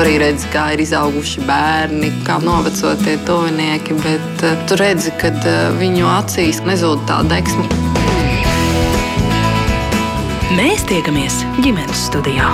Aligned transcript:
Tu 0.00 0.06
arī 0.06 0.14
redzi, 0.16 0.46
kā 0.48 0.62
ir 0.72 0.80
izauguši 0.80 1.42
bērni, 1.44 2.08
kā 2.24 2.38
novecotie 2.40 3.18
tuvinieki, 3.28 3.98
bet 4.00 4.44
uh, 4.48 4.62
tu 4.64 4.78
redzi, 4.80 5.12
ka 5.20 5.28
uh, 5.28 5.58
viņu 5.76 6.08
acīs 6.08 6.62
nezūd 6.64 7.02
tā 7.04 7.18
deksme. 7.28 7.68
Mēs 10.56 10.88
tiekamies 10.88 11.42
ģimenes 11.60 12.08
studijā. 12.08 12.48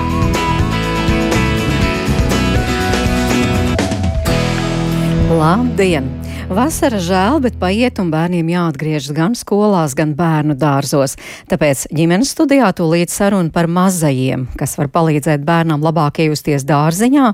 Labdien! 5.31 6.16
Vasara 6.47 6.95
žēl, 7.03 7.41
bet 7.43 7.57
paiet 7.59 7.97
un 7.99 8.07
bērniem 8.07 8.47
jāatgriežas 8.47 9.11
gan 9.11 9.33
skolās, 9.35 9.91
gan 9.99 10.13
bērnu 10.15 10.55
dārzos. 10.55 11.17
Tāpēc 11.51 11.81
ģimenes 11.91 12.29
studijā 12.31 12.69
tūlīt 12.71 13.11
saruna 13.11 13.51
par 13.51 13.67
mazajiem, 13.67 14.45
kas 14.55 14.77
var 14.79 14.87
palīdzēt 14.93 15.43
bērnam 15.43 15.83
labāk 15.83 16.21
iejusties 16.23 16.63
dārziņā, 16.69 17.25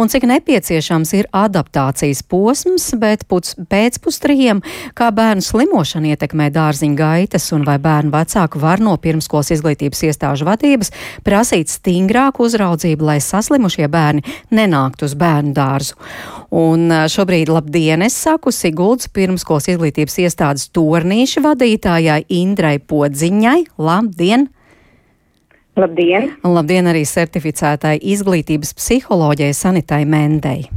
un 0.00 0.08
cik 0.08 0.24
nepieciešams 0.30 1.12
ir 1.18 1.28
adaptācijas 1.36 2.22
posms, 2.24 2.86
bet 2.96 3.26
pēcpustrījiem, 3.28 4.64
kā 4.96 5.10
bērnu 5.12 5.44
slimošana 5.44 6.14
ietekmē 6.14 6.48
dārziņa 6.56 6.96
gaitas, 6.96 7.50
un 7.52 7.68
vai 7.68 7.76
bērnu 7.76 8.08
vecāku 8.16 8.64
var 8.64 8.80
no 8.80 8.96
pirmskolas 8.96 9.52
izglītības 9.52 10.00
iestāžu 10.08 10.48
vadības 10.48 10.94
prasīt 11.28 11.68
stingrāku 11.68 12.48
uzraudzību, 12.48 13.04
lai 13.04 13.20
saslimušie 13.20 13.92
bērni 13.92 14.24
nenāktu 14.48 15.10
uz 15.10 15.18
bērnu 15.20 15.52
dārzu. 15.60 16.00
Un 16.56 16.88
šobrīd 17.12 17.52
labdien 17.52 18.08
es 18.08 18.16
saku 18.16 18.48
Siguldas 18.62 19.08
pirmskolas 19.10 19.66
izglītības 19.72 20.20
iestādes 20.22 20.68
tornīša 20.76 21.42
vadītājai 21.42 22.20
Indrai 22.30 22.76
Podziņai. 22.78 23.58
Labdien! 23.82 24.46
Labdien! 25.74 26.28
Un 26.44 26.54
labdien 26.54 26.86
arī 26.90 27.02
certificētai 27.08 27.96
izglītības 28.12 28.74
psiholoģijai 28.78 29.56
Sanitai 29.56 30.04
Mendei. 30.06 30.68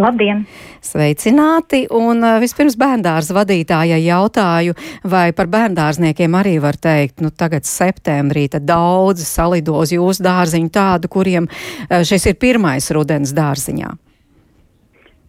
Labdien! 0.00 0.42
Sveicināti! 0.82 1.84
Un 1.94 2.24
vispirms 2.42 2.74
bērndārza 2.80 3.36
vadītājai 3.38 4.00
jautāju, 4.08 4.74
vai 5.04 5.28
par 5.36 5.50
bērndārzniekiem 5.52 6.38
arī 6.40 6.56
var 6.64 6.80
teikt, 6.80 7.20
nu 7.22 7.30
tagad 7.30 7.68
septembrī 7.68 8.48
tad 8.50 8.66
daudz 8.66 9.22
salido 9.28 9.78
uz 9.78 9.94
jūsu 9.94 10.26
dārziņu 10.26 10.74
tādu, 10.74 11.12
kuriem 11.12 11.50
šis 11.86 12.32
ir 12.32 12.40
pirmais 12.40 12.90
rudens 12.96 13.36
dārziņā. 13.36 13.92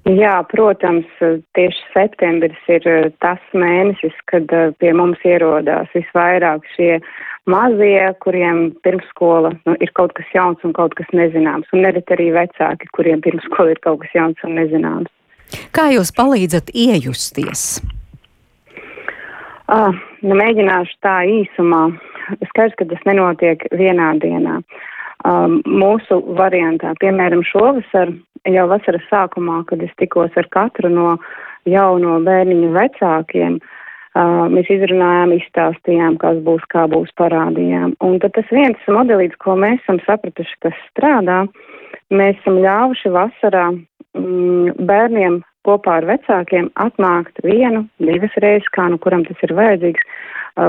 Jā, 0.09 0.39
protams, 0.49 1.05
tieši 1.53 1.81
septembris 1.93 2.69
ir 2.73 2.85
eh, 2.89 3.11
tas 3.21 3.41
mēnesis, 3.53 4.15
kad 4.31 4.49
eh, 4.49 4.71
pie 4.81 4.95
mums 4.97 5.21
ierodās 5.21 5.91
visvairāk 5.93 6.65
šie 6.73 6.95
mazie, 7.45 8.09
kuriem 8.25 8.71
pirmskola 8.81 9.51
nu, 9.67 9.75
ir 9.77 9.91
kaut 9.93 10.15
kas 10.17 10.25
jauns 10.33 10.63
un 10.65 10.73
kaut 10.73 10.95
kas 10.97 11.09
nezināms, 11.13 11.69
un 11.69 11.85
neret 11.85 12.09
arī 12.13 12.31
vecāki, 12.33 12.89
kuriem 12.97 13.21
pirmskola 13.21 13.75
ir 13.75 13.81
kaut 13.85 14.01
kas 14.01 14.17
jauns 14.17 14.41
un 14.47 14.57
nezināms. 14.57 15.11
Kā 15.75 15.91
jūs 15.93 16.09
palīdzat 16.17 16.73
iejusties? 16.73 17.83
Ah, 19.69 19.93
nu, 20.25 20.33
mēģināšu 20.33 20.97
tā 21.05 21.21
īsumā. 21.29 21.91
Skaidrs, 22.49 22.73
ka 22.79 22.89
tas 22.89 23.05
nenotiek 23.05 23.69
vienā 23.77 24.15
dienā. 24.23 24.57
Um, 25.21 25.59
mūsu 25.69 26.17
variantā, 26.33 26.95
piemēram, 26.97 27.43
šovasar 27.45 28.15
jau 28.49 28.65
vasaras 28.71 29.05
sākumā, 29.11 29.61
kad 29.69 29.83
es 29.85 29.93
tikos 30.01 30.33
ar 30.39 30.47
katru 30.53 30.89
no 30.89 31.17
jauno 31.69 32.17
bērniņu 32.25 32.71
vecākiem, 32.73 33.59
uh, 33.59 33.77
mēs 34.51 34.69
izrunājām, 34.73 35.35
izstāstījām, 35.37 36.17
kas 36.21 36.41
būs, 36.43 36.63
kā 36.71 36.87
būs, 36.91 37.11
parādījām. 37.19 37.95
Un 38.01 38.19
tad 38.19 38.33
tas 38.35 38.49
viens 38.51 38.77
modelīts, 38.87 39.37
ko 39.39 39.55
mēs 39.55 39.79
esam 39.83 40.01
sapratuši, 40.07 40.57
kas 40.65 40.75
strādā, 40.89 41.45
mēs 42.11 42.35
esam 42.41 42.59
ļāvuši 42.59 43.13
vasarā 43.13 43.69
mm, 43.71 44.83
bērniem 44.89 45.41
kopā 45.63 46.01
ar 46.01 46.09
vecākiem 46.09 46.71
atnākt 46.81 47.39
vienu, 47.45 47.85
divas 48.01 48.35
reizes, 48.41 48.67
kā 48.73 48.89
nu 48.89 48.97
kuram 48.97 49.23
tas 49.27 49.37
ir 49.45 49.53
vajadzīgs, 49.55 50.05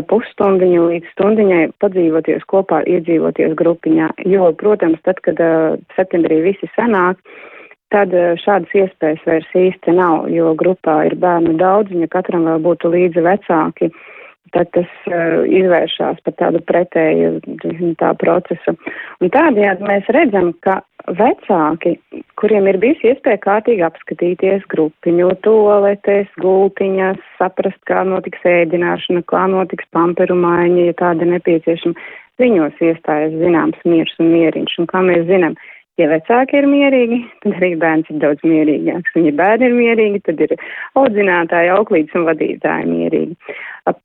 pusstundiņu 0.06 0.82
līdz 0.92 1.08
stundiņai 1.10 1.62
padzīvoties 1.82 2.44
kopā, 2.46 2.84
iedzīvoties 2.86 3.56
grupiņā. 3.58 4.12
Jo, 4.30 4.52
protams, 4.54 5.00
tad, 5.02 5.18
kad 5.26 5.40
septembrī 5.96 6.38
visi 6.44 6.68
sanāk, 6.76 7.18
tad 7.92 8.16
uh, 8.16 8.32
šādas 8.42 8.72
iespējas 8.84 9.28
vairs 9.28 9.52
īsti 9.66 9.94
nav, 9.98 10.26
jo 10.32 10.54
grupā 10.58 11.02
ir 11.10 11.18
bērnu 11.20 11.54
daudz, 11.60 11.92
ja 11.94 12.10
katram 12.10 12.48
vēl 12.48 12.64
būtu 12.64 12.92
līdzi 12.96 13.24
vecāki. 13.28 13.92
Uh, 13.92 14.10
tad 14.52 14.68
tas 14.76 14.88
uh, 15.08 15.42
izvēršas 15.48 16.20
par 16.26 16.34
tādu 16.40 16.60
pretēju 16.68 17.40
tā 18.00 18.12
procesu. 18.20 18.74
Un 19.22 19.32
tādējādi 19.32 19.86
mēs 19.88 20.08
redzam, 20.14 20.52
ka 20.64 20.80
vecāki, 21.18 21.96
kuriem 22.40 22.68
ir 22.70 22.78
bijis 22.82 23.02
iespēja 23.12 23.40
kārtīgi 23.46 23.84
apskatīties 23.86 24.66
grupiņu, 24.72 25.30
toaletes, 25.46 26.30
gultiņas, 26.42 27.20
saprast, 27.40 27.80
kā 27.88 28.04
notiks 28.08 28.44
ēdināšana, 28.48 29.24
kā 29.30 29.46
notiks 29.50 29.88
pamperu 29.96 30.36
maiņa, 30.38 30.88
ja 30.90 30.98
tāda 31.00 31.28
nepieciešama, 31.32 31.96
viņos 32.42 32.80
iestājas 32.84 33.34
zināms 33.40 33.80
miers 33.88 34.14
un 34.20 34.32
mieriņš. 34.36 34.78
Un 34.82 34.90
kā 34.90 35.02
mēs 35.06 35.26
zinām, 35.30 35.56
Ja 36.00 36.06
vecāki 36.08 36.56
ir 36.56 36.64
mierīgi, 36.72 37.18
tad 37.42 37.58
arī 37.58 37.74
bērns 37.80 38.08
ir 38.08 38.20
daudz 38.22 38.40
mierīgāks. 38.48 39.12
Un 39.18 39.26
ja 39.28 39.32
bērni 39.36 39.68
ir 39.68 39.74
mierīgi, 39.76 40.22
tad 40.24 40.40
ir 40.40 40.54
audzinātāji, 40.96 41.68
auklītes 41.74 42.16
un 42.16 42.24
vadītāji 42.30 42.88
mierīgi. 42.88 43.58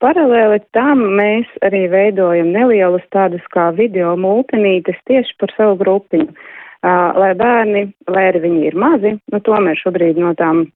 Paralēli 0.04 0.60
tam 0.76 1.00
mēs 1.16 1.48
arī 1.64 1.86
veidojam 1.88 2.52
nelielas 2.52 3.06
tādas 3.14 3.44
kā 3.54 3.70
video 3.78 4.12
multinītes 4.20 5.00
tieši 5.08 5.38
par 5.40 5.54
savu 5.56 5.78
grupiņu. 5.80 6.28
Lai 6.84 7.32
bērni, 7.38 7.88
lai 8.06 8.28
arī 8.30 8.44
viņi 8.44 8.68
ir 8.68 8.76
mazi, 8.78 9.16
nu 9.32 9.40
tomēr 9.48 9.80
šobrīd 9.80 10.20
no 10.20 10.34
tām 10.38 10.66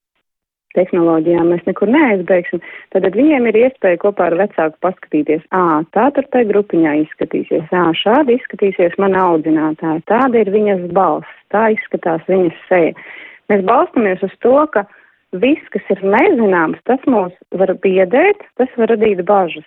tehnoloģijām 0.78 1.50
mēs 1.52 1.64
nekur 1.68 1.90
neaizbēgsim, 1.92 2.62
tad 2.94 3.08
viņiem 3.16 3.48
ir 3.50 3.58
iespēja 3.64 4.00
kopā 4.04 4.30
ar 4.30 4.38
vecāku 4.40 4.78
paskatīties, 4.84 5.44
ā, 5.54 5.82
tā 5.96 6.08
tur 6.16 6.28
tai 6.34 6.44
grupiņā 6.48 6.94
izskatīsies, 7.02 7.68
ā, 7.72 7.84
šādi 7.98 8.38
izskatīsies 8.38 8.96
mana 9.02 9.26
audzinātāja, 9.32 10.02
tāda 10.10 10.42
ir 10.44 10.52
viņas 10.54 10.88
balss, 10.96 11.38
tā 11.54 11.68
izskatās 11.76 12.24
viņas 12.30 12.64
seja. 12.70 12.96
Mēs 13.52 13.64
balstamies 13.68 14.24
uz 14.24 14.34
to, 14.44 14.56
ka 14.72 14.86
viss, 15.42 15.70
kas 15.74 15.92
ir 15.92 16.02
nezināms, 16.04 16.80
tas 16.88 17.02
mūs 17.10 17.36
var 17.58 17.74
biedēt, 17.84 18.44
tas 18.60 18.72
var 18.80 18.92
radīt 18.94 19.24
bažas 19.28 19.66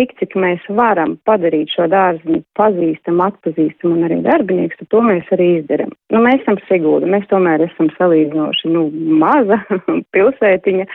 tik, 0.00 0.14
cik 0.20 0.36
mēs 0.40 0.64
varam 0.72 1.16
padarīt 1.28 1.72
šo 1.74 1.86
dārziņu 1.92 2.40
pazīstamu, 2.56 3.24
atpazīstamu 3.26 3.98
un 3.98 4.06
arī 4.08 4.20
darbinieks, 4.24 4.78
tad 4.80 4.88
to 4.94 5.02
mēs 5.04 5.28
arī 5.36 5.48
izdaram. 5.58 5.92
Nu, 6.12 6.22
mēs 6.24 6.40
esam 6.40 6.56
Sigūda, 6.68 7.08
mēs 7.10 7.26
tomēr 7.30 7.66
esam 7.66 7.90
salīdzinoši, 7.98 8.70
nu, 8.72 8.86
maza 9.20 9.60
pilsētiņa, 10.16 10.86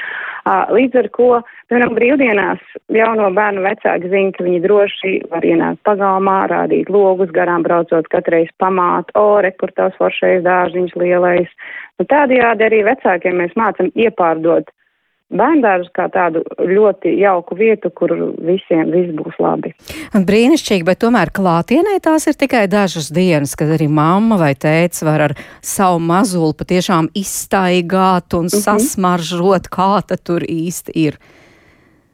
līdz 0.75 1.01
ar 1.03 1.09
ko, 1.15 1.29
piemēram, 1.69 1.95
brīvdienās 1.97 2.63
jauno 2.97 3.29
bērnu 3.37 3.65
vecāki 3.65 4.11
zina, 4.13 4.33
ka 4.35 4.45
viņi 4.47 4.63
droši 4.65 5.13
var 5.33 5.45
ienākt 5.45 5.83
pagalmā, 5.87 6.39
rādīt 6.51 6.89
logus, 6.93 7.33
garām 7.35 7.65
braucot 7.65 8.09
katreiz 8.13 8.49
pamāt, 8.61 9.13
ore, 9.19 9.53
kur 9.59 9.73
tās 9.77 9.93
foršais 10.01 10.43
dārziņš 10.45 10.97
lielais. 11.01 11.53
Nu, 11.99 12.07
tādējādi 12.09 12.67
arī 12.67 12.81
vecākiem 12.89 13.37
mēs 13.43 13.53
mācam 13.59 13.93
iepārdot 13.93 14.73
bērndārzu 15.33 15.89
kā 15.95 16.05
tādu 16.13 16.43
ļoti 16.59 17.15
jauku 17.19 17.57
vietu, 17.57 17.89
kur 17.89 18.13
visiem 18.45 18.91
viss 18.93 19.13
būs 19.17 19.37
labi. 19.41 19.73
Brīnišķīgi, 20.13 20.85
bet 20.85 21.01
tomēr 21.01 21.31
klātienē 21.35 21.97
tās 22.03 22.27
ir 22.29 22.37
tikai 22.37 22.65
dažas 22.71 23.09
dienas, 23.15 23.55
kad 23.57 23.73
arī 23.75 23.87
mamma 23.89 24.37
vai 24.41 24.53
tēts 24.53 25.05
var 25.05 25.29
ar 25.29 25.35
savu 25.65 25.99
mazuli 25.99 26.53
patiešām 26.59 27.09
izstaigāt 27.17 28.37
un 28.37 28.45
mm 28.45 28.53
-hmm. 28.53 28.65
sasmaržot, 28.67 29.69
kā 29.69 30.01
tad 30.07 30.23
tur 30.23 30.41
īsti 30.41 30.91
ir. 30.95 31.17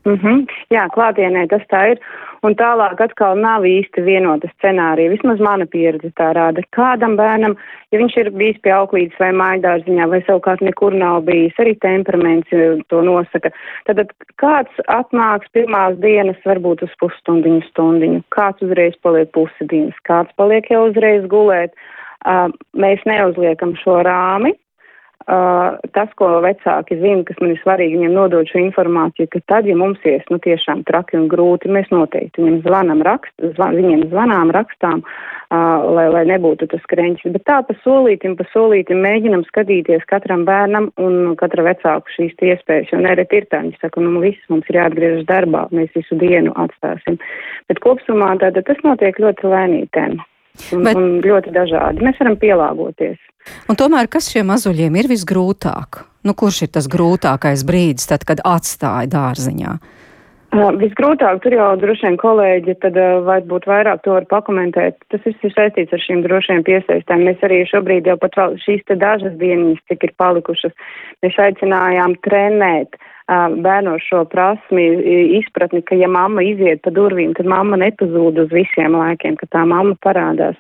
Mm 0.06 0.18
-hmm. 0.18 0.46
Jā, 0.70 0.88
klātienē 0.90 1.48
tas 1.50 1.62
tā 1.70 1.92
ir. 1.92 2.00
Un 2.42 2.56
tālāk 2.58 2.98
atkal 3.04 3.38
nav 3.38 3.68
īsti 3.70 4.02
vienota 4.02 4.50
scenārija. 4.56 5.12
Vismaz 5.14 5.42
mana 5.46 5.68
pieredze 5.70 6.10
tā 6.18 6.32
rāda. 6.34 6.64
Kādam 6.74 7.14
bērnam, 7.20 7.54
ja 7.94 8.00
viņš 8.02 8.16
ir 8.18 8.32
bijis 8.34 8.58
pie 8.66 8.74
auklītes 8.74 9.20
vai 9.22 9.30
mājasdārziņā, 9.38 10.08
vai 10.10 10.24
savukārt 10.26 10.64
nekur 10.66 10.98
nav 10.98 11.20
bijis, 11.28 11.54
arī 11.62 11.76
temperaments 11.86 12.50
eh, 12.58 12.82
to 12.90 13.04
nosaka, 13.06 13.54
tad 13.86 14.02
kāds 14.42 14.82
atnāks 14.90 15.54
pirmās 15.54 16.00
dienas 16.02 16.42
varbūt 16.50 16.82
uz 16.88 16.98
pusstundiņu 17.04 17.62
stundiņu, 17.70 18.24
kāds 18.34 18.66
uzreiz 18.66 18.98
paliek 19.06 19.30
pusi 19.38 19.70
dienas, 19.70 20.02
kāds 20.10 20.34
paliek 20.42 20.66
jau 20.74 20.88
uzreiz 20.90 21.30
gulēt. 21.30 21.78
Uh, 22.22 22.52
mēs 22.78 23.02
neuzliekam 23.10 23.72
šo 23.82 23.96
rāmi, 24.06 24.52
Uh, 25.32 25.78
tas, 25.96 26.10
ko 26.20 26.28
vecāki 26.44 26.98
zina, 27.00 27.22
kas 27.24 27.38
man 27.40 27.54
ir 27.54 27.60
svarīgi, 27.62 27.96
viņiem 27.96 28.16
nodot 28.18 28.50
šo 28.52 28.60
informāciju, 28.60 29.30
ka 29.32 29.40
tad, 29.48 29.68
ja 29.70 29.78
mums 29.80 30.02
ies, 30.04 30.26
nu 30.28 30.42
tiešām 30.44 30.82
traki 30.90 31.16
un 31.16 31.30
grūti, 31.32 31.70
mēs 31.72 31.88
noteikti 31.94 32.42
viņiem 32.42 32.58
zvanam, 32.66 33.00
rakst, 33.08 33.32
zvan, 33.54 33.78
viņiem 33.80 34.02
zvanām, 34.12 34.52
rakstām, 34.52 35.00
uh, 35.06 35.86
lai, 35.96 36.10
lai 36.12 36.26
nebūtu 36.34 36.68
tas 36.74 36.84
kreņķis. 36.92 37.32
Bet 37.38 37.46
tā 37.48 37.62
pa 37.64 37.76
solītim, 37.86 38.36
pa 38.36 38.44
solītim 38.52 39.00
mēģinam 39.06 39.46
skatīties 39.48 40.04
katram 40.12 40.44
bērnam 40.50 40.90
un 41.00 41.38
katra 41.40 41.64
vecāku 41.70 42.12
šīs 42.18 42.36
iespējas, 42.52 42.92
jo 42.92 43.00
nereti 43.00 43.40
ir 43.40 43.48
tā, 43.48 43.62
viņi 43.64 43.80
saka, 43.80 44.04
nu 44.04 44.20
viss 44.26 44.52
mums 44.52 44.68
ir 44.68 44.82
jāatgriežas 44.82 45.30
darbā, 45.32 45.64
mēs 45.72 45.96
visu 45.96 46.20
dienu 46.20 46.52
atstāsim. 46.60 47.22
Bet 47.72 47.80
kopsumā 47.80 48.34
tātad 48.44 48.68
tas 48.68 48.84
notiek 48.84 49.24
ļoti 49.24 49.48
lēnītēm. 49.56 50.20
Un, 50.76 50.84
Bet... 50.86 50.98
un 50.98 51.20
ļoti 51.24 51.54
dažādi. 51.56 52.04
Mēs 52.06 52.20
varam 52.22 52.38
pielāgoties. 52.42 53.20
Un 53.72 53.78
tomēr, 53.80 54.10
kas 54.12 54.30
šiem 54.32 54.52
mazuļiem 54.52 55.00
ir 55.02 55.10
visgrūtāk? 55.12 56.04
Nu, 56.28 56.36
kurš 56.38 56.68
ir 56.68 56.76
tas 56.76 56.86
grūtākais 56.92 57.66
brīdis, 57.66 58.06
tad, 58.12 58.28
kad 58.28 58.44
atstāja 58.46 59.10
dārziņā? 59.10 59.74
Uh, 60.52 60.68
visgrūtāk 60.76 61.40
tur 61.46 61.54
jau 61.56 61.70
droši 61.80 62.10
vien 62.10 62.18
kolēģi, 62.20 62.76
tad 62.84 62.98
uh, 63.00 63.22
varbūt 63.24 63.66
vairāk 63.72 64.02
to 64.04 64.18
var 64.18 64.28
pakomentēt. 64.30 65.00
Tas 65.10 65.24
viss 65.24 65.48
ir 65.48 65.54
saistīts 65.56 65.96
ar 65.96 66.04
šīm 66.04 66.26
drošiem 66.26 66.66
piesaistēm. 66.68 67.24
Mēs 67.30 67.46
arī 67.48 67.62
šobrīd 67.72 68.12
jau 68.12 68.18
pat 68.20 68.36
šīs 68.66 68.84
te 68.92 69.00
dažas 69.00 69.38
dienas, 69.40 69.80
cik 69.88 70.04
ir 70.10 70.14
palikušas, 70.20 70.76
mēs 71.24 71.40
aicinājām 71.48 72.20
trenēt 72.28 73.00
uh, 73.00 73.08
bērnos 73.64 74.04
šo 74.10 74.26
prasmi, 74.32 74.86
izpratni, 75.40 75.82
ka 75.88 75.96
ja 75.96 76.10
mamma 76.12 76.44
iziet 76.44 76.84
pa 76.86 76.94
durvīm, 76.94 77.34
tad 77.38 77.50
mamma 77.50 77.80
nepazūd 77.80 78.40
uz 78.46 78.54
visiem 78.54 78.98
laikiem, 78.98 79.38
ka 79.40 79.50
tā 79.56 79.66
mamma 79.68 79.96
parādās. 80.04 80.60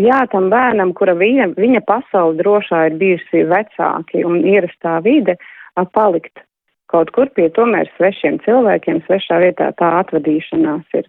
Jā, 0.00 0.24
tam 0.32 0.48
bērnam, 0.50 0.92
kura 0.98 1.14
viņa, 1.14 1.52
viņa 1.54 1.84
pasauli 1.86 2.40
drošā 2.40 2.88
ir 2.88 2.96
bijusi 2.98 3.44
vecāki 3.50 4.24
un 4.26 4.42
ierastā 4.42 4.98
vide, 5.04 5.36
palikt 5.94 6.42
kaut 6.94 7.10
kur 7.14 7.30
pie 7.34 7.48
tomēr 7.54 7.88
svešiem 7.96 8.38
cilvēkiem, 8.44 9.02
svešā 9.06 9.40
vietā 9.42 9.70
tā 9.78 9.90
atvadīšanās 10.02 10.98
ir. 10.98 11.08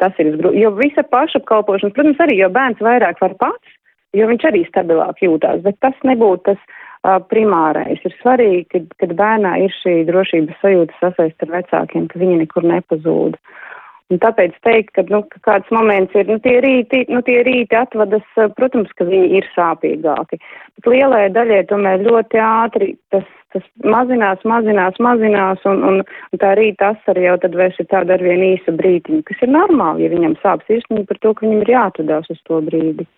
Tas 0.00 0.16
ir 0.22 0.32
grūti. 0.36 0.62
Jo 0.62 0.72
visa 0.76 1.04
pašapkalpošanas, 1.12 1.94
protams, 1.96 2.20
arī, 2.24 2.38
jo 2.40 2.48
bērns 2.52 2.80
vairāk 2.84 3.20
var 3.20 3.36
pats, 3.40 3.76
jo 4.16 4.28
viņš 4.30 4.48
arī 4.48 4.64
stabilāk 4.68 5.20
jūtās, 5.24 5.60
bet 5.64 5.80
tas 5.84 5.96
nebūtu 6.08 6.52
tas 6.52 6.82
primārais. 7.30 8.00
Ir 8.04 8.14
svarīgi, 8.20 8.66
kad, 8.72 8.90
kad 9.02 9.14
bērnā 9.18 9.56
ir 9.64 9.74
šī 9.82 10.02
drošības 10.08 10.60
sajūta 10.62 11.00
sasaist 11.00 11.46
ar 11.46 11.54
vecākiem, 11.58 12.08
ka 12.10 12.20
viņi 12.22 12.42
nekur 12.44 12.66
nepazūd. 12.66 13.38
Un 14.06 14.20
tāpēc 14.22 14.54
teikt, 14.62 14.92
ka, 14.94 15.02
nu, 15.10 15.24
ka 15.32 15.40
kāds 15.42 15.70
moments 15.74 16.14
ir, 16.14 16.28
nu, 16.30 16.38
tie 16.38 16.60
rīti, 16.62 17.02
nu, 17.10 17.24
tie 17.26 17.40
rīti 17.46 17.74
atvadas, 17.74 18.26
protams, 18.54 18.92
ka 18.94 19.06
viņi 19.08 19.40
ir 19.40 19.48
sāpīgāki. 19.56 20.38
Bet 20.78 20.86
lielai 20.92 21.24
daļai 21.34 21.64
tomēr 21.72 22.04
ļoti 22.06 22.38
ātri 22.38 22.92
tas, 23.10 23.26
tas 23.50 23.66
mazinās, 23.82 24.46
mazinās, 24.46 25.02
mazinās, 25.02 25.66
un, 25.66 25.82
un, 25.90 26.00
un 26.06 26.42
tā 26.42 26.54
rīta 26.54 26.92
asara 26.94 27.26
jau 27.26 27.34
tad 27.42 27.58
vairs 27.58 27.82
ir 27.82 27.90
tāda 27.90 28.14
arvien 28.14 28.46
īsa 28.52 28.76
brītiņa, 28.78 29.26
kas 29.26 29.42
ir 29.42 29.50
normāli, 29.58 30.06
ja 30.06 30.14
viņam 30.14 30.38
sāp 30.44 30.62
sirsniņa 30.70 31.08
par 31.10 31.22
to, 31.24 31.34
ka 31.34 31.48
viņam 31.48 31.66
ir 31.66 31.74
jāatvadās 31.74 32.30
uz 32.30 32.42
to 32.46 32.62
brīdi. 32.70 33.10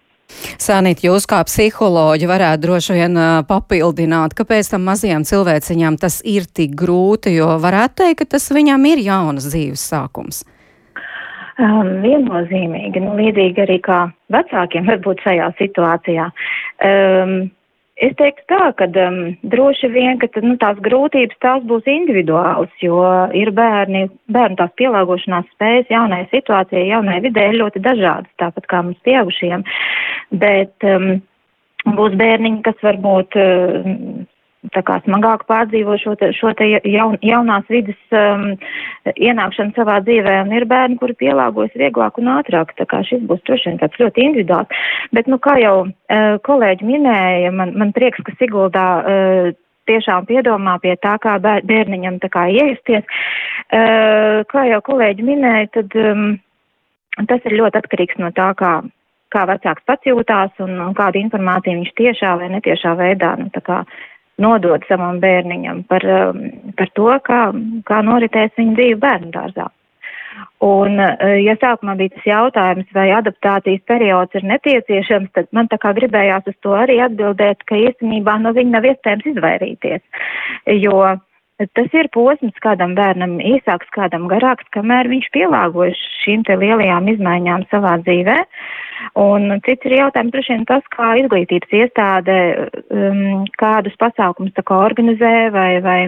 Sanīt, 0.58 1.04
jūs 1.06 1.22
kā 1.30 1.38
psiholoģi 1.46 2.26
varētu 2.26 2.62
droši 2.64 2.96
vien 2.96 3.18
papildināt, 3.46 4.34
kāpēc 4.38 4.72
tam 4.72 4.88
mazajam 4.88 5.22
cilvēciņam 5.28 5.98
tas 6.02 6.18
ir 6.26 6.48
tik 6.50 6.74
grūti, 6.78 7.36
jo 7.36 7.52
varētu 7.62 8.02
teikt, 8.02 8.18
ka 8.22 8.32
tas 8.34 8.48
viņam 8.50 8.86
ir 8.90 9.04
jaunas 9.06 9.46
dzīves 9.52 9.84
sākums. 9.92 10.42
Um, 11.58 11.96
viennozīmīgi, 12.04 13.02
nu, 13.02 13.16
līdzīgi 13.18 13.62
arī 13.64 13.78
kā 13.82 14.00
vecākiem 14.34 14.86
varbūt 14.90 15.22
šajā 15.26 15.48
situācijā. 15.58 16.26
Um, 16.86 17.32
es 18.04 18.14
teiktu 18.18 18.44
tā, 18.52 18.70
ka 18.78 18.88
um, 19.04 19.18
droši 19.52 19.90
vien, 19.92 20.18
ka 20.22 20.28
nu, 20.44 20.54
tās 20.60 20.78
grūtības 20.84 21.40
tās 21.44 21.64
būs 21.68 21.88
individuāls, 21.90 22.70
jo 22.82 23.02
ir 23.36 23.50
bērni, 23.56 24.06
bērnu 24.34 24.58
tās 24.60 24.74
pielāgošanās 24.80 25.48
spējas 25.54 25.90
jaunai 25.92 26.24
situācijai, 26.32 26.86
jaunai 26.92 27.20
vidē 27.26 27.48
ir 27.50 27.60
ļoti 27.62 27.82
dažādas, 27.84 28.30
tāpat 28.42 28.70
kā 28.70 28.82
mums 28.86 29.00
pieaugušiem. 29.08 29.66
Bet 30.42 30.88
um, 30.88 31.10
būs 31.98 32.18
bērniņi, 32.20 32.64
kas 32.66 32.82
varbūt. 32.86 33.38
Uh, 33.38 34.26
tā 34.74 34.82
kā 34.86 34.98
smagāk 35.04 35.44
pārdzīvo 35.48 35.96
šo 36.02 36.14
te, 36.18 36.30
šo 36.34 36.50
te 36.58 36.66
jaun, 36.68 37.16
jaunās 37.24 37.68
vidas 37.70 38.16
um, 38.16 38.50
ienākšanu 39.14 39.76
savā 39.76 39.98
dzīvē, 40.06 40.34
un 40.44 40.52
ir 40.56 40.66
bērni, 40.70 40.98
kuri 41.00 41.14
pielāgojas 41.20 41.76
vieglāk 41.78 42.18
un 42.18 42.32
ātrāk. 42.34 42.74
Tā 42.78 42.88
kā 42.90 43.02
šis 43.06 43.22
būs 43.28 43.44
droši 43.46 43.70
vien 43.70 43.78
tāds 43.82 44.00
ļoti 44.02 44.26
individuāls. 44.26 44.82
Bet, 45.14 45.30
nu, 45.30 45.38
kā 45.42 45.56
jau 45.62 45.76
uh, 45.86 46.34
kolēģi 46.48 46.90
minēja, 46.90 47.54
man, 47.54 47.76
man 47.78 47.94
prieks, 47.96 48.20
ka 48.26 48.34
Siguldā 48.40 48.88
uh, 48.98 49.54
tiešām 49.88 50.28
piedomā 50.28 50.76
pie 50.82 50.98
tā, 51.00 51.16
kā 51.22 51.38
bērniņam 51.40 52.20
tā 52.24 52.32
kā 52.34 52.48
iejusties. 52.52 53.06
Uh, 53.68 54.44
kā 54.50 54.68
jau 54.72 54.82
kolēģi 54.90 55.24
minēja, 55.24 55.72
tad 55.78 55.98
um, 56.02 56.30
tas 57.30 57.46
ir 57.46 57.60
ļoti 57.62 57.84
atkarīgs 57.84 58.20
no 58.22 58.34
tā, 58.36 58.52
kā 58.58 58.80
kā 59.28 59.44
vecāks 59.48 59.84
pats 59.84 60.08
jūtās 60.08 60.60
un, 60.64 60.78
un 60.80 60.94
kādu 60.96 61.20
informāciju 61.20 61.82
viņš 61.82 61.90
tiešā 62.00 62.30
vai 62.40 62.48
netiešā 62.54 62.94
veidā 62.96 63.34
nu, 63.36 63.50
kā, 64.38 64.42
nodot 64.42 64.84
savam 64.88 65.20
bērniņam 65.20 65.84
par, 65.88 66.04
um, 66.04 66.44
par 66.76 66.88
to, 66.94 67.10
kā, 67.24 67.52
kā 67.84 68.02
noritēs 68.02 68.54
viņa 68.56 68.74
dzīve 68.74 69.00
bērnu 69.02 69.30
dārzā. 69.34 69.68
Un, 70.62 70.98
uh, 70.98 71.38
ja 71.42 71.54
sākumā 71.58 71.96
bija 71.98 72.10
tas 72.14 72.26
jautājums, 72.26 72.86
vai 72.94 73.10
adaptācijas 73.14 73.82
periods 73.86 74.34
ir 74.34 74.46
nepieciešams, 74.46 75.30
tad 75.34 75.48
man 75.52 75.68
tā 75.68 75.78
kā 75.78 75.92
gribējās 75.94 76.50
uz 76.50 76.56
to 76.62 76.74
arī 76.74 77.00
atbildēt, 77.02 77.62
ka 77.66 77.78
īstenībā 77.78 78.38
no 78.42 78.54
viņa 78.54 78.74
nav 78.76 78.86
iespējams 78.86 79.26
izvairīties, 79.34 80.02
jo 80.82 81.02
tas 81.74 81.94
ir 81.96 82.08
posms 82.14 82.54
kādam 82.62 82.94
bērnam 82.98 83.38
īsāks, 83.42 83.88
kādam 83.94 84.28
garāks, 84.30 84.66
kamēr 84.74 85.10
viņš 85.10 85.30
pielāgojas 85.34 85.98
šīm 86.22 86.44
te 86.46 86.54
lielajām 86.58 87.10
izmaiņām 87.14 87.66
savā 87.72 87.96
dzīvē. 88.04 88.38
Un 89.18 89.58
cits 89.66 89.88
ir 89.88 89.96
jautājums 89.98 90.34
droši 90.34 90.54
vien 90.54 90.64
tas, 90.68 90.86
kā 90.94 91.14
izglītības 91.22 91.74
iestāde 91.80 92.38
um, 92.90 93.44
kādus 93.58 93.98
pasākumus 93.98 94.54
tā 94.54 94.64
kā 94.66 94.78
organizē 94.86 95.34
vai, 95.54 95.70
vai 95.82 96.00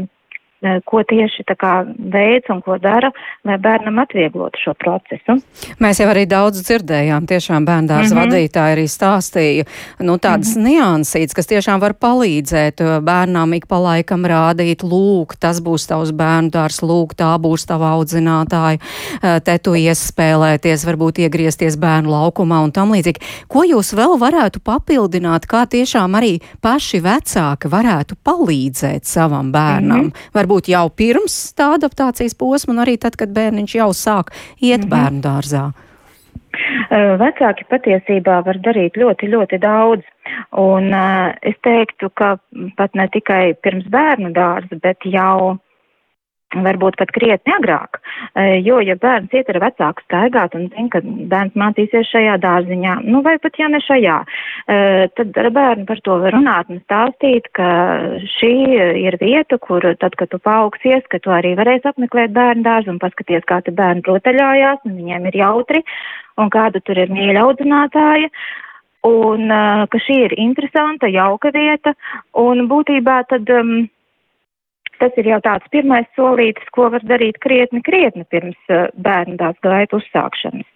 ko 0.60 1.00
tieši 1.08 1.44
tā 1.48 1.56
kā 1.56 1.72
veids 1.88 2.50
un 2.52 2.60
ko 2.64 2.76
dara, 2.80 3.10
lai 3.48 3.56
bērnam 3.60 4.00
atvieglotu 4.02 4.60
šo 4.60 4.74
procesu. 4.80 5.38
Mēs 5.80 6.02
jau 6.02 6.08
arī 6.12 6.26
daudz 6.28 6.60
dzirdējām, 6.66 7.28
tiešām 7.30 7.64
bērndārs 7.68 8.10
mm 8.10 8.16
-hmm. 8.16 8.20
vadītāji 8.20 8.76
arī 8.76 8.86
stāstīja, 8.88 9.64
nu 10.00 10.18
tādas 10.18 10.56
mm 10.56 10.60
-hmm. 10.60 10.68
niansītas, 10.68 11.34
kas 11.34 11.46
tiešām 11.46 11.80
var 11.80 11.94
palīdzēt 11.94 12.80
eh, 12.80 13.00
bērnam 13.00 13.52
ik 13.52 13.66
pa 13.66 13.78
laikam 13.78 14.26
rādīt, 14.26 14.84
lūk, 14.84 15.36
tas 15.40 15.60
būs 15.60 15.88
tavs 15.88 16.12
bērndārs, 16.12 16.82
lūk, 16.82 17.14
tā 17.16 17.32
būs 17.38 17.66
tava 17.66 17.96
audzinātāja, 17.96 18.78
eh, 19.22 19.40
te 19.40 19.58
tu 19.58 19.70
iespēlēties, 19.70 20.84
varbūt 20.84 21.18
iegriezties 21.24 21.76
bērnu 21.76 22.10
laukumā 22.10 22.64
un 22.64 22.72
tam 22.72 22.92
līdzīgi. 22.92 23.20
Ko 23.48 23.64
jūs 23.64 23.94
vēl 23.96 24.18
varētu 24.18 24.60
papildināt, 24.60 25.46
kā 25.46 25.66
tiešām 25.66 26.14
arī 26.20 26.40
paši 26.60 27.00
vecāki 27.00 27.68
varētu 27.68 28.14
palīdzēt 28.24 29.04
savam 29.04 29.52
bērnam? 29.52 30.00
Mm 30.00 30.10
-hmm 30.10 30.49
varbūt 30.50 30.70
jau 30.72 30.88
pirms 30.90 31.54
tā 31.54 31.76
adaptācijas 31.76 32.34
posma, 32.34 32.74
un 32.74 32.82
arī 32.82 32.98
tad, 32.98 33.14
kad 33.14 33.30
bērniņš 33.30 33.74
jau 33.78 33.92
sāk 33.94 34.32
iet 34.58 34.82
mm 34.82 34.90
-hmm. 34.90 34.90
bērnu 34.90 35.20
dārzā? 35.22 35.70
Vecāki 36.90 37.64
patiesībā 37.70 38.42
var 38.44 38.56
darīt 38.58 38.96
ļoti, 38.98 39.28
ļoti 39.30 39.58
daudz. 39.62 40.02
Un 40.58 40.90
uh, 40.92 41.32
es 41.42 41.54
teiktu, 41.62 42.10
ka 42.10 42.38
pat 42.76 42.94
ne 42.94 43.06
tikai 43.08 43.54
pirms 43.62 43.86
bērnu 43.86 44.32
dārza, 44.32 44.74
bet 44.82 44.98
jau 45.04 45.58
varbūt 46.54 46.96
pat 46.98 47.12
krietni 47.14 47.52
agrāk, 47.54 48.00
e, 48.34 48.60
jo, 48.66 48.80
ja 48.82 48.96
bērns 48.98 49.34
iet 49.36 49.50
ar 49.52 49.60
vecāku 49.62 50.02
staigāt 50.06 50.54
un 50.58 50.68
zina, 50.72 50.88
ka 50.92 51.00
bērns 51.04 51.58
mācīsies 51.58 52.10
šajā 52.10 52.36
dārziņā, 52.42 52.96
nu 53.06 53.22
vai 53.26 53.36
pat 53.42 53.58
ja 53.60 53.68
ne 53.70 53.80
šajā, 53.84 54.16
e, 54.66 54.78
tad 55.18 55.38
ar 55.42 55.50
bērnu 55.54 55.86
par 55.86 56.02
to 56.06 56.18
var 56.24 56.34
runāt 56.34 56.72
un 56.72 56.80
stāstīt, 56.82 57.46
ka 57.56 57.68
šī 58.38 58.54
ir 59.04 59.18
vieta, 59.20 59.60
kur 59.62 59.84
tad, 60.00 60.16
kad 60.18 60.32
tu 60.32 60.40
paaugsies, 60.42 61.06
ka 61.10 61.22
tu 61.22 61.34
arī 61.34 61.54
varēsi 61.60 61.92
apmeklēt 61.92 62.34
bērnu 62.34 62.66
dārzu 62.66 62.94
un 62.94 62.98
paskaties, 63.02 63.46
kā 63.46 63.60
te 63.62 63.74
bērni 63.74 64.06
rotaļājās 64.08 64.82
un 64.88 64.98
viņiem 64.98 65.30
ir 65.30 65.40
jautri 65.44 65.84
un 66.40 66.50
kāda 66.50 66.82
tur 66.84 66.98
ir 66.98 67.12
mīļa 67.12 67.46
audzinātāja. 67.46 68.32
Un 69.06 69.48
uh, 69.48 69.86
ka 69.88 69.98
šī 70.04 70.16
ir 70.26 70.34
interesanta, 70.36 71.08
jauka 71.08 71.48
vieta, 71.54 71.94
un 72.36 72.66
būtībā 72.68 73.22
tad 73.30 73.48
um, 73.54 73.86
Tas 75.00 75.16
ir 75.20 75.30
jau 75.30 75.40
tāds 75.44 75.70
pirmais 75.72 76.08
solītis, 76.18 76.68
ko 76.76 76.90
var 76.92 77.04
darīt 77.08 77.40
krietni, 77.40 77.80
krietni 77.86 78.26
pirms 78.28 78.58
uh, 78.68 78.90
bērnu 79.00 79.38
tās 79.40 79.56
gaita 79.64 79.96
uzsākšanas. 80.00 80.68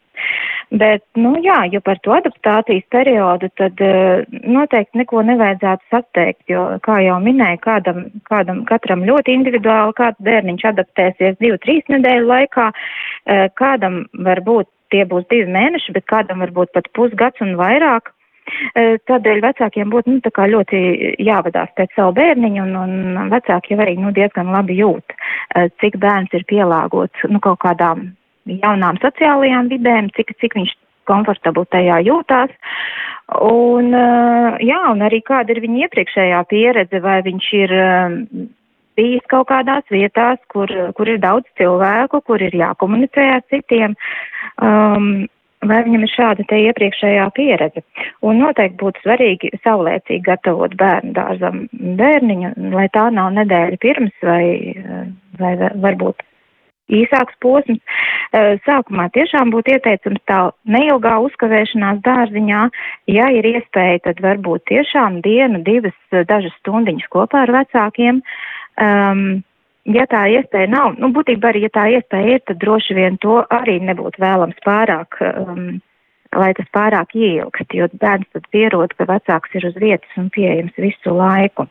Bet, 0.75 1.03
nu 1.21 1.35
jā, 1.43 1.59
jo 1.71 1.81
par 1.85 1.99
to 2.03 2.15
adaptācijas 2.17 2.87
periodu, 2.95 3.51
tad 3.61 3.81
uh, 3.85 4.25
noteikti 4.49 5.03
neko 5.03 5.23
nevajadzētu 5.29 5.91
sasteigt, 5.93 6.41
jo, 6.51 6.65
kā 6.87 6.99
jau 7.05 7.19
minēju, 7.23 7.61
kādam, 7.67 8.01
kādam 8.31 8.65
katram 8.71 9.05
ļoti 9.07 9.37
individuāli, 9.37 9.97
kāds 9.99 10.25
bērniņš 10.25 10.67
adaptēsies 10.73 11.39
divu, 11.43 11.61
trīs 11.67 11.85
nedēļu 11.93 12.31
laikā, 12.31 12.71
uh, 12.73 13.47
kādam 13.61 14.05
varbūt 14.27 14.71
tie 14.95 15.05
būs 15.11 15.29
divi 15.31 15.51
mēneši, 15.53 15.95
bet 15.97 16.09
kādam 16.11 16.43
varbūt 16.47 16.73
pat 16.75 16.91
pusgads 16.97 17.45
un 17.45 17.57
vairāk. 17.61 18.15
Tādēļ 19.09 19.41
vecākiem 19.45 19.93
būtu 19.93 20.17
nu, 20.17 20.33
ļoti 20.55 20.81
jāvadās 21.25 21.71
pēc 21.79 21.95
savu 21.97 22.15
bērniņu, 22.19 22.65
un, 22.65 22.77
un 22.77 23.33
vecāki 23.33 23.75
jau 23.75 23.81
arī 23.85 23.97
nu, 24.01 24.13
diezgan 24.15 24.53
labi 24.53 24.77
jūt, 24.81 25.17
cik 25.81 25.97
bērns 26.03 26.35
ir 26.37 26.45
pielāgots 26.51 27.29
nu, 27.31 27.41
kaut 27.45 27.63
kādām 27.65 28.11
jaunām 28.45 29.01
sociālajām 29.03 29.71
vidēm, 29.73 30.11
cik, 30.17 30.35
cik 30.41 30.59
viņš 30.59 30.75
komfortabli 31.09 31.65
tajā 31.73 32.01
jūtās. 32.05 32.53
Un, 33.41 33.95
jā, 34.61 34.81
un 34.91 35.05
arī 35.05 35.23
kāda 35.25 35.55
ir 35.55 35.63
viņa 35.65 35.87
iepriekšējā 35.87 36.43
pieredze, 36.51 37.01
vai 37.01 37.21
viņš 37.25 37.49
ir 37.63 37.73
bijis 38.99 39.25
kaut 39.33 39.49
kādās 39.51 39.87
vietās, 39.91 40.39
kur, 40.53 40.71
kur 40.97 41.11
ir 41.11 41.21
daudz 41.23 41.49
cilvēku, 41.59 42.21
kur 42.29 42.43
ir 42.45 42.55
jākomunicē 42.55 43.31
ar 43.39 43.47
citiem. 43.51 43.97
Um, 44.63 45.27
vai 45.71 45.81
viņam 45.87 46.05
ir 46.07 46.13
šāda 46.13 46.47
te 46.51 46.59
iepriekšējā 46.69 47.25
pieredze. 47.37 47.85
Un 48.27 48.43
noteikti 48.43 48.81
būtu 48.83 49.05
svarīgi 49.05 49.53
saulēcīgi 49.65 50.25
gatavot 50.27 50.77
bērnu 50.81 51.15
dārzam 51.17 51.65
bērniņu, 51.73 52.55
lai 52.75 52.87
tā 52.95 53.09
nav 53.15 53.33
nedēļa 53.39 53.81
pirms 53.83 54.15
vai, 54.27 54.45
vai 55.41 55.57
varbūt 55.87 56.25
īsāks 56.93 57.37
posms. 57.41 57.81
Sākumā 58.67 59.09
tiešām 59.15 59.53
būtu 59.55 59.77
ieteicams 59.77 60.21
tā 60.29 60.41
neilgā 60.69 61.17
uzkavēšanās 61.29 62.03
dārziņā, 62.05 62.63
ja 63.15 63.31
ir 63.33 63.49
iespēja, 63.55 64.03
tad 64.09 64.21
varbūt 64.25 64.67
tiešām 64.73 65.23
dienu, 65.25 65.63
divas, 65.65 65.97
dažas 66.13 66.55
stundiņas 66.61 67.09
kopā 67.15 67.47
ar 67.47 67.55
vecākiem. 67.61 68.21
Um, 68.75 69.45
ja 69.85 70.07
tā 70.11 70.25
iespēja 70.33 70.71
nav, 70.73 70.95
nu, 71.01 71.11
būtībā 71.15 71.51
arī, 71.53 71.65
ja 71.67 71.73
tā 71.75 71.87
iespēja 71.93 72.37
ir, 72.37 72.45
tad 72.49 72.61
droši 72.63 72.97
vien 72.97 73.19
to 73.23 73.43
arī 73.53 73.79
nebūtu 73.85 74.23
vēlams 74.23 74.59
pārāk, 74.65 75.19
um, 75.35 75.81
lai 76.35 76.51
tas 76.59 76.69
pārāk 76.75 77.15
ieilgst, 77.19 77.77
jo 77.77 77.89
bērns 78.01 78.31
tad 78.33 78.49
pierod, 78.55 78.95
ka 78.99 79.07
vecāks 79.11 79.55
ir 79.55 79.69
uz 79.69 79.79
vietas 79.81 80.21
un 80.21 80.31
pieejams 80.35 80.75
visu 80.81 81.15
laiku. 81.15 81.69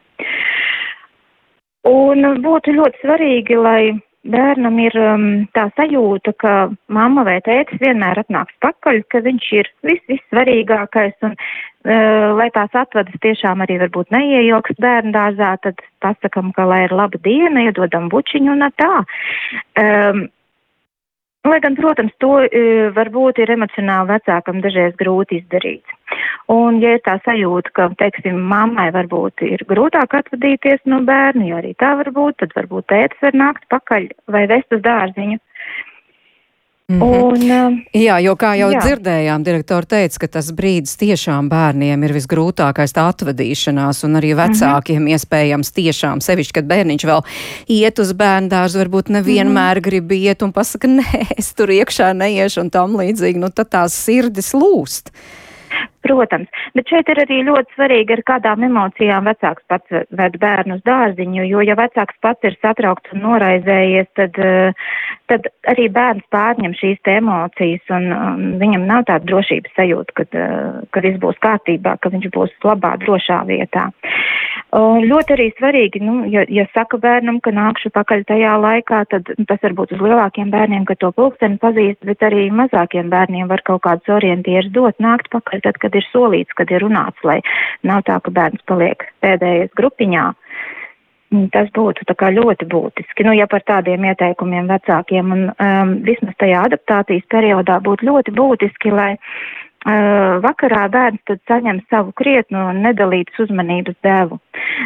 Un 1.89 2.23
būtu 2.43 2.77
ļoti 2.77 3.01
svarīgi, 3.01 3.57
lai 3.59 3.81
bērnam 4.23 4.77
ir 4.79 4.95
um, 4.99 5.25
tā 5.55 5.67
sajūta, 5.77 6.33
ka 6.39 6.53
mamma 6.87 7.25
vai 7.27 7.39
tētis 7.45 7.81
vienmēr 7.81 8.23
atnāks 8.23 8.55
pakaļ, 8.63 9.01
ka 9.11 9.23
viņš 9.25 9.49
ir 9.59 9.71
viss, 9.87 10.05
vissvarīgākais 10.11 11.27
un, 11.27 11.35
uh, 11.35 12.29
lai 12.39 12.49
tās 12.55 12.75
atvadas 12.83 13.19
tiešām 13.25 13.65
arī 13.65 13.79
varbūt 13.83 14.13
neieilgs 14.15 14.79
bērnu 14.83 15.11
dārzā, 15.15 15.55
tad 15.65 15.83
pasakam, 16.03 16.53
ka 16.55 16.67
lai 16.69 16.85
ir 16.87 16.95
laba 16.95 17.19
diena, 17.25 17.67
iedodam 17.67 18.07
bučiņu 18.13 18.55
un 18.55 18.69
tā. 18.79 18.93
Um, 19.81 20.25
Lai 21.43 21.57
gan, 21.59 21.73
protams, 21.75 22.13
to 22.23 22.37
e, 22.45 22.59
varbūt 22.95 23.41
ir 23.43 23.49
emocionāli 23.51 24.13
vecākam 24.13 24.61
dažreiz 24.63 24.93
grūti 24.95 25.41
izdarīt. 25.41 25.83
Un, 26.53 26.81
ja 26.83 26.97
ir 26.97 27.01
tā 27.05 27.17
sajūta, 27.25 27.71
ka, 27.77 27.89
teiksim, 28.01 28.39
mammai 28.51 28.89
varbūt 28.95 29.45
ir 29.47 29.63
grūtāk 29.69 30.17
atvadīties 30.19 30.83
no 30.85 31.01
bērna, 31.07 31.45
ja 31.49 31.61
arī 31.61 31.73
tā 31.79 31.93
var 31.99 32.11
būt, 32.15 32.41
tad 32.43 32.55
varbūt 32.57 32.89
tētis 32.91 33.23
var 33.23 33.39
nākt 33.45 33.67
pakaļ 33.71 34.09
vai 34.35 34.45
vest 34.51 34.75
uz 34.75 34.83
dārziņu. 34.83 35.39
Mm 36.87 36.99
-hmm. 36.99 37.23
Un, 37.23 37.41
uh, 37.51 37.77
jā, 37.93 38.19
jo 38.19 38.35
kā 38.35 38.57
jau 38.59 38.71
jā. 38.71 38.79
dzirdējām, 38.81 39.43
direktori 39.43 39.85
teica, 39.85 40.19
ka 40.19 40.27
tas 40.27 40.51
brīdis 40.51 40.97
tiešām 40.99 41.47
bērniem 41.49 42.03
ir 42.03 42.11
visgrūtākais 42.11 42.91
tā 42.91 43.07
atvadīšanās, 43.07 44.03
un 44.03 44.19
arī 44.19 44.35
vecākiem 44.35 44.99
mm 44.99 45.07
-hmm. 45.07 45.13
iespējams 45.15 45.71
tiešām 45.71 46.21
sevišķi, 46.21 46.53
kad 46.53 46.65
bērniņš 46.65 47.05
vēl 47.05 47.21
iet 47.67 47.99
uz 47.99 48.11
bērndārzu, 48.13 48.79
varbūt 48.83 49.09
nevienmēr 49.09 49.75
mm 49.75 49.79
-hmm. 49.79 49.87
grib 49.87 50.11
iet 50.11 50.41
un 50.41 50.51
pasaka, 50.51 50.87
nē, 50.99 51.37
es 51.37 51.53
tur 51.53 51.69
iekšā 51.69 52.13
neiešu 52.13 52.61
un 52.61 52.69
tam 52.69 52.95
līdzīgi, 52.95 53.39
nu 53.39 53.49
tad 53.49 53.69
tās 53.69 53.93
sirdis 54.05 54.53
lūst. 54.53 55.11
Protams, 56.03 56.49
bet 56.75 56.89
šeit 56.91 57.07
ir 57.13 57.21
arī 57.23 57.37
ļoti 57.47 57.77
svarīgi, 57.77 58.17
ar 58.17 58.21
kādām 58.27 58.65
emocijām 58.67 59.29
vecāks 59.29 59.63
pats 59.71 60.01
ved 60.11 60.35
bērnu 60.41 60.75
uz 60.75 60.81
dārziņu, 60.83 61.45
jo 61.47 61.63
ja 61.63 61.77
vecāks 61.79 62.17
pats 62.23 62.43
ir 62.49 62.57
satraukts 62.59 63.13
un 63.15 63.23
noraizējies, 63.23 64.09
tad, 64.19 64.35
eh, 64.35 64.73
tad 65.31 65.47
arī 65.71 65.87
bērns 65.95 66.27
pārņem 66.33 66.75
šīs 66.75 66.99
te 67.07 67.15
emocijas 67.21 67.95
un 67.95 68.09
um, 68.11 68.43
viņam 68.59 68.83
nav 68.89 69.07
tāda 69.07 69.29
drošības 69.31 69.77
sajūta, 69.79 70.17
ka, 70.19 70.27
uh, 70.35 70.83
ka 70.91 71.05
viss 71.05 71.21
būs 71.23 71.39
kārtībā, 71.43 71.95
ka 72.03 72.11
viņš 72.11 72.27
būs 72.35 72.51
labā, 72.67 72.97
drošā 72.99 73.39
vietā. 73.47 73.87
Un 74.73 75.03
ļoti 75.05 75.35
arī 75.35 75.45
svarīgi, 75.53 75.99
nu, 76.01 76.13
ja, 76.33 76.47
ja 76.49 76.63
saka 76.73 76.97
bērnam, 76.97 77.37
ka 77.45 77.51
nākšu 77.53 77.91
pakaļ 77.93 78.23
tajā 78.25 78.53
laikā, 78.57 79.03
tad 79.11 79.27
tas 79.49 79.59
varbūt 79.61 79.93
uz 79.93 80.01
lielākiem 80.01 80.49
bērniem, 80.53 80.87
ka 80.89 80.95
to 80.97 81.11
pulksteni 81.13 81.59
pazīst, 81.61 81.99
bet 82.07 82.25
arī 82.25 82.47
mazākiem 82.49 83.11
bērniem 83.13 83.51
var 83.51 83.61
kaut 83.67 83.83
kādus 83.85 84.09
orientierus 84.15 84.71
dot, 84.73 84.97
nākt 85.03 85.29
pakaļ 85.35 85.61
tad, 85.67 85.77
kad 85.83 85.93
ir 85.93 86.07
solīts, 86.09 86.57
kad 86.57 86.73
ir 86.73 86.81
runāts, 86.81 87.21
lai 87.27 87.37
nav 87.85 88.01
tā, 88.07 88.17
ka 88.25 88.33
bērns 88.33 88.65
paliek 88.65 89.05
pēdējais 89.21 89.75
grupiņā. 89.77 90.25
Tas 91.53 91.69
būtu 91.73 92.05
ļoti 92.05 92.65
būtiski, 92.69 93.25
nu, 93.25 93.33
ja 93.37 93.45
par 93.49 93.61
tādiem 93.65 94.05
ieteikumiem 94.09 94.67
vecākiem 94.69 95.31
un 95.33 95.45
um, 95.53 95.93
vismaz 96.05 96.33
tajā 96.41 96.65
adaptācijas 96.65 97.29
periodā 97.29 97.79
būtu 97.81 98.09
ļoti 98.09 98.33
būtiski, 98.37 98.93
lai 98.93 99.13
vakarā 99.83 100.87
bērns 100.91 101.19
tad 101.27 101.41
saņem 101.47 101.81
savu 101.89 102.13
krietnu 102.15 102.59
un 102.71 102.81
nedalītas 102.85 103.39
uzmanības 103.43 103.95
devu, 104.03 104.39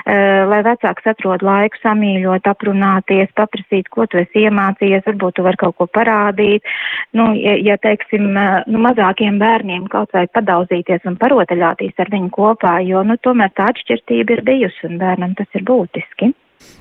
lai 0.08 0.62
vecāks 0.66 1.06
atrod 1.12 1.44
laiku 1.46 1.77
samīļot, 1.84 2.48
aprunāties, 2.50 3.30
paprasīt, 3.38 3.89
ko 3.94 4.08
tu 4.10 4.18
esi 4.22 4.48
iemācījies, 4.48 5.06
varbūt 5.06 5.38
tu 5.38 5.46
vari 5.46 5.62
kaut 5.62 5.77
ko 5.77 5.88
parādīt. 5.88 6.66
Nu, 7.13 7.30
ja, 7.38 7.58
ja 7.62 7.77
teiksim, 7.82 8.25
nu, 8.34 8.82
mazākiem 8.88 9.38
bērniem 9.42 9.86
kaut 9.94 10.16
vai 10.18 10.25
padauzīties 10.34 11.06
un 11.06 11.20
parotaļāties 11.22 12.01
ar 12.01 12.12
viņu 12.13 12.34
kopā, 12.34 12.80
jo, 12.88 13.06
nu, 13.06 13.20
tomēr 13.22 13.54
tā 13.54 13.70
atšķirtība 13.74 14.38
ir 14.39 14.44
bijusi 14.48 14.89
un 14.89 14.98
bērnam 15.01 15.38
tas 15.38 15.50
ir 15.54 15.66
būtiski. 15.68 16.34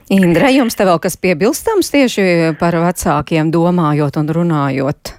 Indra, 0.09 0.49
jums 0.55 0.79
te 0.79 0.87
vēl 0.89 0.99
kas 1.03 1.19
piebilstams 1.21 1.93
tieši 1.93 2.57
par 2.61 2.79
vecākiem 2.81 3.53
domājot 3.53 4.17
un 4.23 4.33
runājot? 4.33 5.13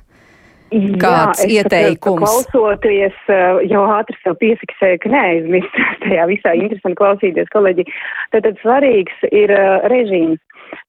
Kāds 0.71 1.45
Jā, 1.45 1.63
ieteikums? 1.63 2.23
Pat, 2.25 2.49
klausoties, 2.51 3.19
eh, 3.31 3.59
jau 3.71 3.85
ātri 3.93 4.17
sev 4.19 4.35
piefiksēju, 4.41 4.99
ka 5.03 5.11
neaizmirst 5.13 5.77
tajā 6.03 6.27
visā 6.27 6.53
interesanti 6.59 6.99
klausīties, 6.99 7.51
kolēģi. 7.53 7.87
Tad, 8.35 8.43
tad 8.43 8.59
svarīgs 8.63 9.27
ir 9.31 9.53
uh, 9.55 9.87
režīms. 9.91 10.41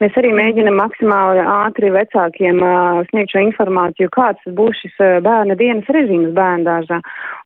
Mēs 0.03 0.17
arī 0.19 0.33
mēģinam 0.35 0.75
maksimāli 0.81 1.45
ātri 1.47 1.93
vecākiem 1.95 2.59
uh, 2.59 3.05
sniegt 3.13 3.35
šo 3.35 3.45
informāciju, 3.47 4.11
kāds 4.15 4.51
būs 4.59 4.83
šis 4.83 4.99
uh, 4.99 5.19
bērna 5.23 5.55
dienas 5.59 5.87
režīms 5.95 6.35
bērndārzā. 6.35 6.99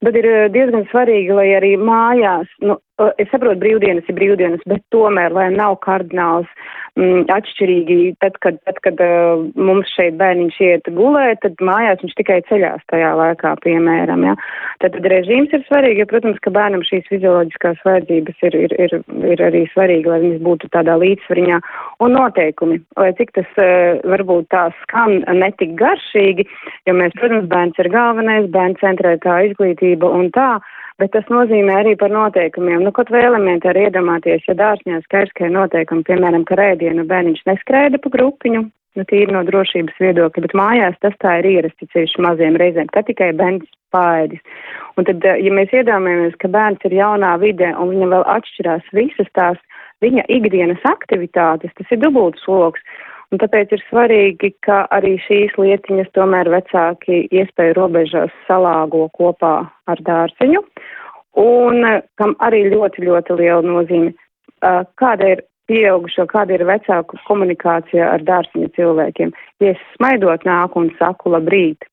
Tad 0.05 0.17
ir 0.17 0.31
uh, 0.31 0.47
diezgan 0.55 0.89
svarīgi, 0.93 1.37
lai 1.37 1.51
arī 1.59 1.75
mājās, 1.77 2.49
nu, 2.65 2.79
es 3.01 3.29
saprotu, 3.33 3.61
brīvdienas 3.63 4.09
ir 4.09 4.17
brīvdienas, 4.17 4.63
bet 4.69 4.83
tomēr, 4.93 5.33
lai 5.33 5.47
nav 5.55 5.79
kardināls 5.85 6.49
mm, 6.99 7.25
atšķirīgi, 7.33 7.97
tad, 8.23 8.37
kad, 8.45 8.59
tad, 8.67 8.81
kad 8.85 9.01
uh, 9.01 9.45
mums 9.57 9.91
šeit 9.97 10.19
bērniņš 10.21 10.59
iet 10.67 10.91
gulēt, 10.97 11.41
tad 11.45 11.63
mājās 11.65 12.03
viņš 12.05 12.17
tikai 12.21 12.41
ceļās 12.51 12.85
tajā 12.93 13.15
laikā, 13.19 13.55
piemēram. 13.65 14.27
Ja? 14.29 14.35
Tad, 14.85 14.99
tad 14.99 15.09
režīms 15.15 15.55
ir 15.57 15.65
svarīgi, 15.69 16.03
jo, 16.05 16.09
protams, 16.11 16.43
ka 16.45 16.53
bērnam 16.55 16.85
šīs 16.89 17.09
fizioloģiskās 17.09 17.81
vajadzības 17.87 18.45
ir, 18.49 18.59
ir, 18.67 18.77
ir, 18.87 18.99
ir 19.33 19.45
arī 19.49 19.65
svarīgi, 19.73 20.13
lai 20.13 20.21
viņas 20.27 20.45
būtu 20.45 20.71
tādā 20.77 20.99
līdzsvariņā. 21.01 21.63
Un 22.05 22.17
noteikumi, 22.19 22.83
lai 23.01 23.11
cik 23.19 23.35
tas 23.41 23.57
uh, 23.57 24.05
varbūt 24.13 24.51
tā 24.53 24.69
skan 24.83 25.23
netik 25.41 25.75
garšīgi, 25.81 26.47
jo 26.89 26.99
mēs, 27.01 27.17
protams, 27.19 27.49
bērns 27.51 27.81
ir 27.81 27.93
galvenais, 27.95 28.53
bērns 28.53 28.85
centrē 28.85 29.17
tā 29.25 29.41
izglītība 29.49 30.13
un 30.13 30.29
tā 30.37 30.53
bet 31.01 31.13
tas 31.15 31.29
nozīmē 31.33 31.79
arī 31.81 31.97
par 32.01 32.13
noteikumiem. 32.13 32.83
Nu, 32.85 32.93
kaut 32.97 33.11
vai 33.15 33.25
elementāri 33.29 33.87
iedomāties, 33.89 34.45
ja 34.49 34.57
dārzņā 34.59 35.03
skaidrs, 35.07 35.35
ka 35.39 35.49
ir 35.49 35.57
noteikumi, 35.57 36.07
piemēram, 36.09 36.47
ka 36.49 36.59
rēdienu 36.61 37.07
bērniņš 37.09 37.45
neskraida 37.49 38.01
pa 38.03 38.13
grupiņu, 38.17 38.65
nu, 38.99 39.07
tīri 39.09 39.33
no 39.33 39.43
drošības 39.49 40.01
viedokļa, 40.03 40.45
bet 40.47 40.57
mājās 40.59 40.99
tas 41.05 41.17
tā 41.25 41.39
ir 41.41 41.51
ierasts 41.55 41.93
ceļš 41.95 42.19
maziem 42.25 42.59
reizēm, 42.61 42.91
ka 42.93 43.05
tikai 43.09 43.33
bērns 43.39 43.69
pāēdis. 43.95 44.43
Un 44.97 45.09
tad, 45.09 45.25
ja 45.25 45.53
mēs 45.55 45.73
iedomājamies, 45.73 46.37
ka 46.41 46.51
bērns 46.53 46.85
ir 46.89 46.97
jaunā 47.01 47.37
vidē 47.41 47.73
un 47.81 47.93
viņam 47.95 48.17
vēl 48.17 48.27
atšķirās 48.37 48.93
visas 48.97 49.31
tās 49.39 49.61
viņa 50.05 50.27
ikdienas 50.33 50.85
aktivitātes, 50.89 51.73
tas 51.79 51.95
ir 51.95 52.03
dubults 52.03 52.43
sloks. 52.45 52.83
Un 53.33 53.41
tāpēc 53.41 53.71
ir 53.73 53.81
svarīgi, 53.89 54.51
ka 54.67 54.83
arī 54.93 55.15
šīs 55.25 55.55
lietiņas 55.57 56.11
tomēr 56.17 56.51
vecāki 56.53 57.23
iespēju 57.33 57.79
robežās 57.79 58.35
salāgo 58.45 59.07
kopā 59.17 59.55
ar 59.89 60.03
dārziņu, 60.05 60.61
un 61.41 61.87
kam 62.21 62.35
arī 62.45 62.67
ļoti, 62.75 63.07
ļoti 63.09 63.39
liela 63.41 63.65
nozīme. 63.65 64.13
Kāda 65.01 65.31
ir 65.33 65.45
pieaugušo, 65.71 66.27
kāda 66.29 66.59
ir 66.59 66.67
vecāku 66.69 67.17
komunikācija 67.25 68.11
ar 68.19 68.27
dārziņu 68.29 68.69
cilvēkiem? 68.77 69.33
Ja 69.65 69.73
es 69.73 69.81
smaidot 69.97 70.45
nāku 70.45 70.85
un 70.85 70.93
saku 71.01 71.33
labrīt, 71.33 71.89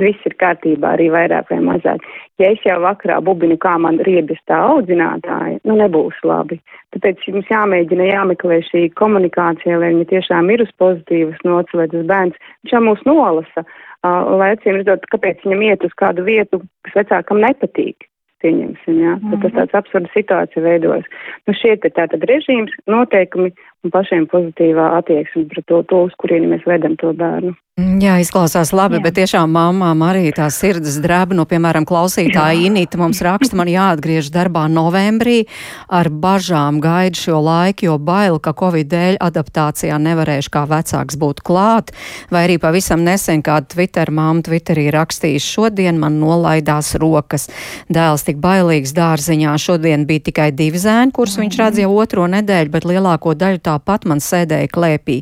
viss 0.00 0.26
ir 0.28 0.34
kārtībā, 0.40 0.94
arī 0.94 1.08
vairāk 1.14 1.50
vai 1.52 1.60
mazāk. 1.64 2.04
Ja 2.42 2.50
es 2.54 2.62
jau 2.66 2.80
vakarā 2.82 3.20
bubinu, 3.24 3.56
kā 3.60 3.76
man 3.78 4.00
riebjas 4.06 4.40
tā 4.50 4.58
audzinātāja, 4.72 5.60
nu 5.68 5.76
nebūs 5.78 6.16
labi. 6.26 6.58
Tāpēc 6.94 7.26
mums 7.34 7.50
jāmēģina 7.50 8.08
jāmeklē 8.10 8.60
šī 8.68 8.86
komunikācija, 8.98 9.78
lai 9.80 9.92
viņa 9.94 10.08
tiešām 10.12 10.50
ir 10.54 10.64
uz 10.66 10.72
pozitīvas 10.82 11.44
nots, 11.46 11.74
lai 11.74 11.88
tas 11.92 12.08
bērns, 12.10 12.40
viņš 12.62 12.74
jau 12.74 12.82
mūs 12.88 13.04
nolasa, 13.08 13.64
uh, 13.64 14.34
lai 14.38 14.54
acīm 14.54 14.80
redzot, 14.80 15.06
kāpēc 15.14 15.46
viņam 15.46 15.62
iet 15.68 15.86
uz 15.86 15.94
kādu 16.00 16.26
vietu, 16.26 16.62
kas 16.86 17.00
vecākam 17.02 17.42
nepatīk. 17.44 18.08
Pieņemsim, 18.44 18.96
jā. 19.00 19.14
-hmm. 19.16 19.30
Tad 19.30 19.40
tas 19.42 19.54
tāds 19.56 19.76
absurda 19.78 20.10
situācija 20.12 20.62
veidojas. 20.62 21.06
Nu, 21.46 21.54
šie 21.56 21.78
te 21.80 21.88
tātad 21.88 22.26
režīms, 22.28 22.74
noteikumi 22.86 23.54
un 23.84 23.94
pašiem 23.94 24.28
pozitīvā 24.32 24.90
attieksme 25.00 25.46
pret 25.52 25.68
to, 25.70 25.82
to 25.90 26.06
uz 26.08 26.16
kurieni 26.20 26.50
mēs 26.54 26.66
vedam 26.68 26.96
to 27.00 27.12
bērnu. 27.16 27.54
Mm, 27.74 27.96
jā, 27.98 28.12
izklausās 28.22 28.70
labi, 28.70 29.00
Jā. 29.00 29.02
bet 29.02 29.16
tiešām 29.18 29.50
mamām 29.50 30.02
arī 30.06 30.28
tā 30.30 30.44
sirds 30.54 30.94
drēb. 31.02 31.32
Nu, 31.34 31.42
piemēram, 31.42 31.82
klausītāja 31.82 32.68
Inīta 32.68 33.00
mums 33.00 33.18
raksta, 33.18 33.56
man 33.58 33.66
jāatgriež 33.66 34.28
darbā 34.30 34.68
novembrī. 34.70 35.48
Ar 35.90 36.06
bažām 36.06 36.78
gaidu 36.78 37.18
šo 37.18 37.40
laiku, 37.42 37.88
jo 37.88 37.96
bail, 37.98 38.38
ka 38.38 38.52
Covid 38.54 38.86
dēļ 38.92 39.18
adaptācijā 39.26 39.98
nevarēšu 39.98 40.52
kā 40.54 40.62
vecāks 40.70 41.18
būt 41.18 41.42
klāt. 41.42 41.90
Vai 42.30 42.44
arī 42.46 42.60
pavisam 42.62 43.02
nesen 43.02 43.42
kāda 43.42 43.66
Twitter 43.74 44.14
māma 44.14 44.46
Twitterī 44.46 44.86
rakstījis, 44.94 45.42
šodien 45.42 45.98
man 45.98 46.22
nolaidās 46.22 46.92
rokas. 47.02 47.48
Dēls 47.90 48.22
tik 48.30 48.38
bailīgs 48.38 48.94
dārziņā. 48.94 49.56
Šodien 49.58 50.06
bija 50.06 50.28
tikai 50.30 50.52
divi 50.54 50.78
zēni, 50.78 51.10
kurus 51.10 51.40
viņš 51.42 51.58
redz 51.58 51.82
jau 51.82 51.90
otro 51.98 52.30
nedēļu, 52.30 52.70
bet 52.70 52.86
lielāko 52.86 53.34
daļu 53.34 53.64
tāpat 53.74 54.08
man 54.08 54.22
sēdēja 54.24 54.70
klēpī. 54.74 55.20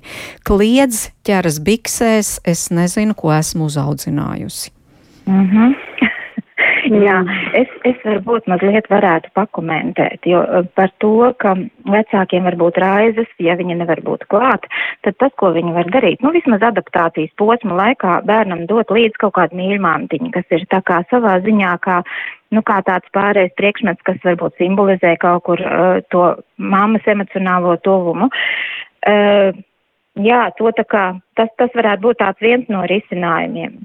Kliedz, 0.49 1.09
ķeras 1.27 1.59
biksēs, 1.65 2.37
es 2.45 2.69
nezinu, 2.71 3.17
ko 3.19 3.35
esmu 3.35 3.69
uzaudzinājusi. 3.71 4.71
Mm 5.27 5.49
-hmm. 5.51 5.75
Jā, 6.93 7.19
es, 7.57 7.71
es 7.89 8.01
varbūt 8.05 8.49
mazliet 8.51 8.89
varētu 8.91 9.31
pakomentēt, 9.39 10.27
jo 10.29 10.43
eh, 10.43 10.67
par 10.77 10.91
to, 11.01 11.31
ka 11.41 11.55
vecākiem 11.89 12.45
var 12.49 12.57
būt 12.61 12.81
raizes, 12.83 13.31
ja 13.41 13.57
viņi 13.57 13.79
nevar 13.81 14.03
būt 14.05 14.27
klāt, 14.33 14.67
tad 15.07 15.17
tas, 15.23 15.33
ko 15.41 15.53
viņi 15.55 15.73
var 15.77 15.89
darīt, 15.95 16.21
nu 16.25 16.35
vismaz 16.35 16.65
adaptācijas 16.69 17.33
posma 17.41 17.79
laikā 17.79 18.21
bērnam 18.29 18.67
dot 18.71 18.93
līdz 18.93 19.21
kaut 19.23 19.37
kādu 19.39 19.59
mīļmantiņu, 19.61 20.33
kas 20.35 20.57
ir 20.59 20.67
tā 20.73 20.83
kā 20.87 21.03
savā 21.11 21.39
ziņā 21.47 21.77
kā 21.87 22.03
nu, 22.53 22.63
kā 22.67 22.81
tāds 22.87 23.09
pārējais 23.17 23.55
priekšmets, 23.57 24.05
kas 24.07 24.21
varbūt 24.27 24.59
simbolizē 24.61 25.15
kaut 25.23 25.47
kur 25.49 25.63
uh, 25.63 26.01
to 26.13 26.25
mammas 26.59 27.07
emocionālo 27.09 27.79
tuvumu. 27.85 28.29
Uh, 29.09 29.57
jā, 30.21 30.43
to 30.59 30.75
tā 30.77 30.85
kā 30.85 31.07
tas, 31.39 31.49
tas 31.57 31.73
varētu 31.79 32.09
būt 32.09 32.21
tāds 32.21 32.45
viens 32.45 32.69
no 32.73 32.85
risinājumiem. 32.91 33.81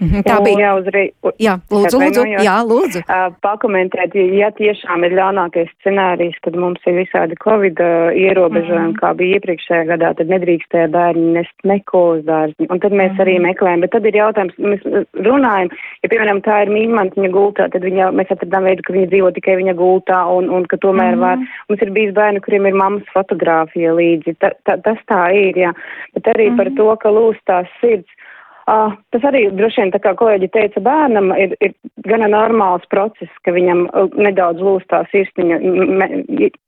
Mhm, 0.00 0.22
tā 0.26 0.38
bija. 0.44 0.58
Jā, 0.62 0.70
uzrī, 0.80 1.02
jā 1.42 1.54
lūdzu, 1.70 1.98
lūdzu, 2.00 2.22
jā, 2.42 2.54
lūdzu. 2.66 3.02
Pakomentēt, 3.44 4.14
ja 4.38 4.48
tiešām 4.56 5.04
ir 5.06 5.14
ļaunākais 5.18 5.70
scenārijs, 5.80 6.38
kad 6.44 6.56
mums 6.58 6.82
ir 6.88 6.96
visādi 7.00 7.36
Covid 7.42 7.80
ierobežojumi, 7.82 8.92
mm. 8.92 8.98
kā 9.00 9.12
bija 9.18 9.38
iepriekšējā 9.38 9.84
gadā, 9.92 10.12
tad 10.18 10.32
nedrīkstēja 10.32 10.88
bērni 10.92 11.36
nest 11.36 11.66
neko 11.68 12.02
uz 12.16 12.24
dārziņu. 12.28 12.68
Un 12.68 12.82
tad 12.82 12.96
mēs 12.96 13.12
mm. 13.12 13.22
arī 13.24 13.36
mhm. 13.36 13.48
meklējam, 13.50 13.84
bet 13.84 13.94
tad 13.96 14.08
ir 14.08 14.18
jautājums, 14.18 14.56
mēs 14.62 14.88
runājam, 15.28 15.72
ja, 16.02 16.12
piemēram, 16.12 16.42
tā 16.46 16.62
ir 16.64 16.72
mīļmantiņa 16.74 17.32
gultā, 17.36 17.68
tad 17.74 17.86
viņa, 17.86 18.10
mēs 18.18 18.32
atradām 18.34 18.70
veidu, 18.70 18.86
ka 18.86 18.96
viņa 18.96 19.12
dzīvo 19.12 19.32
tikai 19.38 19.58
viņa 19.60 19.76
gultā 19.78 20.22
un, 20.32 20.50
un 20.52 20.66
ka 20.70 20.80
tomēr 20.82 21.14
mm. 21.18 21.22
var. 21.26 21.46
Mums 21.70 21.86
ir 21.86 21.94
bijis 21.94 22.16
bērni, 22.16 22.42
kuriem 22.44 22.70
ir 22.70 22.78
mammas 22.78 23.14
fotografija 23.14 23.94
līdzi. 23.98 24.36
Ta, 24.42 24.54
ta, 24.66 24.78
tas 24.82 24.98
tā 25.10 25.22
ir, 25.36 25.62
jā. 25.66 25.74
Bet 26.16 26.32
arī 26.34 26.50
mm. 26.50 26.60
par 26.60 26.72
to, 26.78 26.90
ka 27.02 27.14
lūstās 27.14 27.70
sirds 27.80 28.21
Uh, 28.70 28.92
tas 29.10 29.24
arī 29.26 29.48
droši 29.50 29.80
vien, 29.80 29.90
tā 29.90 29.98
kā 29.98 30.12
kolēģi 30.14 30.48
teica, 30.54 30.80
bērnam 30.86 31.32
ir, 31.34 31.56
ir 31.64 31.72
gana 32.06 32.28
normāls 32.30 32.84
process, 32.92 33.30
ka 33.42 33.50
viņam 33.54 33.88
uh, 33.90 34.12
nedaudz 34.14 34.62
lūstā 34.62 35.00
sirsniņa, 35.10 35.58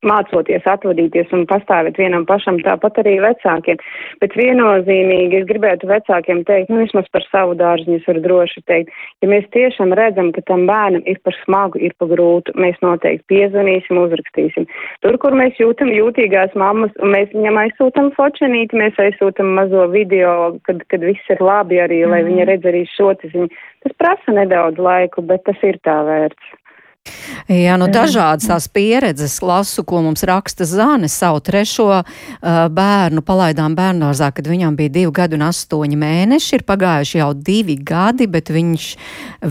mācoties 0.03 0.67
atvadīties 0.67 1.31
un 1.37 1.45
pastāvēt 1.51 2.01
vienam 2.01 2.27
pašam, 2.27 2.59
tāpat 2.67 2.99
arī 3.05 3.21
vecākiem. 3.23 3.79
Bet 4.23 4.35
viennozīmīgi 4.39 5.39
es 5.39 5.47
gribētu 5.47 5.87
vecākiem 5.91 6.43
teikt, 6.49 6.73
nu 6.73 6.83
vismaz 6.83 7.07
par 7.15 7.27
savu 7.29 7.55
dārziņu 7.61 8.01
es 8.01 8.09
varu 8.11 8.25
droši 8.27 8.65
teikt, 8.67 8.91
ja 9.23 9.31
mēs 9.31 9.47
tiešām 9.55 9.95
redzam, 9.95 10.33
ka 10.35 10.43
tam 10.51 10.67
bērnam 10.67 11.07
ir 11.07 11.23
par 11.23 11.39
smagu, 11.45 11.79
ir 11.79 11.95
par 12.03 12.11
grūtu, 12.11 12.57
mēs 12.59 12.81
noteikti 12.83 13.29
piezvanīsim, 13.31 14.03
uzrakstīsim. 14.03 14.67
Tur, 15.07 15.21
kur 15.23 15.39
mēs 15.39 15.63
jūtam 15.63 15.95
jūtīgās 15.95 16.59
mammas, 16.59 16.91
un 16.99 17.15
mēs 17.15 17.31
viņam 17.37 17.63
aizsūtam 17.63 18.11
fočenīti, 18.19 18.83
mēs 18.83 18.99
aizsūtam 18.99 19.55
mazo 19.61 19.87
video, 19.95 20.57
kad, 20.67 20.83
kad 20.91 21.07
viss 21.07 21.31
ir 21.31 21.43
labi 21.45 21.85
arī, 21.85 21.94
lai 22.03 22.21
mm. 22.23 22.29
viņa 22.31 22.47
redz 22.51 22.69
arī 22.71 22.83
šo 22.91 23.13
ciziņu. 23.23 23.49
Tas 23.85 23.97
prasa 24.01 24.35
nedaudz 24.37 24.81
laiku, 24.83 25.25
bet 25.29 25.45
tas 25.49 25.61
ir 25.67 25.79
tā 25.87 26.01
vērts. 26.09 26.53
Jā, 27.45 27.75
nu 27.77 27.91
dažādas 27.93 28.47
tās 28.49 28.67
pieredzes 28.73 29.35
lasu, 29.45 29.83
ko 29.85 29.99
mums 30.07 30.23
raksta 30.25 30.65
Zāne, 30.65 31.11
savu 31.13 31.43
trešo 31.45 31.89
uh, 32.01 32.07
bērnu 32.73 33.21
palaidām 33.21 33.75
bērnārzā, 33.77 34.31
kad 34.33 34.49
viņam 34.49 34.79
bija 34.79 34.93
divi 34.95 35.13
gadi 35.13 35.37
un 35.37 35.45
astoņi 35.45 35.99
mēneši. 36.01 36.55
Ir 36.57 36.65
pagājuši 36.65 37.21
jau 37.21 37.29
divi 37.37 37.77
gadi, 37.77 38.25
bet 38.33 38.49
viņš 38.55 38.87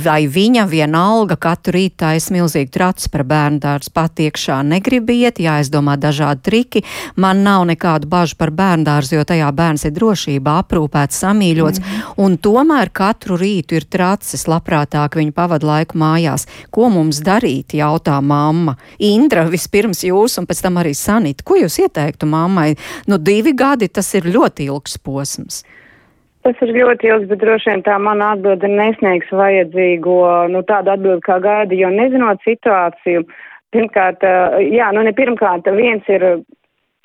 vai 0.06 0.24
viņa 0.26 0.66
vienalga 0.72 1.38
katru 1.38 1.76
rītu 1.78 2.00
taisa 2.02 2.34
milzīgi 2.34 2.72
tracis 2.74 3.12
par 3.14 3.28
bērnu 3.30 3.62
dārzu 3.62 3.94
pat 3.94 4.24
iekšā 4.26 4.58
negrib 4.66 5.14
iet, 5.14 5.44
jāizdomā 5.44 5.94
dažādi 6.02 6.42
triki. 6.50 6.84
Man 7.14 7.46
nav 7.46 7.68
nekādu 7.70 8.10
bažu 8.10 8.40
par 8.42 8.50
bērnu 8.58 8.90
dārzu, 8.90 9.20
jo 9.20 9.28
tajā 9.30 9.52
bērns 9.54 9.86
ir 9.86 9.94
drošībā, 9.94 10.58
aprūpēts, 10.66 11.22
samīļots, 11.28 11.84
mm. 11.84 12.18
un 12.26 12.40
tomēr 12.42 12.90
katru 12.90 13.38
rītu 13.38 13.78
ir 13.78 13.86
tracis, 13.86 14.48
labprātāk 14.50 15.22
viņa 15.22 15.38
pavada 15.38 15.70
laiku 15.76 16.02
mājās. 16.02 16.50
Ko 16.74 16.90
mums 16.90 17.22
darīt? 17.22 17.43
Darīt, 17.44 17.76
jautā 17.76 18.20
mamma. 18.24 18.78
Indra, 19.00 19.46
vispirms 19.52 20.04
jūs 20.08 20.40
un 20.40 20.48
pēc 20.48 20.64
tam 20.64 20.80
arī 20.80 20.94
Sanita. 20.96 21.44
Ko 21.44 21.58
jūs 21.60 21.80
ieteiktu 21.84 22.28
mammai? 22.30 22.74
Nu, 23.08 23.18
divi 23.18 23.54
gadi 23.54 23.90
tas 23.90 24.14
ir 24.16 24.24
ļoti 24.24 24.70
ilgs 24.70 24.98
posms. 25.04 25.64
Tas 26.44 26.60
ir 26.62 26.74
ļoti 26.76 27.08
ilgs, 27.08 27.30
bet 27.30 27.40
droši 27.40 27.72
vien 27.72 27.84
tā 27.84 27.96
mana 28.04 28.34
atbilde 28.36 28.68
nesniegs 28.68 29.30
vajadzīgo, 29.32 30.18
nu, 30.52 30.64
tādu 30.68 30.92
atbildi 30.92 31.24
kā 31.24 31.40
gaida, 31.40 31.76
jo 31.76 31.88
nezinot 31.92 32.44
situāciju, 32.44 33.24
pirmkārt, 33.72 34.26
jā, 34.60 34.90
nu, 34.92 35.06
ne 35.08 35.14
pirmkārt, 35.16 35.70
viens 35.72 36.04
ir 36.12 36.44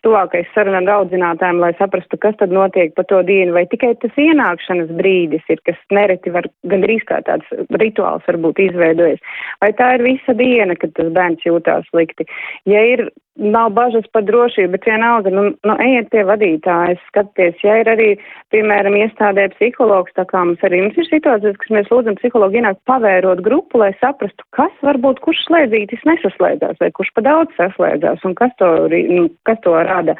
tuvākais 0.07 0.49
saruna 0.55 0.81
ar 0.83 0.93
audzinātājiem, 0.99 1.61
lai 1.63 1.73
saprastu, 1.79 2.19
kas 2.23 2.37
tad 2.41 2.53
notiek 2.55 2.95
pa 2.97 3.05
to 3.09 3.21
dienu, 3.27 3.55
vai 3.57 3.65
tikai 3.71 3.95
tas 4.03 4.19
ienākšanas 4.21 4.93
brīdis 4.99 5.47
ir, 5.53 5.63
kas 5.69 5.79
nereti 5.95 6.33
var 6.35 6.49
gandrīz 6.71 7.05
kā 7.09 7.21
tāds 7.27 7.49
rituāls 7.83 8.27
varbūt 8.29 8.63
izveidojas, 8.69 9.23
vai 9.65 9.73
tā 9.79 9.95
ir 9.99 10.07
visa 10.07 10.37
diena, 10.39 10.79
kad 10.79 10.95
tas 10.99 11.11
bērns 11.15 11.47
jūtās 11.47 11.89
slikti. 11.91 12.29
Ja 12.71 12.85
ir 12.95 13.09
nav 13.39 13.71
bažas 13.77 14.07
par 14.13 14.25
drošību, 14.27 14.73
bet 14.75 14.87
vienalga, 14.89 15.31
nu, 15.35 15.45
nu 15.67 15.77
ejiet 15.83 16.11
pie 16.13 16.25
vadītājas, 16.27 17.01
skaties, 17.11 17.59
ja 17.63 17.79
ir 17.81 17.91
arī, 17.93 18.09
piemēram, 18.55 18.97
iestādē 18.99 19.49
psihologs, 19.55 20.15
tā 20.19 20.27
kā 20.29 20.43
mums 20.45 20.65
arī 20.67 20.83
mums 20.83 20.99
ir 20.99 21.09
situācijas, 21.09 21.59
kas 21.63 21.73
mēs 21.77 21.93
lūdzam 21.93 22.19
psihologu 22.19 22.61
ienākt 22.61 22.83
pavērot 22.91 23.43
grupu, 23.47 23.83
lai 23.83 23.93
saprastu, 24.03 24.47
kas 24.57 24.75
varbūt 24.87 25.23
kurš 25.25 25.45
slēdzītis 25.47 26.05
nesaslēdzās 26.09 26.83
vai 26.83 26.91
kurš 26.99 27.15
pa 27.15 27.25
daudz 27.29 27.55
saslēdzās 27.61 28.27
un 28.27 28.37
kas 28.39 28.55
to, 28.59 28.75
nu, 28.91 29.29
kas 29.49 29.63
to 29.67 29.77
rada. 29.79 30.19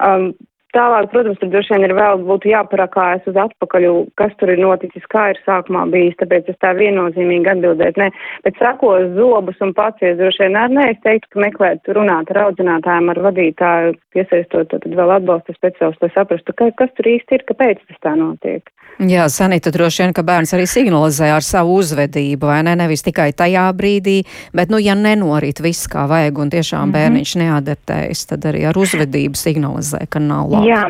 Um, 0.00 0.30
Tālāk, 0.76 1.08
protams, 1.10 1.38
tur 1.40 1.50
droši 1.50 1.74
vien 1.74 1.84
ir 1.88 1.94
vēl 1.98 2.20
būtu 2.28 2.50
jāparakājas 2.52 3.24
uz 3.30 3.38
atpakaļ, 3.42 3.86
kas 4.20 4.34
tur 4.38 4.52
ir 4.52 4.60
noticis, 4.62 5.06
kā 5.10 5.30
ir 5.32 5.40
sākumā 5.42 5.82
bijis, 5.90 6.14
tāpēc 6.20 6.52
es 6.52 6.58
tā 6.62 6.70
viennozīmīgi 6.78 7.50
atbildēt, 7.54 7.98
ne, 7.98 8.10
bet 8.46 8.60
sakos 8.62 9.08
zobus 9.16 9.58
un 9.66 9.74
pacies 9.74 10.18
droši 10.20 10.46
vien, 10.46 10.58
nē, 10.76 10.86
es 10.94 11.02
teiktu, 11.02 11.32
ka 11.34 11.42
meklēt, 11.42 11.90
runāt 11.98 12.30
ar 12.30 12.44
audzinātājiem, 12.46 13.10
ar 13.10 13.22
vadītāju, 13.26 13.96
piesaistot 14.14 14.70
tad 14.70 14.86
vēl 14.86 15.16
atbalsta 15.16 15.56
speciālistu, 15.58 16.06
lai 16.06 16.14
saprastu, 16.14 16.54
ka, 16.54 16.70
kas 16.78 16.94
tur 16.94 17.10
īsti 17.16 17.40
ir, 17.40 17.46
kāpēc 17.50 17.82
tas 17.88 18.04
tā 18.06 18.14
notiek. 18.18 18.70
Jā, 19.00 19.24
Sanita, 19.32 19.70
droši 19.72 20.02
vien, 20.02 20.12
ka 20.12 20.22
bērns 20.26 20.50
arī 20.52 20.66
signalizē 20.68 21.30
ar 21.32 21.44
savu 21.44 21.78
uzvedību, 21.80 22.44
vai 22.50 22.58
ne? 22.66 22.74
Nevis 22.76 23.00
tikai 23.06 23.30
tajā 23.32 23.64
brīdī, 23.76 24.18
bet, 24.56 24.68
nu, 24.68 24.76
ja 24.82 24.92
nenorit 24.98 25.62
viss 25.64 25.88
kā 25.88 26.04
vajag 26.10 26.38
un 26.38 26.50
tiešām 26.52 26.82
mm 26.82 26.84
-hmm. 26.84 26.96
bērniņš 26.98 27.32
neadaptējas, 27.42 28.26
tad 28.28 28.44
arī 28.50 28.66
ar 28.68 28.76
uzvedību 28.76 29.40
signalizē, 29.40 30.04
ka 30.08 30.20
nav 30.20 30.50
labi. 30.52 30.59
Jā. 30.66 30.84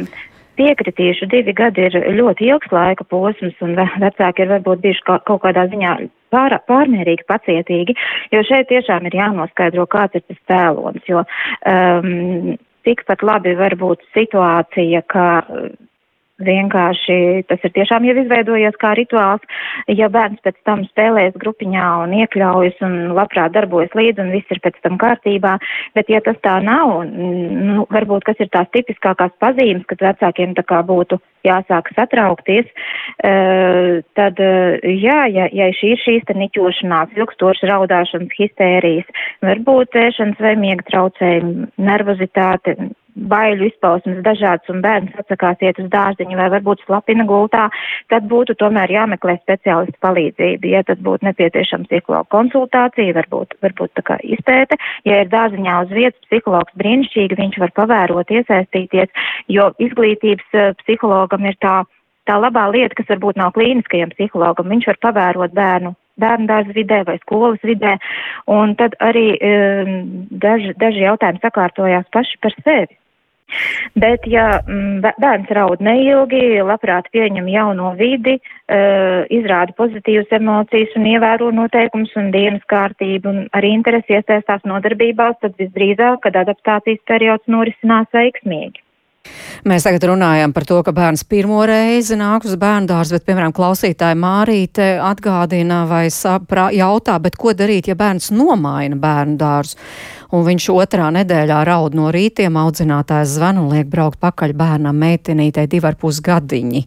Piekritīšu, 0.61 1.25
divi 1.33 1.55
gadi 1.57 1.87
ir 1.87 1.95
ļoti 2.19 2.51
ilgs 2.51 2.73
laika 2.75 3.05
posms, 3.09 3.55
un 3.65 3.79
vecāki 3.79 4.43
ir 4.45 4.51
varbūt 4.51 4.83
bijuši 4.83 5.05
kaut 5.09 5.41
kādā 5.45 5.65
ziņā 5.73 5.95
pār, 6.35 6.59
pārmērīgi 6.69 7.25
pacietīgi, 7.31 7.95
jo 8.35 8.43
šeit 8.45 8.69
tiešām 8.69 9.07
ir 9.09 9.17
jānoskaidro, 9.17 9.87
kāds 9.89 10.19
ir 10.19 10.27
tas 10.27 10.41
cēlonis, 10.51 11.07
jo 11.09 11.23
um, 11.25 12.59
tikpat 12.85 13.25
labi 13.25 13.55
var 13.57 13.79
būt 13.81 14.05
situācija, 14.17 15.01
ka 15.09 15.27
vienkārši 16.45 17.47
tas 17.51 17.65
ir 17.67 17.75
tiešām 17.77 18.07
jau 18.09 18.17
izveidojies 18.23 18.79
kā 18.81 18.95
rituāls. 18.99 19.45
Ja 19.89 20.11
bērns 20.13 20.43
pēc 20.45 20.59
tam 20.69 20.85
spēlēs 20.89 21.39
grupiņā 21.41 21.89
un 22.05 22.15
iekļaujas 22.23 22.81
un 22.87 22.97
labprāt 23.17 23.55
darbojas 23.57 23.95
līdzi 23.99 24.25
un 24.25 24.33
viss 24.35 24.55
ir 24.55 24.63
pēc 24.65 24.79
tam 24.85 24.99
kārtībā, 25.01 25.57
bet 25.99 26.13
ja 26.13 26.23
tas 26.25 26.39
tā 26.45 26.59
nav, 26.65 27.03
nu, 27.11 27.87
varbūt 27.91 28.27
kas 28.29 28.41
ir 28.41 28.51
tās 28.53 28.71
tipiskākās 28.75 29.35
pazīmes, 29.43 29.87
kad 29.91 30.03
vecākiem 30.11 30.57
tā 30.59 30.67
kā 30.67 30.83
būtu 30.87 31.21
jāsāk 31.47 31.89
satraukties, 31.97 32.69
uh, 32.69 34.01
tad, 34.19 34.41
uh, 34.45 34.77
jā, 34.85 35.23
ja, 35.33 35.47
ja 35.57 35.71
šī 35.77 35.95
ir 35.95 36.03
šīs 36.05 36.27
te 36.29 36.37
niķošanās, 36.37 37.15
ilgstošas 37.17 37.69
raudāšanas, 37.71 38.35
histērijas, 38.37 39.09
varbūt 39.45 39.97
ēšanas 40.03 40.43
vai 40.45 40.55
miega 40.61 40.85
traucējumi, 40.91 41.71
nervozitāte, 41.81 42.77
baiļu 43.31 43.69
izpausmes 43.69 44.23
dažādas 44.25 44.73
un 44.73 44.81
bērns 44.85 45.17
atsakās 45.21 45.61
iet 45.65 45.79
uz 45.83 45.89
dārziņu 45.93 46.39
vai 46.39 46.49
varbūt 46.55 46.85
slapina 46.87 47.27
gultā, 47.29 47.69
tad 48.13 48.27
būtu 48.31 48.57
tomēr 48.61 48.93
jāmeklē 48.95 49.37
speciālistu 49.43 49.99
palīdzību. 50.05 50.73
Ja 50.73 50.83
tad 50.87 51.03
būtu 51.05 51.29
nepieciešama 51.29 51.89
psihologa 51.91 52.29
konsultācija, 52.33 53.17
varbūt, 53.21 53.57
varbūt 53.65 53.95
tā 53.99 54.07
kā 54.11 54.19
izpēte. 54.25 54.81
Ja 55.09 55.23
ir 55.23 55.33
dārziņā 55.33 55.79
uz 55.87 55.95
vietas 55.95 56.29
psihologs 56.29 56.77
brīnišķīgi, 56.81 57.41
viņš 57.41 57.63
var 57.65 57.75
pavērot, 57.79 58.35
iesaistīties, 58.41 59.25
jo 59.49 59.71
izglītības 59.79 60.55
uh, 60.57 60.71
psihologam 60.85 61.49
ir 61.49 61.59
tā 61.61 61.81
tā 62.29 62.37
labā 62.39 62.69
lieta, 62.71 62.95
kas 62.95 63.09
varbūt 63.11 63.39
nav 63.41 63.55
klīniskajam 63.57 64.13
psihologam, 64.13 64.69
viņš 64.71 64.87
var 64.93 64.99
pavērot 65.09 65.55
bērnu 65.57 65.97
bērnu 66.21 66.49
dārza 66.51 66.75
vidē 66.77 67.03
vai 67.09 67.17
skolas 67.23 67.63
vidē, 67.65 67.97
un 68.53 68.75
tad 68.77 68.97
arī 69.01 69.27
um, 69.41 69.93
daži, 70.43 70.75
daži 70.81 71.07
jautājumi 71.07 71.41
sakārtojās 71.45 72.09
paši 72.13 72.41
par 72.45 72.57
sevi. 72.61 73.00
Bet, 73.99 74.27
ja 74.31 74.61
mm, 74.61 75.15
bērns 75.23 75.51
raud 75.57 75.83
neilgi, 75.85 76.61
labprāt 76.67 77.09
pieņem 77.15 77.49
jauno 77.51 77.95
vidi, 77.99 78.37
uh, 78.41 79.25
izrāda 79.33 79.75
pozitīvas 79.79 80.31
emocijas 80.41 80.95
un 80.99 81.09
ievēro 81.15 81.51
noteikumus 81.55 82.15
un 82.21 82.31
dienas 82.35 82.63
kārtību 82.71 83.33
un 83.33 83.43
arī 83.57 83.75
interesi 83.79 84.19
iesaistās 84.19 84.63
nodarbībās, 84.69 85.41
tad 85.43 85.59
visdrīzāk, 85.61 86.23
kad 86.27 86.39
adaptācijas 86.45 87.03
periods 87.11 87.51
norisinās 87.51 88.09
veiksmīgi. 88.15 88.85
Mēs 89.69 89.85
tagad 89.85 90.07
runājam 90.09 90.55
par 90.57 90.65
to, 90.65 90.79
ka 90.85 90.95
bērns 90.97 91.27
pirmo 91.29 91.61
reizi 91.69 92.17
nāk 92.17 92.47
uz 92.49 92.55
bērnu 92.61 92.89
dārzu, 92.89 93.19
bet, 93.19 93.27
piemēram, 93.27 93.53
klausītāja 93.57 94.17
Mārīte 94.17 94.87
atgādina 95.05 95.83
vai 95.91 96.07
saprā, 96.15 96.71
jautā, 96.73 97.19
bet 97.21 97.37
ko 97.41 97.53
darīt, 97.57 97.91
ja 97.91 97.99
bērns 98.01 98.31
nomaina 98.33 98.97
bērnu 99.01 99.37
dārzu? 99.41 99.77
Un 100.37 100.45
viņš 100.47 100.67
otrā 100.75 101.09
nedēļā 101.15 101.61
raud 101.67 101.97
no 101.99 102.11
rītiem, 102.15 102.57
audzinātājs 102.61 103.37
zvan 103.37 103.61
un 103.63 103.71
liek 103.73 103.89
braukt 103.91 104.21
pakaļ 104.23 104.55
bērnam 104.59 104.99
meitenītei 105.01 105.67
divi 105.71 105.89
ar 105.91 105.97
pus 106.01 106.21
gadiņi. 106.25 106.83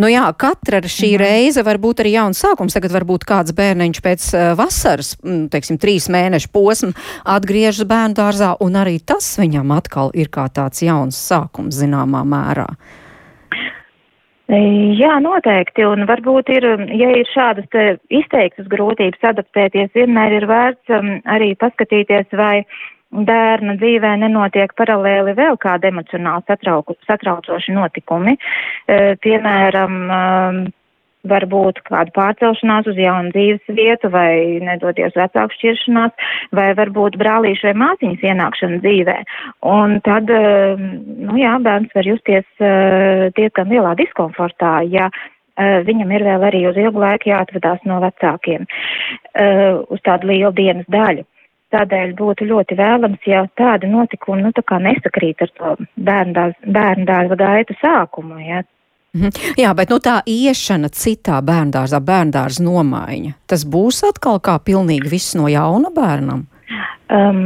Nu 0.00 0.10
jā, 0.10 0.26
katra 0.38 0.80
šī 0.84 1.12
mhm. 1.14 1.22
reize 1.22 1.64
var 1.66 1.80
būt 1.82 2.04
arī 2.04 2.14
jauns 2.16 2.40
sākums. 2.44 2.76
Tagad 2.78 2.94
varbūt 2.94 3.26
kāds 3.28 3.54
bērniņš 3.56 4.02
pēc 4.04 4.28
uh, 4.34 4.46
vasaras, 4.58 5.14
mm, 5.22 5.48
teiksim, 5.52 5.80
trīs 5.80 6.08
mēnešu 6.12 6.52
posma 6.54 6.94
atgriežas 7.28 7.88
bērnu 7.88 8.18
dārzā, 8.18 8.54
un 8.64 8.78
arī 8.78 8.98
tas 9.00 9.26
viņam 9.40 9.74
atkal 9.76 10.14
ir 10.14 10.30
kā 10.32 10.46
tāds 10.52 10.84
jauns 10.84 11.18
sākums 11.18 11.80
zināmā 11.80 12.24
mērā. 12.28 12.68
Jā, 14.48 15.18
noteikti, 15.20 15.84
un 15.84 16.06
varbūt 16.08 16.48
ir, 16.54 16.64
ja 16.96 17.08
ir 17.20 17.28
šādas 17.28 17.98
izteiktas 18.08 18.70
grūtības 18.72 19.26
adaptēties, 19.34 19.90
vienmēr 19.92 20.38
ir 20.38 20.46
vērts 20.48 20.94
um, 20.96 21.10
arī 21.28 21.50
paskatīties, 21.60 22.32
vai 22.32 22.62
bērna 23.12 23.76
dzīvē 23.76 24.14
nenotiek 24.22 24.72
paralēli 24.76 25.34
vēl 25.36 25.60
kādi 25.60 25.90
emocionāli 25.90 26.56
satraucoši 27.04 27.76
notikumi. 27.76 28.38
Piemēram, 29.24 30.00
um, 30.08 30.64
varbūt 31.26 31.80
kāda 31.88 32.12
pārcelšanās 32.14 32.88
uz 32.90 32.98
jaunu 32.98 33.32
dzīves 33.34 33.72
vietu 33.74 34.10
vai 34.12 34.60
nedodies 34.64 35.16
vecāku 35.18 35.56
šķiršanās 35.56 36.28
vai 36.54 36.68
varbūt 36.78 37.18
brālīšu 37.18 37.68
vai 37.68 37.74
māsiņas 37.82 38.26
ienākšana 38.30 38.78
dzīvē. 38.84 39.16
Un 39.66 39.98
tad, 40.06 40.30
eh, 40.30 40.76
nu 40.78 41.38
jā, 41.40 41.56
bērns 41.64 41.94
var 41.94 42.06
justies 42.06 42.46
eh, 42.60 43.28
diezgan 43.34 43.72
lielā 43.72 43.96
diskomfortā, 43.98 44.82
ja 44.86 45.08
eh, 45.10 45.80
viņam 45.88 46.12
ir 46.14 46.26
vēl 46.28 46.46
arī 46.50 46.62
uz 46.70 46.78
ilgu 46.78 47.02
laiku 47.02 47.32
jāatvadās 47.32 47.82
no 47.84 48.00
vecākiem 48.04 48.68
uz 49.88 50.00
tādu 50.02 50.26
lielu 50.26 50.50
dienas 50.52 50.86
daļu. 50.90 51.22
Tādēļ 51.70 52.14
būtu 52.16 52.46
ļoti 52.48 52.74
vēlams, 52.78 53.20
ja 53.28 53.44
tāda 53.60 53.86
notikuma, 53.86 54.40
nu, 54.40 54.50
tā 54.56 54.64
kā 54.64 54.78
nesakrīt 54.80 55.44
ar 55.44 55.50
to 55.58 55.74
bērnu 56.00 57.04
dārza 57.06 57.36
gaitu 57.38 57.76
sākumu, 57.82 58.40
ja. 58.40 58.62
Jā, 59.56 59.72
bet 59.76 59.88
nu, 59.92 59.98
tā 60.04 60.18
iešana 60.28 60.90
citā 60.92 61.38
bērngārzā, 61.44 62.00
bērngārza 62.04 62.64
nomaiņa, 62.64 63.32
tas 63.48 63.64
būs 63.64 64.02
atkal 64.08 64.40
kā 64.44 64.58
pilnīgi 64.60 65.08
viss 65.08 65.36
no 65.38 65.48
jauna 65.48 65.92
bērnam. 65.94 66.44
Um, 67.08 67.38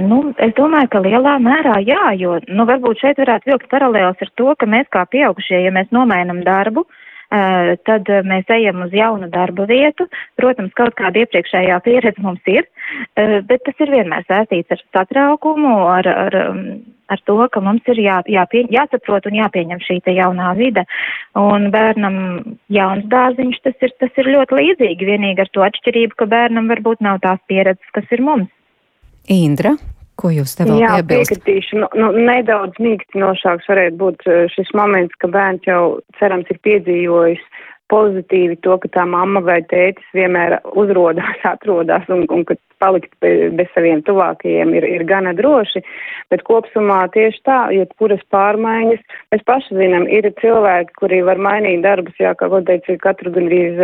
nu, 0.00 0.18
es 0.40 0.54
domāju, 0.56 0.88
ka 0.94 1.02
lielā 1.04 1.34
mērā 1.44 1.74
jā, 1.84 2.14
jo 2.16 2.38
nu, 2.48 2.64
varbūt 2.64 3.02
šeit 3.02 3.20
varētu 3.20 3.50
vilkt 3.50 3.68
paralēls 3.68 4.24
ar 4.24 4.30
to, 4.40 4.54
ka 4.56 4.64
mēs 4.64 4.88
kā 4.94 5.04
pieaugušie, 5.12 5.60
ja 5.66 5.72
mēs 5.76 5.92
nomainam 5.92 6.40
darbu, 6.46 6.86
uh, 6.86 7.04
tad 7.84 8.08
mēs 8.24 8.48
ejam 8.48 8.86
uz 8.86 8.94
jaunu 8.96 9.28
darba 9.28 9.66
vietu. 9.68 10.08
Protams, 10.40 10.72
kaut 10.72 10.96
kāda 10.96 11.20
iepriekšējā 11.20 11.76
pieredze 11.84 12.24
mums 12.24 12.40
ir, 12.48 12.64
eh, 13.16 13.40
bet 13.44 13.60
tas 13.64 13.74
ir 13.84 13.92
vienmēr 13.92 14.24
saistīts 14.24 14.72
ar 14.72 14.80
satraukumu, 14.96 15.74
ar, 15.92 16.08
ar, 16.08 16.32
mm, 16.32 16.80
ar 17.08 17.22
to, 17.28 17.36
ka 17.52 17.62
mums 17.64 17.86
ir 17.90 18.00
jā, 18.04 18.20
jāpie, 18.28 18.64
jāsaprot 18.72 19.28
un 19.30 19.38
jāpieņem 19.40 19.82
šī 19.84 20.00
jaunā 20.18 20.54
vide. 20.58 20.84
Un 21.38 21.70
bērnam 21.74 22.16
jauns 22.72 23.06
dārziņš 23.12 23.60
tas 23.66 23.86
ir, 23.86 23.94
tas 24.00 24.20
ir 24.20 24.32
ļoti 24.36 24.60
līdzīgi, 24.60 25.12
vienīgi 25.12 25.44
ar 25.44 25.52
to 25.52 25.66
atšķirību, 25.66 26.18
ka 26.18 26.30
bērnam 26.30 26.68
varbūt 26.72 27.04
nav 27.04 27.22
tās 27.24 27.40
pieredzes, 27.50 27.94
kas 27.96 28.08
ir 28.14 28.24
mums. 28.24 28.50
Indra, 29.28 29.76
Ko 30.18 30.32
jūs 30.34 30.56
te 30.58 30.64
vēl 30.66 30.80
Jā, 30.82 30.96
piebilst? 30.98 31.30
piekritīšu. 31.30 31.78
Nu, 31.78 31.88
nu, 31.94 32.08
nedaudz 32.26 32.80
mīkstinošāks 32.82 33.68
varētu 33.70 33.98
būt 34.00 34.24
eh, 34.26 34.40
šis 34.50 34.72
moments, 34.74 35.14
ka 35.22 35.30
bērns 35.30 35.68
jau 35.68 35.82
cerams 36.18 36.50
ir 36.50 36.58
piedzīvojis 36.66 37.44
pozitīvi 37.92 38.58
to, 38.64 38.78
ka 38.82 38.90
tā 38.98 39.04
mamma 39.08 39.42
vai 39.44 39.60
tētis 39.70 40.16
vienmēr 40.16 40.58
uzrodās, 40.78 41.44
atrodas 41.54 42.08
un, 42.12 42.26
un 42.32 42.44
ka 42.48 42.58
palikt 42.78 43.10
bez 43.20 43.70
saviem 43.74 44.02
tuvākajiem 44.06 44.72
ir, 44.78 44.86
ir 44.86 45.04
gana 45.08 45.32
droši, 45.36 45.82
bet 46.30 46.44
kopsumā 46.46 47.00
tieši 47.14 47.40
tā, 47.46 47.58
jo 47.74 47.86
kuras 47.98 48.22
pārmaiņas, 48.34 49.02
mēs 49.34 49.44
paši 49.48 49.78
zinām, 49.80 50.06
ir 50.06 50.28
cilvēki, 50.38 50.94
kuri 51.00 51.20
var 51.26 51.42
mainīt 51.42 51.82
darbus, 51.86 52.14
jā, 52.22 52.34
kā 52.38 52.50
teicu, 52.68 52.98
katru 53.02 53.32
gandrīz 53.34 53.82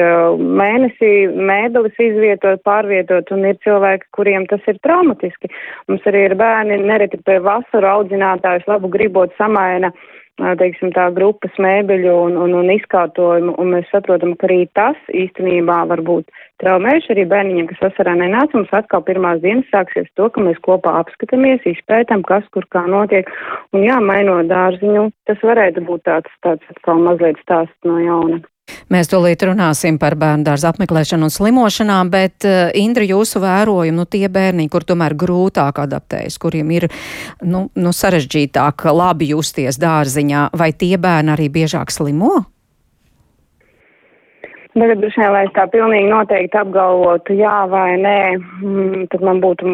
mēnesī 0.63 1.13
mēbeles 1.35 1.99
izvietot, 2.07 2.63
pārvietot, 2.67 3.31
un 3.35 3.49
ir 3.51 3.61
cilvēki, 3.67 4.11
kuriem 4.17 4.49
tas 4.51 4.63
ir 4.71 4.81
traumatiski. 4.87 5.51
Mums 5.91 6.07
arī 6.11 6.29
ir 6.29 6.39
bērni, 6.39 6.81
nereti 6.87 7.21
pie 7.27 7.41
vasaru 7.45 7.91
audzinātājus 7.97 8.69
labu 8.71 8.91
gribot 8.93 9.35
samaina 9.41 9.91
teiksim, 10.39 10.91
tā 10.95 11.09
grupas 11.15 11.55
mēbeļu 11.63 12.15
un, 12.27 12.39
un, 12.45 12.55
un 12.59 12.71
izkārtojumu, 12.75 13.55
un 13.61 13.71
mēs 13.75 13.87
saprotam, 13.93 14.35
ka 14.39 14.49
arī 14.49 14.65
tas 14.75 14.99
īstenībā 15.15 15.85
var 15.91 16.03
būt 16.03 16.31
traumējuši 16.63 17.13
arī 17.15 17.27
bērniņiem, 17.31 17.69
kas 17.71 17.83
vasarā 17.85 18.17
nenāca. 18.19 18.57
Mums 18.57 18.73
atkal 18.75 19.05
pirmās 19.07 19.43
dienas 19.45 19.69
sāksies 19.75 20.11
to, 20.19 20.29
ka 20.35 20.43
mēs 20.43 20.59
kopā 20.67 20.97
apskatāmies, 21.03 21.63
izpētam, 21.71 22.25
kas 22.27 22.47
kur 22.55 22.67
kā 22.75 22.87
notiek, 22.91 23.31
un 23.75 23.87
jā, 23.87 24.01
mainot 24.03 24.51
dārziņu, 24.51 25.09
tas 25.31 25.47
varētu 25.47 25.87
būt 25.87 26.07
tāds, 26.11 26.41
tāds 26.47 26.75
atkal 26.75 27.03
mazliet 27.07 27.39
stāsts 27.45 27.89
no 27.89 28.01
jauna. 28.03 28.43
Mēs 28.93 29.11
tūlīt 29.13 29.43
runāsim 29.45 29.99
par 30.01 30.17
bērnu 30.21 30.47
dārza 30.47 30.71
apmeklēšanu 30.73 31.29
un 31.29 31.33
slimošanām, 31.33 32.11
bet 32.13 32.47
uh, 32.49 32.71
Indra, 32.77 33.05
jūsu 33.05 33.43
vērojumu, 33.43 34.03
nu 34.03 34.09
tie 34.09 34.29
bērni, 34.33 34.69
kur 34.73 34.87
tomēr 34.89 35.17
grūtāk 35.21 35.83
adaptējas, 35.85 36.39
kuriem 36.41 36.73
ir, 36.77 36.89
nu, 37.45 37.67
nu 37.77 37.93
sarežģītāk 37.97 38.87
labi 38.93 39.31
justies 39.35 39.81
dārziņā, 39.81 40.49
vai 40.57 40.73
tie 40.73 40.97
bērni 41.01 41.35
arī 41.37 41.51
biežāk 41.53 41.93
slimo? 41.93 42.45
Tagad, 44.75 44.99
droši 44.99 45.21
vien, 45.21 45.31
lai 45.31 45.45
es 45.47 45.53
tā 45.55 45.69
pilnīgi 45.71 46.09
noteikti 46.11 46.59
apgalvotu, 46.59 47.37
jā 47.39 47.59
vai 47.71 47.93
nē, 48.01 48.17
mm, 48.41 49.05
tad 49.13 49.23
man 49.23 49.39
būtu 49.45 49.71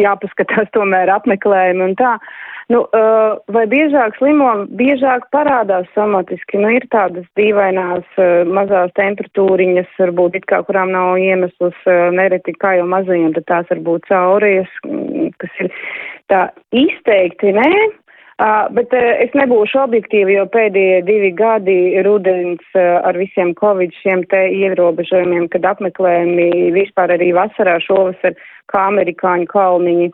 jāpaskatās 0.00 0.70
tomēr 0.72 1.12
apmeklējumi 1.18 1.90
un 1.90 1.98
tā. 1.98 2.14
Uh, 2.16 2.38
Nu, 2.70 2.84
uh, 2.86 3.40
vai 3.50 3.64
biežāk 3.66 4.14
slimo, 4.20 4.50
biežāk 4.78 5.24
parādās 5.34 5.88
somatiski, 5.90 6.60
nu, 6.62 6.68
ir 6.76 6.84
tādas 6.92 7.24
dīvainās 7.38 8.06
uh, 8.14 8.44
mazās 8.46 8.92
temperatūriņas, 8.94 9.88
varbūt 9.98 10.38
it 10.38 10.46
kā 10.50 10.60
kurām 10.68 10.92
nav 10.94 11.16
iemesls 11.18 11.80
uh, 11.90 12.12
nereti 12.14 12.54
kā 12.62 12.76
jau 12.78 12.86
mazajiem, 12.92 13.32
tad 13.34 13.48
tās 13.50 13.72
varbūt 13.74 14.06
caurijas, 14.12 14.70
mm, 14.86 15.32
kas 15.42 15.58
ir 15.64 15.74
tā 16.30 16.44
izteikti, 16.84 17.56
nē. 17.58 17.72
Uh, 18.38 18.70
bet 18.78 18.94
uh, 18.94 19.08
es 19.26 19.34
nebūšu 19.34 19.82
objektīvi, 19.88 20.38
jo 20.38 20.46
pēdējie 20.54 21.02
divi 21.10 21.34
gadi 21.42 21.76
rudens 22.06 22.62
uh, 22.78 23.02
ar 23.02 23.18
visiem 23.18 23.50
covid 23.58 23.98
šiem 23.98 24.22
te 24.30 24.46
ierobežojumiem, 24.62 25.50
kad 25.50 25.66
apmeklējumi 25.74 26.70
vispār 26.78 27.18
arī 27.18 27.34
vasarā 27.34 27.80
šovasar 27.82 28.38
kā 28.70 28.86
amerikāņu 28.94 29.50
kalniņi. 29.50 30.12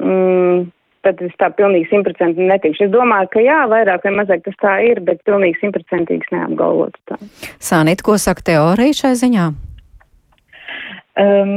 Mm, 0.00 0.70
tad 1.06 1.20
es 1.24 1.34
tā 1.40 1.48
pilnīgi 1.56 1.88
simtprocentīgi 1.90 2.48
netikšu. 2.50 2.86
Es 2.86 2.92
domāju, 2.92 3.30
ka 3.34 3.44
jā, 3.44 3.60
vairāk 3.70 4.06
vai 4.06 4.14
mazāk 4.20 4.44
tas 4.46 4.58
tā 4.62 4.76
ir, 4.86 5.02
bet 5.06 5.22
pilnīgi 5.28 5.60
simtprocentīgs 5.62 6.32
neapgalvotu 6.34 7.00
tā. 7.10 7.20
Sānīt, 7.62 8.04
ko 8.06 8.18
saka 8.20 8.44
teorija 8.52 8.98
šai 9.02 9.14
ziņā? 9.22 9.46
Um, 11.20 11.54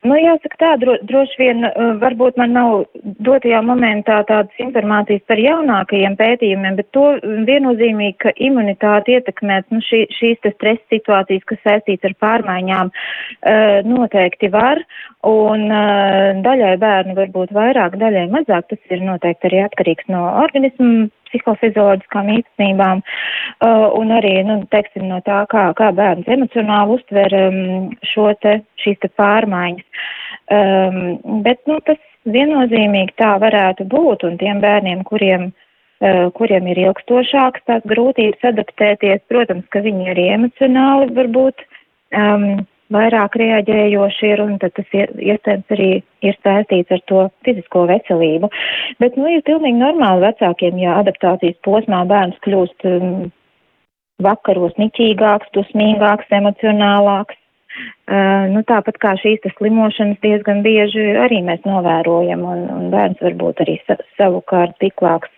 Nu, 0.00 0.14
jāsaka 0.16 0.56
tā, 0.56 0.68
dro, 0.80 0.94
droši 1.04 1.36
vien, 1.36 1.58
uh, 1.68 1.90
varbūt 2.00 2.38
man 2.40 2.54
nav 2.56 2.70
dotajā 3.20 3.58
momentā 3.60 4.22
tādas 4.30 4.62
informācijas 4.64 5.20
par 5.28 5.42
jaunākajiem 5.42 6.16
pētījumiem, 6.16 6.78
bet 6.78 6.88
to 6.96 7.04
viennozīmīgi, 7.48 8.16
ka 8.24 8.32
imunitāte 8.40 9.18
ietekmēt 9.18 9.68
nu, 9.74 9.82
šī, 9.84 10.06
šīs 10.16 10.40
stresa 10.40 10.80
situācijas, 10.94 11.44
kas 11.52 11.60
saistīts 11.68 12.08
ar 12.08 12.16
pārmaiņām, 12.24 12.88
uh, 12.88 13.76
noteikti 13.84 14.48
var, 14.56 14.80
un 15.28 15.68
uh, 15.68 16.32
daļai 16.48 16.74
bērnu 16.80 17.20
varbūt 17.20 17.52
vairāk, 17.60 18.00
daļai 18.00 18.24
mazāk, 18.32 18.70
tas 18.72 18.96
ir 18.96 19.04
noteikti 19.04 19.52
arī 19.52 19.64
atkarīgs 19.68 20.08
no 20.08 20.24
organismu 20.46 21.10
psihofizioloģiskām 21.30 22.30
īstenībām, 22.36 23.02
uh, 23.02 23.86
un 23.98 24.12
arī, 24.16 24.34
nu, 24.46 24.60
teiksim, 24.74 25.06
no 25.10 25.20
tā, 25.26 25.42
kā, 25.52 25.70
kā 25.78 25.90
bērns 25.96 26.28
emocionāli 26.30 26.98
uztver 26.98 27.36
um, 27.38 27.90
šo 28.12 28.30
te, 28.42 28.60
šīs 28.82 29.00
te 29.04 29.10
pārmaiņas. 29.20 30.04
Um, 30.50 31.42
bet, 31.46 31.62
nu, 31.70 31.78
tas 31.86 32.00
viennozīmīgi 32.30 33.16
tā 33.20 33.36
varētu 33.42 33.86
būt, 33.90 34.26
un 34.28 34.38
tiem 34.40 34.60
bērniem, 34.64 35.04
kuriem, 35.08 35.50
uh, 36.02 36.26
kuriem 36.36 36.68
ir 36.72 36.82
ilgstošāks 36.88 37.66
tās 37.70 37.86
grūtības 37.90 38.50
adaptēties, 38.52 39.24
protams, 39.32 39.66
ka 39.72 39.84
viņi 39.86 40.12
arī 40.14 40.28
emocionāli 40.34 41.10
varbūt 41.16 41.66
um, 42.16 42.66
vairāk 42.94 43.36
reaģējoši 43.40 44.30
ir, 44.32 44.42
un 44.44 44.56
tad 44.62 44.74
tas 44.76 44.94
iespējams 44.94 45.74
arī 45.76 45.90
ir 46.26 46.38
saistīts 46.44 46.94
ar 46.94 47.02
to 47.10 47.24
fizisko 47.46 47.86
veselību. 47.90 48.50
Bet, 49.02 49.18
nu, 49.18 49.28
ir 49.30 49.44
pilnīgi 49.46 49.80
normāli 49.80 50.26
vecākiem, 50.28 50.80
ja 50.82 50.98
adaptācijas 51.00 51.58
posmā 51.66 52.02
bērns 52.10 52.40
kļūst 52.46 52.88
um, 52.90 53.28
vakaros 54.22 54.74
niķīgāks, 54.80 55.52
dusmīgāks, 55.56 56.32
emocionālāks. 56.40 57.38
Uh, 58.10 58.50
nu, 58.50 58.64
tāpat 58.66 58.98
kā 58.98 59.14
šīs 59.20 59.44
slimošanas 59.54 60.18
diezgan 60.24 60.64
bieži 60.64 61.12
arī 61.22 61.38
mēs 61.46 61.62
novērojam, 61.68 62.42
un, 62.42 62.64
un 62.74 62.88
bērns 62.90 63.22
varbūt 63.22 63.62
arī 63.62 63.78
sa 63.86 63.94
savukārt 64.18 64.74
tiklāks 64.82 65.30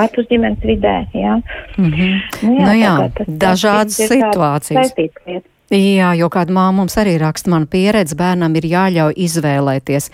ārpus 0.00 0.26
ģimenes 0.32 0.64
vidē. 0.64 0.96
Jā. 1.12 1.36
Mm 1.76 1.92
-hmm. 1.92 2.16
nu, 2.48 2.56
jā, 2.56 2.64
nu, 2.64 2.74
jā, 2.80 2.94
dažādas 3.44 4.00
situācijas. 4.00 4.88
Saistīts 4.88 5.26
lietas. 5.26 5.52
Jā, 5.68 6.14
jo 6.16 6.30
kāda 6.32 6.54
māma 6.56 6.78
mums 6.78 6.94
arī 6.96 7.18
raksta, 7.20 7.50
mana 7.52 7.68
pieredze 7.68 8.16
bērnam 8.16 8.54
ir 8.56 8.64
jāļauj 8.70 9.12
izvēlēties. 9.20 10.06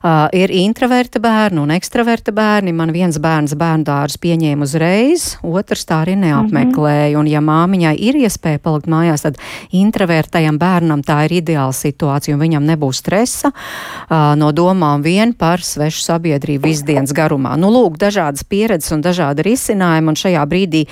Uh, 0.00 0.26
ir 0.36 0.52
introverta 0.52 1.20
bērni 1.20 1.62
un 1.62 1.70
ekstraverta 1.72 2.34
bērni. 2.36 2.74
Man 2.76 2.92
viens 2.92 3.16
bērns 3.20 3.54
bērndārs 3.56 4.18
pieņēma 4.20 4.64
uzreiz, 4.64 5.24
otrs 5.40 5.86
tā 5.88 6.02
arī 6.04 6.18
neapmeklēja. 6.20 7.06
Mm 7.08 7.14
-hmm. 7.14 7.20
Un 7.20 7.26
ja 7.32 7.40
māmiņai 7.40 7.94
ir 7.96 8.14
iespēja 8.20 8.58
palikt 8.58 8.88
mājās, 8.88 9.22
tad 9.22 9.38
introvertajam 9.72 10.58
bērnam 10.58 11.00
tā 11.02 11.24
ir 11.24 11.32
ideāla 11.40 11.72
situācija 11.72 12.34
un 12.34 12.40
viņam 12.40 12.64
nebūs 12.68 13.00
stresa 13.00 13.48
uh, 13.48 14.36
no 14.36 14.52
domām 14.52 15.02
vien 15.02 15.32
par 15.32 15.60
svešu 15.60 16.02
sabiedrību 16.02 16.66
visdienas 16.66 17.12
garumā. 17.12 17.56
Nu, 17.56 17.70
lūk, 17.70 17.96
dažādas 17.96 18.44
pieredzes 18.44 18.92
un 18.92 19.00
dažādi 19.00 19.42
risinājumi. 19.42 20.08
Un 20.08 20.14
šajā 20.16 20.46
brīdī 20.46 20.86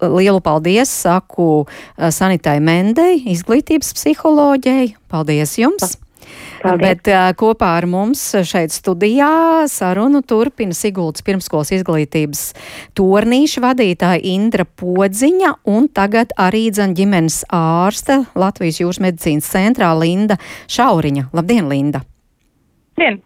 lielu 0.00 0.40
paldies 0.40 0.88
saku 1.02 1.66
Sanitai 2.10 2.60
Mendei 2.60 3.41
izglītības 3.42 3.92
psiholoģijai. 3.98 4.94
Paldies 5.10 5.58
jums! 5.58 5.98
Paldies. 6.62 6.78
Bet 6.78 7.08
uh, 7.10 7.32
kopā 7.34 7.72
ar 7.80 7.88
mums 7.90 8.20
šeit 8.46 8.70
studijā 8.70 9.66
sarunu 9.68 10.20
turpina 10.22 10.76
Siguldas 10.76 11.24
pirmskolas 11.26 11.72
izglītības 11.74 12.44
tornīša 12.98 13.64
vadītāja 13.64 14.22
Indra 14.30 14.64
Podziņa 14.64 15.56
un 15.74 15.90
tagad 15.90 16.32
arī 16.38 16.68
dzan 16.70 16.94
ģimenes 16.98 17.42
ārste 17.50 18.22
Latvijas 18.38 18.78
jūras 18.84 19.02
medicīnas 19.02 19.50
centrā 19.50 19.90
Linda 19.98 20.38
Šauriņa. 20.70 21.32
Labdien, 21.34 21.68
Linda! 21.72 22.06
Labdien! 22.92 23.22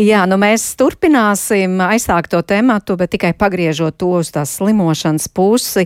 Jā, 0.00 0.24
nu 0.26 0.34
mēs 0.40 0.62
turpināsim 0.80 1.76
aizsākt 1.84 2.32
to 2.32 2.40
tematu, 2.42 2.96
bet 2.98 3.12
tikai 3.12 3.30
pagriežot 3.36 3.98
to 4.00 4.08
uz 4.18 4.30
tās 4.32 4.56
slimošanas 4.56 5.28
pusi. 5.28 5.84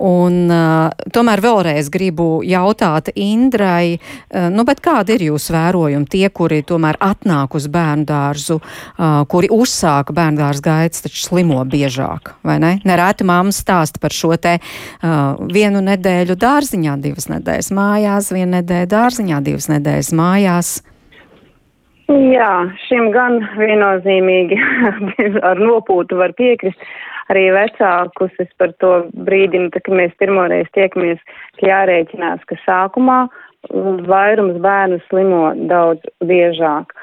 Un, 0.00 0.48
uh, 0.50 0.88
tomēr 1.12 1.42
vēlreiz 1.44 1.90
gribu 1.92 2.40
jautāt 2.42 3.12
Indrai, 3.14 4.00
uh, 4.00 4.48
nu, 4.50 4.64
kādi 4.64 5.14
ir 5.14 5.26
jūsu 5.28 5.54
vērojumi 5.54 6.08
tie, 6.10 6.26
kuri 6.32 6.62
tomēr 6.66 6.98
atnāk 7.04 7.54
uz 7.54 7.68
bērnu 7.70 8.08
dārzu, 8.08 8.58
uh, 8.58 9.22
kuri 9.28 9.52
uzsāka 9.52 10.16
bērnu 10.16 10.40
dārza 10.40 10.64
gaitas, 10.64 11.04
taču 11.04 11.22
slimo 11.28 11.60
biežāk, 11.68 12.34
vai 12.42 12.58
ne? 12.58 12.78
Nerēti 12.88 13.28
māmas 13.28 13.60
stāsta 13.60 14.00
par 14.00 14.16
šo 14.16 14.34
te 14.40 14.56
uh, 14.58 15.36
vienu 15.52 15.84
nedēļu 15.84 16.38
dārziņā, 16.40 16.96
divas 17.04 17.28
nedēļas 17.30 17.74
mājās, 17.76 18.32
vienu 18.32 18.56
nedēļu 18.56 18.94
dārziņā, 18.96 19.44
divas 19.44 19.70
nedēļas 19.70 20.16
mājās. 20.16 20.80
Jā, 22.10 22.64
šim 22.88 23.12
gan 23.14 23.36
viennozīmīgi 23.54 24.56
ar 25.48 25.60
nopūtu 25.62 26.18
var 26.18 26.34
piekrist. 26.34 26.80
Arī 27.30 27.44
vecākus 27.54 28.34
es 28.42 28.48
par 28.58 28.72
to 28.82 29.04
brīdinu, 29.14 29.68
tā, 29.70 29.78
ka 29.86 29.94
mēs 29.94 30.16
pirmoreiz 30.18 30.66
tiekamies, 30.74 31.20
ka 31.60 31.68
jārēķinās, 31.68 32.42
ka 32.50 32.58
sākumā 32.64 33.20
vairums 34.10 34.58
bērnu 34.64 34.98
slimo 35.06 35.52
daudz 35.70 36.02
biežāk. 36.26 36.96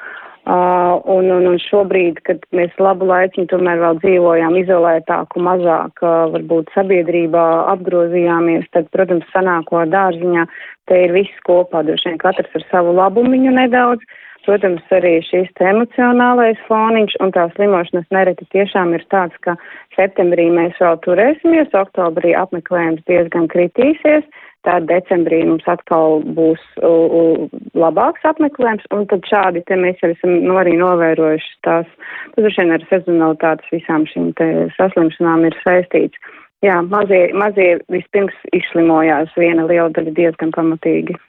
Uh, 0.48 1.00
un, 1.12 1.28
un, 1.32 1.44
un 1.54 1.58
šobrīd, 1.60 2.22
kad 2.28 2.44
mēs 2.56 2.76
labu 2.80 3.08
laiciņu 3.08 3.50
tomēr 3.52 3.82
vēl 3.82 3.98
dzīvojām 4.00 4.56
izolētāk 4.62 5.36
un 5.36 5.44
mazāk 5.44 6.04
uh, 6.04 6.30
varbūt 6.32 6.72
sabiedrībā 6.76 7.44
apgrozījāmies, 7.74 8.70
tad, 8.72 8.88
protams, 8.96 9.28
sanāko 9.34 9.84
dārziņā, 9.92 10.46
te 10.88 11.02
ir 11.04 11.16
viss 11.16 11.44
kopā, 11.48 11.84
droši 11.84 12.14
vien 12.14 12.22
katrs 12.24 12.56
ar 12.56 12.64
savu 12.72 12.96
labumiņu 12.96 13.58
nedaudz. 13.60 14.08
Uh, 14.08 14.24
Protams, 14.48 14.84
arī 14.96 15.18
šīs 15.28 15.50
emocionālais 15.60 16.60
foniņš 16.70 17.18
un 17.20 17.34
tā 17.36 17.50
slimošanas 17.58 18.06
nereti 18.16 18.46
tiešām 18.56 18.94
ir 18.96 19.04
tāds, 19.12 19.36
ka 19.44 19.58
septembrī 19.98 20.46
mēs 20.56 20.78
vēl 20.80 20.96
turēsimies, 21.04 21.76
oktobrī 21.76 22.32
apmeklējums 22.40 23.04
diezgan 23.12 23.50
kritīsies, 23.52 24.24
tad 24.64 24.88
decembrī 24.88 25.42
mums 25.50 25.68
atkal 25.68 26.22
būs 26.38 26.64
uh, 26.80 27.44
labāks 27.76 28.24
apmeklējums, 28.32 28.88
un 28.96 29.04
tad 29.12 29.28
šādi 29.28 29.66
te 29.68 29.76
mēs 29.84 30.00
jau 30.04 30.14
esam 30.16 30.40
nu, 30.48 30.56
arī 30.64 30.78
novērojuši 30.80 31.54
tās, 31.68 31.92
tas 32.32 32.40
droši 32.40 32.64
vien 32.64 32.76
ar 32.78 32.88
sezonalitātes 32.88 33.76
visām 33.76 34.08
šīm 34.14 34.32
te 34.40 34.52
saslimšanām 34.80 35.44
ir 35.52 35.60
saistīts. 35.66 36.36
Jā, 36.64 36.80
mazie, 36.88 37.28
mazie 37.38 37.74
vispirms 37.92 38.36
izslimojās 38.56 39.36
viena 39.36 39.68
liela 39.68 39.92
daļa 39.94 40.16
diezgan 40.18 40.56
pamatīgi. 40.56 41.20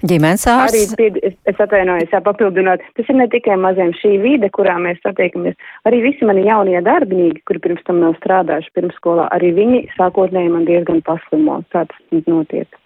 Ģimenes 0.00 0.46
ārsts. 0.48 0.94
Arī, 0.96 1.20
es, 1.28 1.58
atvainojos, 1.60 2.14
papildinot, 2.24 2.82
tas 2.96 3.10
ir 3.12 3.18
ne 3.20 3.28
tikai 3.32 3.58
maziem 3.60 3.92
šī 4.00 4.14
vide, 4.22 4.48
kurā 4.56 4.78
mēs 4.80 5.00
satiekamies, 5.04 5.58
arī 5.88 6.00
visi 6.06 6.28
mani 6.28 6.46
jaunie 6.48 6.80
darbinieki, 6.86 7.44
kuri 7.48 7.62
pirms 7.66 7.84
tam 7.88 8.00
nav 8.00 8.16
strādājuši 8.22 8.74
pirmskolā, 8.78 9.28
arī 9.36 9.52
viņi 9.60 9.82
sākotnēji 9.98 10.54
man 10.56 10.68
diezgan 10.68 11.04
paslimo. 11.06 11.60
Tā 11.74 11.84
tas 11.90 12.24
notiek. 12.30 12.79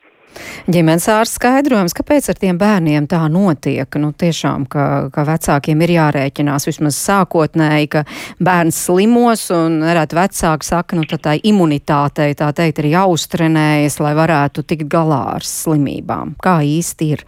Ģimenes 0.70 1.06
ārsts 1.12 1.38
skaidrojums, 1.38 1.94
kāpēc 1.96 2.30
ar 2.32 2.40
tiem 2.40 2.58
bērniem 2.60 3.08
tā 3.10 3.22
notiek. 3.32 3.98
Nu, 4.00 4.12
tiešām, 4.16 4.66
ka, 4.70 4.86
ka 5.14 5.26
vecākiem 5.28 5.84
ir 5.86 5.94
jārēķinās 5.96 6.68
vismaz 6.70 6.98
sākotnēji, 7.04 7.90
ka 7.94 8.04
bērns 8.44 8.80
slimos 8.86 9.46
un 9.54 9.80
nerēt 9.84 10.16
vecāki 10.16 10.70
saka, 10.70 10.98
nu, 10.98 11.06
tā 11.08 11.36
imunitātei 11.38 12.34
tā 12.38 12.50
teikt 12.56 12.82
ir 12.82 12.92
jāuztrenējas, 12.96 14.00
lai 14.02 14.16
varētu 14.18 14.66
tikt 14.66 14.90
galā 14.92 15.22
ar 15.38 15.46
slimībām. 15.46 16.36
Kā 16.42 16.58
īsti 16.66 17.10
ir? 17.14 17.26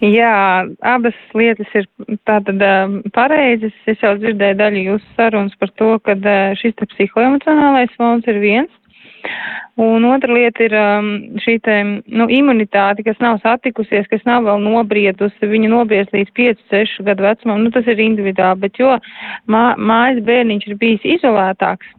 Jā, 0.00 0.66
abas 0.84 1.16
lietas 1.36 1.70
ir 1.76 1.86
tātad 2.28 2.60
um, 2.64 2.98
pareizes. 3.16 3.74
Es 3.88 4.00
jau 4.04 4.14
dzirdēju 4.20 4.58
daļu 4.60 4.84
jūsu 4.90 5.14
sarunas 5.16 5.56
par 5.60 5.72
to, 5.80 5.90
ka 6.04 6.16
uh, 6.16 6.56
šis 6.60 6.76
psihoemocionālais 6.94 7.92
fons 7.96 8.28
ir 8.30 8.40
viens. 8.42 8.72
Un 9.76 10.06
otra 10.08 10.32
lieta 10.32 10.64
ir 10.64 10.72
um, 10.80 11.10
šī 11.44 11.58
te, 11.64 11.74
nu, 12.08 12.26
imunitāte, 12.32 13.04
kas 13.04 13.18
nav 13.20 13.42
satikusies, 13.42 14.06
kas 14.08 14.24
nav 14.24 14.46
vēl 14.46 14.62
nobriedusi, 14.64 15.50
viņa 15.50 15.68
nobriest 15.72 16.14
līdz 16.16 16.32
5-6 16.38 17.04
gadu 17.04 17.26
vecumam, 17.26 17.60
nu 17.66 17.72
tas 17.74 17.88
ir 17.92 18.00
individuāli, 18.00 18.62
bet 18.64 18.80
jo 18.80 18.94
mā, 19.52 19.66
mājas 19.76 20.22
bērniņš 20.24 20.70
ir 20.70 20.80
bijis 20.80 21.04
izolētāks, 21.18 21.92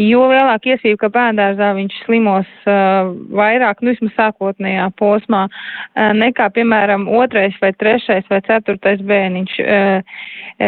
jo 0.00 0.24
lielāka 0.30 0.72
iespēja, 0.72 0.98
ka 1.00 1.10
bērndārzā 1.14 1.70
viņš 1.78 1.96
slimos 2.04 2.50
uh, 2.68 3.10
vairāk, 3.38 3.82
nu 3.82 3.94
vismaz 3.94 4.14
sākotnējā 4.18 4.88
posmā, 5.00 5.46
uh, 5.48 6.12
nekā, 6.18 6.50
piemēram, 6.56 7.08
otrais 7.20 7.56
vai 7.62 7.72
trešais 7.76 8.28
vai 8.30 8.42
ceturtais 8.46 9.02
bērniņš, 9.08 9.58
uh, 9.64 10.22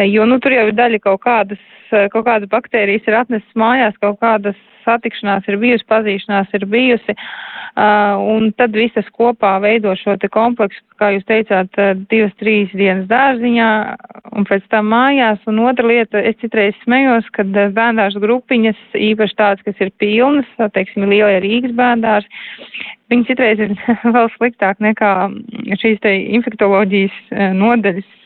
jo, 0.07 0.27
nu, 0.27 0.41
tur 0.43 0.57
jau 0.57 0.67
ir 0.69 0.75
daļa 0.77 1.01
kaut 1.05 1.23
kādas, 1.27 1.63
kaut 1.91 2.23
kādas 2.27 2.51
baktērijas 2.51 3.07
ir 3.07 3.19
atnesas 3.19 3.57
mājās, 3.59 3.97
kaut 4.03 4.21
kādas 4.23 4.59
satikšanās 4.85 5.47
ir 5.51 5.59
bijusi, 5.61 5.87
pazīšanās 5.91 6.53
ir 6.57 6.65
bijusi, 6.69 7.15
uh, 7.15 7.60
un 7.75 8.51
tad 8.57 8.75
visas 8.75 9.07
kopā 9.15 9.55
veido 9.63 9.93
šo 9.95 10.17
te 10.19 10.27
kompleksu, 10.31 10.81
kā 10.99 11.11
jūs 11.15 11.25
teicāt, 11.29 11.71
divas, 12.11 12.33
trīs 12.39 12.71
dienas 12.75 13.07
dārziņā, 13.09 13.69
un 14.35 14.47
pēc 14.47 14.67
tam 14.73 14.91
mājās. 14.91 15.39
Un 15.47 15.59
otra 15.63 15.87
lieta, 15.87 16.19
es 16.19 16.35
citreiz 16.43 16.75
smējos, 16.83 17.29
kad 17.35 17.47
bērndārs 17.51 18.19
grupiņas, 18.21 18.79
īpaši 18.95 19.37
tādas, 19.39 19.63
kas 19.65 19.79
ir 19.79 19.93
pilnas, 20.01 20.49
teiksim, 20.75 21.07
lielie 21.09 21.39
Rīgas 21.43 21.75
bērndārs, 21.77 22.27
viņi 23.11 23.27
citreiz 23.31 23.59
ir 23.63 23.75
vēl 24.15 24.31
sliktāk 24.37 24.83
nekā 24.83 25.13
šīs 25.81 26.01
te 26.03 26.15
infektoloģijas 26.39 27.21
nodaļas 27.55 28.17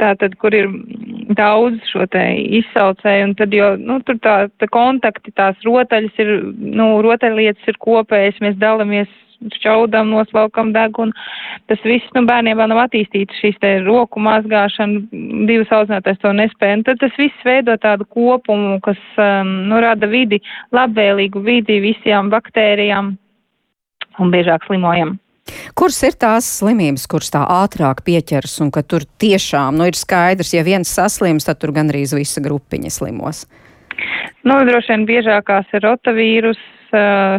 tātad, 0.00 0.36
kur 0.40 0.54
ir 0.56 0.68
daudz 1.36 1.80
šo 1.92 2.06
te 2.10 2.22
izsaucēju, 2.60 3.30
un 3.30 3.34
tad, 3.38 3.54
jo, 3.54 3.74
nu, 3.76 4.00
tur 4.06 4.18
tā, 4.24 4.36
tā 4.60 4.68
kontakti, 4.72 5.34
tās 5.36 5.58
rotaļas 5.66 6.22
ir, 6.22 6.30
nu, 6.58 6.92
rotaļlietas 7.04 7.68
ir 7.68 7.80
kopējas, 7.82 8.40
mēs 8.44 8.56
dalamies 8.60 9.10
šķaudam, 9.56 10.10
noslaukam 10.12 10.72
degunu. 10.74 11.14
Tas 11.70 11.80
viss, 11.86 12.08
nu, 12.16 12.24
bērniem 12.28 12.58
vēl 12.58 12.70
nav 12.72 12.82
attīstīts 12.84 13.40
šīs 13.40 13.56
te 13.62 13.72
roku 13.86 14.20
mazgāšana, 14.20 15.00
divas 15.48 15.72
audzinātājs 15.72 16.20
to 16.20 16.34
nespēja. 16.36 16.80
Un 16.80 16.84
tad 16.88 17.00
tas 17.00 17.16
viss 17.18 17.46
veido 17.46 17.76
tādu 17.80 18.04
kopumu, 18.04 18.78
kas, 18.84 19.00
um, 19.16 19.54
nu, 19.70 19.80
rada 19.80 20.10
vidi, 20.10 20.42
labvēlīgu 20.76 21.44
vidi 21.46 21.80
visām 21.84 22.30
baktērijām 22.32 23.14
un 24.20 24.32
biežāk 24.34 24.68
slimojam. 24.68 25.16
Kuras 25.78 26.00
ir 26.06 26.16
tās 26.20 26.48
slimības, 26.58 27.06
kuras 27.10 27.32
tā 27.34 27.44
ātrāk 27.60 28.04
pieķers 28.06 28.58
un 28.64 28.72
ka 28.74 28.82
tur 28.82 29.06
tiešām 29.22 29.78
nu, 29.78 29.88
ir 29.90 29.98
skaidrs, 29.98 30.54
ja 30.56 30.66
viens 30.66 30.90
saslims, 30.90 31.48
tad 31.48 31.60
tur 31.62 31.74
gandrīz 31.76 32.14
visa 32.16 32.42
grupiņa 32.44 32.92
slimos? 32.92 33.46
Nu, 34.46 34.60
droši 34.64 34.94
vien 34.94 35.06
biežākās 35.08 35.72
ir 35.76 35.84
rotavīrus, 35.84 36.60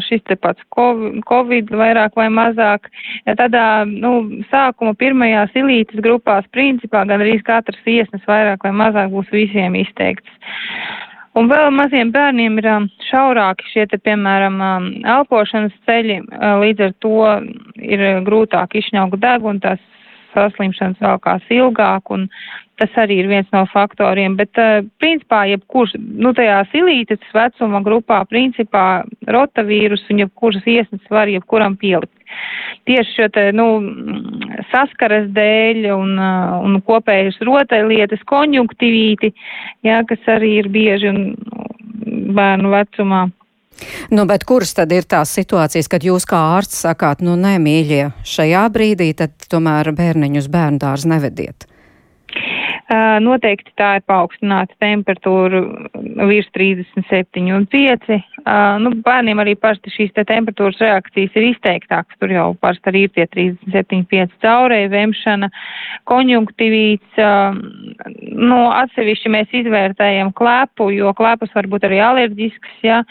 šis 0.07 0.21
te 0.29 0.37
pats 0.39 0.63
Covid 0.71 1.71
vairāk 1.75 2.15
vai 2.15 2.27
mazāk. 2.31 2.87
Tādā, 3.25 3.83
nu, 3.89 4.43
sākuma 4.51 4.93
pirmajās 4.95 5.55
ilītes 5.57 6.03
grupās 6.03 6.47
principā 6.55 7.03
gan 7.09 7.23
arī 7.23 7.39
katrs 7.43 7.81
iesnes 7.85 8.23
vairāk 8.27 8.63
vai 8.63 8.71
mazāk 8.83 9.11
būs 9.11 9.31
visiem 9.33 9.75
izteikts. 9.81 10.29
Un 11.39 11.47
vēl 11.47 11.69
maziem 11.71 12.09
bērniem 12.11 12.57
ir 12.59 12.67
um, 12.73 12.87
šaurāki 13.07 13.69
šie 13.71 13.85
te, 13.87 13.99
piemēram, 14.03 14.57
um, 14.59 14.89
elpošanas 15.13 15.75
ceļi, 15.87 16.17
uh, 16.27 16.57
līdz 16.59 16.87
ar 16.89 16.97
to 17.03 17.21
ir 17.79 18.03
grūtāk 18.27 18.75
izšņaukt 18.81 19.21
degunu, 19.21 19.63
tās 19.63 19.79
saslimšanas 20.33 20.99
vēlkās 20.99 21.47
ilgāk, 21.55 22.11
un 22.11 22.27
tas 22.79 22.99
arī 22.99 23.21
ir 23.21 23.29
viens 23.31 23.47
no 23.55 23.63
faktoriem. 23.71 24.35
Bet, 24.39 24.51
uh, 24.59 24.83
principā, 24.99 25.45
jebkurš, 25.53 25.95
nu, 25.99 26.33
tajā 26.35 26.65
silītes 26.73 27.35
vecuma 27.35 27.79
grupā, 27.85 28.25
principā, 28.27 29.05
rotavīrus 29.31 30.03
un 30.11 30.25
jebkuras 30.25 30.67
iesnes 30.67 31.15
var 31.15 31.31
jebkuram 31.31 31.79
pielikt 31.79 32.17
tieši 32.89 33.15
šo 33.17 33.27
te, 33.33 33.47
nu, 33.55 33.67
saskaras 34.71 35.29
dēļ 35.35 35.89
un, 35.95 36.15
uh, 36.17 36.55
un 36.65 36.79
kopējas 36.85 37.39
rotaļlietas 37.47 38.23
konjunktivīti, 38.29 39.33
jā, 39.87 40.01
kas 40.09 40.33
arī 40.37 40.57
ir 40.61 40.71
bieži 40.73 41.11
un 41.11 41.21
bērnu 42.35 42.73
vecumā. 42.73 43.27
Nu, 44.13 44.27
bet 44.29 44.43
kuras 44.45 44.75
tad 44.77 44.91
ir 44.93 45.07
tās 45.09 45.31
situācijas, 45.33 45.89
kad 45.89 46.05
jūs 46.05 46.27
kā 46.29 46.37
ārsts 46.57 46.83
sakāt, 46.85 47.23
nu, 47.25 47.33
nē, 47.39 47.55
mīļie, 47.63 48.03
šajā 48.27 48.67
brīdī 48.73 49.11
tad 49.17 49.33
tomēr 49.49 49.93
bērniņus 49.97 50.49
bērnu 50.53 50.81
dārzu 50.81 51.09
nevediet? 51.15 51.70
Noteikti 53.23 53.71
tā 53.79 53.93
ir 53.99 54.03
paaugstināta 54.09 54.75
temperatūra 54.83 55.61
virs 56.27 56.49
37,5. 56.57 58.17
Nu, 58.83 58.91
bērniem 59.05 59.39
arī 59.39 59.53
parasti 59.55 59.93
šīs 59.93 60.11
te 60.17 60.25
temperatūras 60.27 60.81
reakcijas 60.83 61.37
ir 61.39 61.47
izteiktākas. 61.53 62.17
Tur 62.19 62.33
jau 62.35 62.47
parasti 62.59 62.91
arī 62.91 63.05
ir 63.07 63.13
tie 63.15 63.27
37,5 63.31 64.35
caurēji, 64.43 64.89
vemšana, 64.91 65.51
konjunktivīts. 66.11 67.21
Nu, 68.41 68.59
atsevišķi 68.81 69.31
mēs 69.37 69.55
izvērtējam 69.61 70.33
klepu, 70.35 70.89
jo 70.95 71.13
klepas 71.15 71.55
var 71.55 71.71
būt 71.71 71.87
arī 71.87 72.01
alerģisks, 72.03 72.75
ja. 72.83 73.05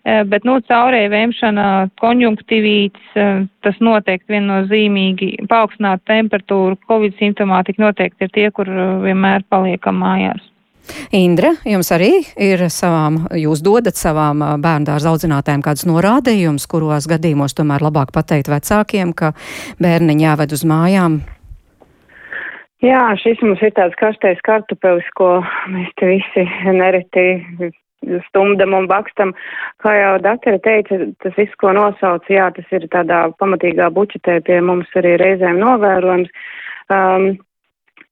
Bet, 0.00 0.46
nu, 0.48 0.54
caurēji 0.64 1.10
vemšana, 1.12 1.64
konjunktivīts, 2.00 3.18
tas 3.60 3.80
noteikti 3.84 4.32
viennozīmīgi 4.32 5.26
paaugstināt 5.50 6.00
temperatūru, 6.08 6.78
covid 6.88 7.18
simptomātika 7.20 7.84
noteikti 7.84 8.24
ir 8.24 8.32
tie, 8.32 8.46
kur 8.56 8.70
vienmēr 9.04 9.19
vienmēr 9.20 9.44
paliekam 9.48 10.00
mājās. 10.00 10.46
Indra, 11.14 11.52
jums 11.64 11.90
arī 11.92 12.24
ir 12.40 12.64
savām, 12.72 13.28
jūs 13.36 13.60
dodat 13.62 13.94
savām 13.94 14.40
bērndārza 14.62 15.12
audzinātājiem 15.12 15.62
kādus 15.62 15.86
norādījumus, 15.86 16.66
kuros 16.66 17.06
gadījumos 17.06 17.54
tomēr 17.54 17.84
labāk 17.84 18.10
pateikt 18.12 18.48
vecākiem, 18.50 19.12
ka 19.14 19.32
bērniņi 19.78 20.24
jāved 20.24 20.56
uz 20.56 20.64
mājām? 20.66 21.20
Jā, 22.82 23.02
šis 23.20 23.42
mums 23.44 23.60
ir 23.62 23.74
tāds 23.76 23.94
karstais 24.00 24.40
kartupelis, 24.42 25.06
ko 25.14 25.44
mēs 25.68 25.92
te 26.00 26.08
visi 26.08 26.46
nereti 26.72 27.70
stumdam 28.30 28.74
un 28.74 28.88
bakstam. 28.90 29.34
Kā 29.84 29.92
jau 29.94 30.14
daktari 30.24 30.58
teica, 30.64 30.98
tas 31.22 31.36
viss, 31.36 31.54
ko 31.60 31.74
nosauc, 31.76 32.24
jā, 32.32 32.48
tas 32.56 32.72
ir 32.72 32.88
tādā 32.90 33.28
pamatīgā 33.38 33.92
bučetē 33.94 34.40
pie 34.48 34.58
mums 34.64 34.90
arī 34.96 35.14
reizēm 35.20 35.60
novērojams. 35.60 36.32
Um, 36.90 37.36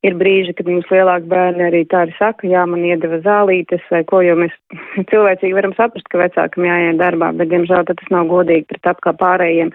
ir 0.07 0.15
brīži, 0.19 0.53
kad 0.55 0.67
mums 0.69 0.87
lielāki 0.93 1.27
bērni 1.31 1.65
arī 1.65 1.81
tā 1.91 2.05
arī 2.05 2.13
saka, 2.15 2.47
jā, 2.47 2.63
man 2.69 2.85
iedeva 2.87 3.19
zālītes 3.25 3.83
vai 3.91 4.01
ko, 4.07 4.21
jo 4.23 4.37
mēs 4.39 4.53
cilvēcīgi 5.11 5.55
varam 5.57 5.75
saprast, 5.75 6.07
ka 6.11 6.21
vecākam 6.21 6.67
jāiet 6.67 6.99
darbā, 7.01 7.31
bet, 7.39 7.51
diemžēl, 7.51 7.83
tas 7.89 8.13
nav 8.13 8.29
godīgi 8.31 8.67
pret 8.71 8.91
ap 8.93 9.03
kā 9.03 9.13
pārējiem. 9.19 9.73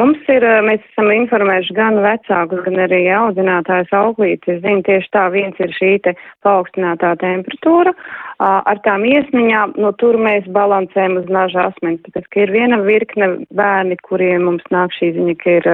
Mums 0.00 0.30
ir, 0.32 0.46
mēs 0.66 0.82
esam 0.90 1.10
informējuši 1.14 1.76
gan 1.76 2.00
vecākus, 2.02 2.64
gan 2.66 2.82
arī 2.86 3.04
audzinātājs 3.14 3.94
auklītes. 3.94 4.56
Es 4.56 4.62
zinu, 4.64 4.82
tieši 4.86 5.12
tā 5.14 5.28
viens 5.34 5.58
ir 5.62 5.74
šī 5.76 5.92
te 6.06 6.14
paaugstinātā 6.46 7.14
temperatūra. 7.22 7.94
Ar 8.42 8.80
tām 8.82 9.04
iesniņām, 9.06 9.76
no 9.78 9.92
tur 10.00 10.18
mēs 10.18 10.46
balansējam 10.50 11.20
uz 11.20 11.28
naža 11.30 11.68
asmens, 11.70 12.02
tāpēc, 12.06 12.26
ka 12.34 12.40
ir 12.42 12.52
viena 12.54 12.80
virkne 12.82 13.28
bērni, 13.54 13.98
kuriem 14.02 14.48
mums 14.48 14.64
nāk 14.74 14.94
šī 14.96 15.12
ziņa, 15.14 15.34
ka 15.38 15.58
ir 15.60 15.68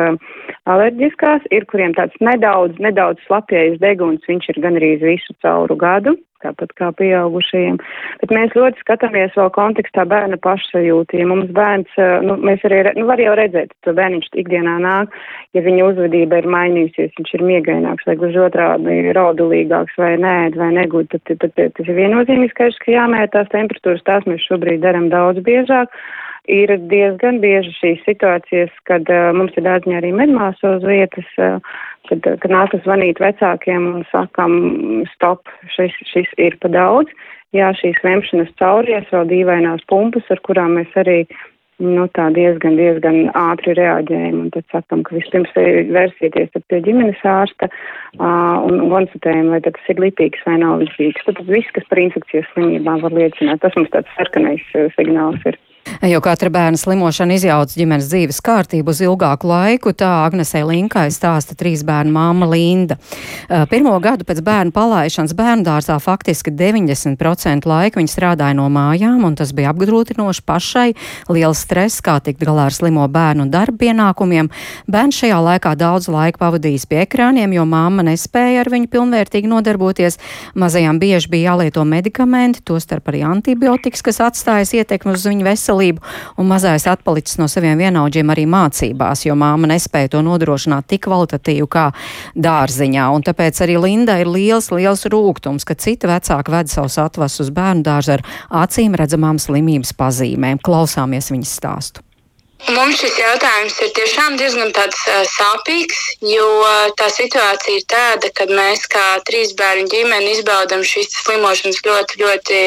alerģiskās, 0.68 1.46
ir 1.56 1.64
kuriem 1.70 1.96
tāds 1.96 2.16
nedaudz, 2.20 2.76
nedaudz 2.78 3.22
slapjais 3.24 3.80
deguns, 3.80 4.26
viņš 4.28 4.52
ir 4.52 4.60
gan 4.60 4.76
arī 4.76 4.96
visu 5.00 5.36
cauru 5.40 5.78
gadu, 5.80 6.18
tāpat 6.44 6.72
kā 6.78 6.90
pieaugušajiem. 6.98 7.78
Bet 8.22 8.34
mēs 8.34 8.54
ļoti 8.56 8.82
skatāmies 8.84 9.34
vēl 9.38 9.50
kontekstā 9.56 10.06
bērna 10.10 10.38
pašsajūti. 10.44 11.20
Ja 11.20 11.28
mums 11.30 11.50
bērns, 11.56 11.90
eh, 11.98 12.20
nu, 12.26 12.36
mēs 12.40 12.64
arī, 12.68 12.82
nu, 12.98 13.06
var 13.10 13.22
jau 13.22 13.34
redzēt, 13.38 13.74
ka 13.84 13.94
bērniņš 13.96 14.30
ikdienā 14.42 14.78
nāk, 14.84 15.14
ja 15.56 15.64
viņa 15.66 15.90
uzvedība 15.90 16.40
ir 16.40 16.50
mainījusies, 16.56 17.12
viņš 17.18 17.34
ir 17.38 17.46
miegaināks 17.50 18.08
vai 18.08 18.16
gluži 18.20 18.42
otrādi 18.46 19.14
raudulīgāks 19.16 20.00
vai 20.00 20.14
nē, 20.20 20.38
vai 20.56 20.72
negūt, 20.78 21.12
tad, 21.14 21.26
tad, 21.28 21.52
tad 21.56 21.76
tas 21.76 21.86
ir 21.86 21.98
viennozīmīgi 21.98 22.54
skaidrs, 22.54 22.80
ka 22.84 22.96
jāmēr 22.96 23.30
tās 23.34 23.52
temperatūras, 23.54 24.06
tās 24.08 24.26
mēs 24.30 24.44
šobrīd 24.48 24.82
darām 24.84 25.10
daudz 25.12 25.42
biežāk. 25.46 25.92
Ir 26.50 26.72
diezgan 26.90 27.38
bieži 27.42 27.70
šīs 27.76 28.00
situācijas, 28.08 28.72
kad 28.88 29.06
uh, 29.12 29.28
mums 29.36 29.54
ir 29.60 29.66
dārziņā 29.66 30.00
arī 30.00 30.10
medmāsa 30.16 30.76
uz 30.78 30.86
vietas, 30.88 31.28
uh, 31.38 31.60
kad, 32.08 32.24
kad 32.42 32.50
nākas 32.52 32.82
zvanīt 32.86 33.20
vecākiem 33.22 33.90
un 33.94 34.06
sakam, 34.10 34.56
stop, 35.14 35.50
šis, 35.76 35.94
šis 36.08 36.32
ir 36.38 36.56
pa 36.62 36.72
daudz. 36.72 37.12
Jā, 37.56 37.72
šīs 37.74 37.98
vemšanas 38.06 38.52
cauries, 38.60 39.08
vēl 39.10 39.26
dīvainās 39.30 39.82
pumpas, 39.90 40.26
ar 40.30 40.38
kurām 40.46 40.76
mēs 40.78 40.92
arī 41.00 41.24
nu, 41.80 42.04
tā 42.14 42.28
diezgan, 42.36 42.76
diezgan 42.78 43.18
ātri 43.38 43.74
reaģējam. 43.78 44.44
Un 44.44 44.52
tad 44.54 44.66
sakam, 44.70 45.02
ka 45.06 45.16
vispirms 45.16 45.50
vērsieties 45.56 46.52
pie 46.70 46.80
ģimenes 46.84 47.24
ārsta 47.26 47.70
uh, 47.70 48.60
un 48.68 48.84
konstatējam, 48.92 49.50
vai 49.54 49.62
tas 49.64 49.90
ir 49.90 50.02
lipīgs 50.04 50.44
vai 50.46 50.60
nav 50.62 50.84
lipīgs. 50.84 51.24
Tad 51.26 51.42
viss, 51.48 51.72
kas 51.74 51.88
par 51.90 52.02
infekcijas 52.02 52.46
slimībām 52.52 53.02
var 53.06 53.16
liecināt, 53.16 53.64
tas 53.64 53.76
mums 53.78 53.90
tāds 53.96 54.14
sarkanais 54.18 54.64
signāls 54.98 55.50
ir. 55.50 55.58
Jo 56.02 56.20
katra 56.20 56.48
bērna 56.48 56.78
slimošana 56.80 57.34
izjauc 57.36 57.72
ģimenes 57.76 58.06
dzīves 58.08 58.38
kārtību 58.44 58.92
uz 58.92 59.00
ilgāku 59.04 59.48
laiku, 59.50 59.90
tā 59.92 60.08
Agnesē 60.24 60.62
Linkai 60.64 61.08
stāsta 61.12 61.56
trīs 61.58 61.82
bērnu 61.84 62.12
māma 62.14 62.46
Linda. 62.48 62.96
Pirmo 63.68 63.92
gadu 64.00 64.24
pēc 64.28 64.40
bērnu 64.44 64.72
palaišanas 64.72 65.34
bērndārzā 65.36 65.98
faktiski 66.00 66.52
90% 66.56 67.68
laika 67.68 68.00
viņa 68.00 68.12
strādāja 68.12 68.56
no 68.56 68.68
mājām, 68.72 69.24
un 69.28 69.36
tas 69.36 69.52
bija 69.56 69.74
apgrūtinoši 69.74 70.44
pašai, 70.48 70.86
liels 71.32 71.64
stress, 71.66 72.00
kā 72.04 72.16
tikt 72.24 72.40
galā 72.44 72.68
ar 72.70 72.76
slimo 72.76 73.04
bērnu 73.08 73.50
darba 73.52 73.82
pienākumiem. 73.84 74.48
Bērns 74.88 75.20
šajā 75.20 75.40
laikā 75.50 75.74
daudz 75.80 76.08
laika 76.12 76.40
pavadījis 76.44 76.88
pie 76.88 77.02
ekrāniem, 77.06 77.56
jo 77.56 77.66
mamma 77.68 78.06
nespēja 78.08 78.64
ar 78.64 78.72
viņu 78.72 78.88
pilnvērtīgi 78.94 79.52
nodarboties. 79.52 80.20
Mazajām 80.54 81.02
bieži 81.02 81.32
bija 81.34 81.52
jālieto 81.52 81.84
medikamenti, 81.88 82.64
tostarp 82.64 83.12
arī 83.12 83.24
antibiotikas, 83.34 84.06
kas 84.06 84.22
atstājas 84.30 84.76
ietekmi 84.80 85.16
uz 85.16 85.28
viņu 85.28 85.48
veselību 85.50 85.69
veselību, 85.70 86.02
un 86.38 86.48
mazais 86.50 86.86
atpalicis 86.90 87.38
no 87.38 87.48
saviem 87.48 87.78
vienaudžiem 87.78 88.30
arī 88.32 88.46
mācībās, 88.50 89.24
jo 89.26 89.34
māma 89.34 89.70
nespēja 89.70 90.14
to 90.16 90.22
nodrošināt 90.22 90.88
tik 90.90 91.06
kvalitatīvu 91.06 91.68
kā 91.70 91.90
dārziņā. 92.34 93.08
Un 93.14 93.22
tāpēc 93.22 93.62
arī 93.64 93.78
Linda 93.80 94.18
ir 94.20 94.28
liels, 94.30 94.70
liels 94.70 95.06
rūgtums, 95.06 95.64
ka 95.64 95.74
citi 95.74 96.10
vecāki 96.10 96.50
ved 96.52 96.70
savus 96.70 96.98
atvasus 96.98 97.46
uz 97.46 97.54
bērnu 97.54 97.82
dārzu 97.86 98.18
ar 98.18 98.26
acīm 98.64 98.94
redzamām 98.98 99.38
slimības 99.38 99.94
pazīmēm. 99.96 100.62
Klausāmies 100.62 101.30
viņas 101.32 101.58
stāstu. 101.60 102.09
Mums 102.68 103.00
šis 103.00 103.16
jautājums 103.16 103.76
ir 103.80 103.90
tiešām 103.96 104.36
diezgan 104.36 104.68
sāpīgs, 105.32 106.00
jo 106.28 106.48
tā 107.00 107.08
situācija 107.10 107.78
ir 107.78 107.86
tāda, 107.88 108.30
ka 108.36 108.46
mēs 108.50 108.84
kā 108.92 109.04
trīs 109.26 109.54
bērnu 109.56 109.88
ģimene 109.90 110.34
izbaudām 110.36 110.84
šīs 110.84 111.08
slimošanas 111.22 111.80
ļoti, 111.86 112.20
ļoti 112.20 112.60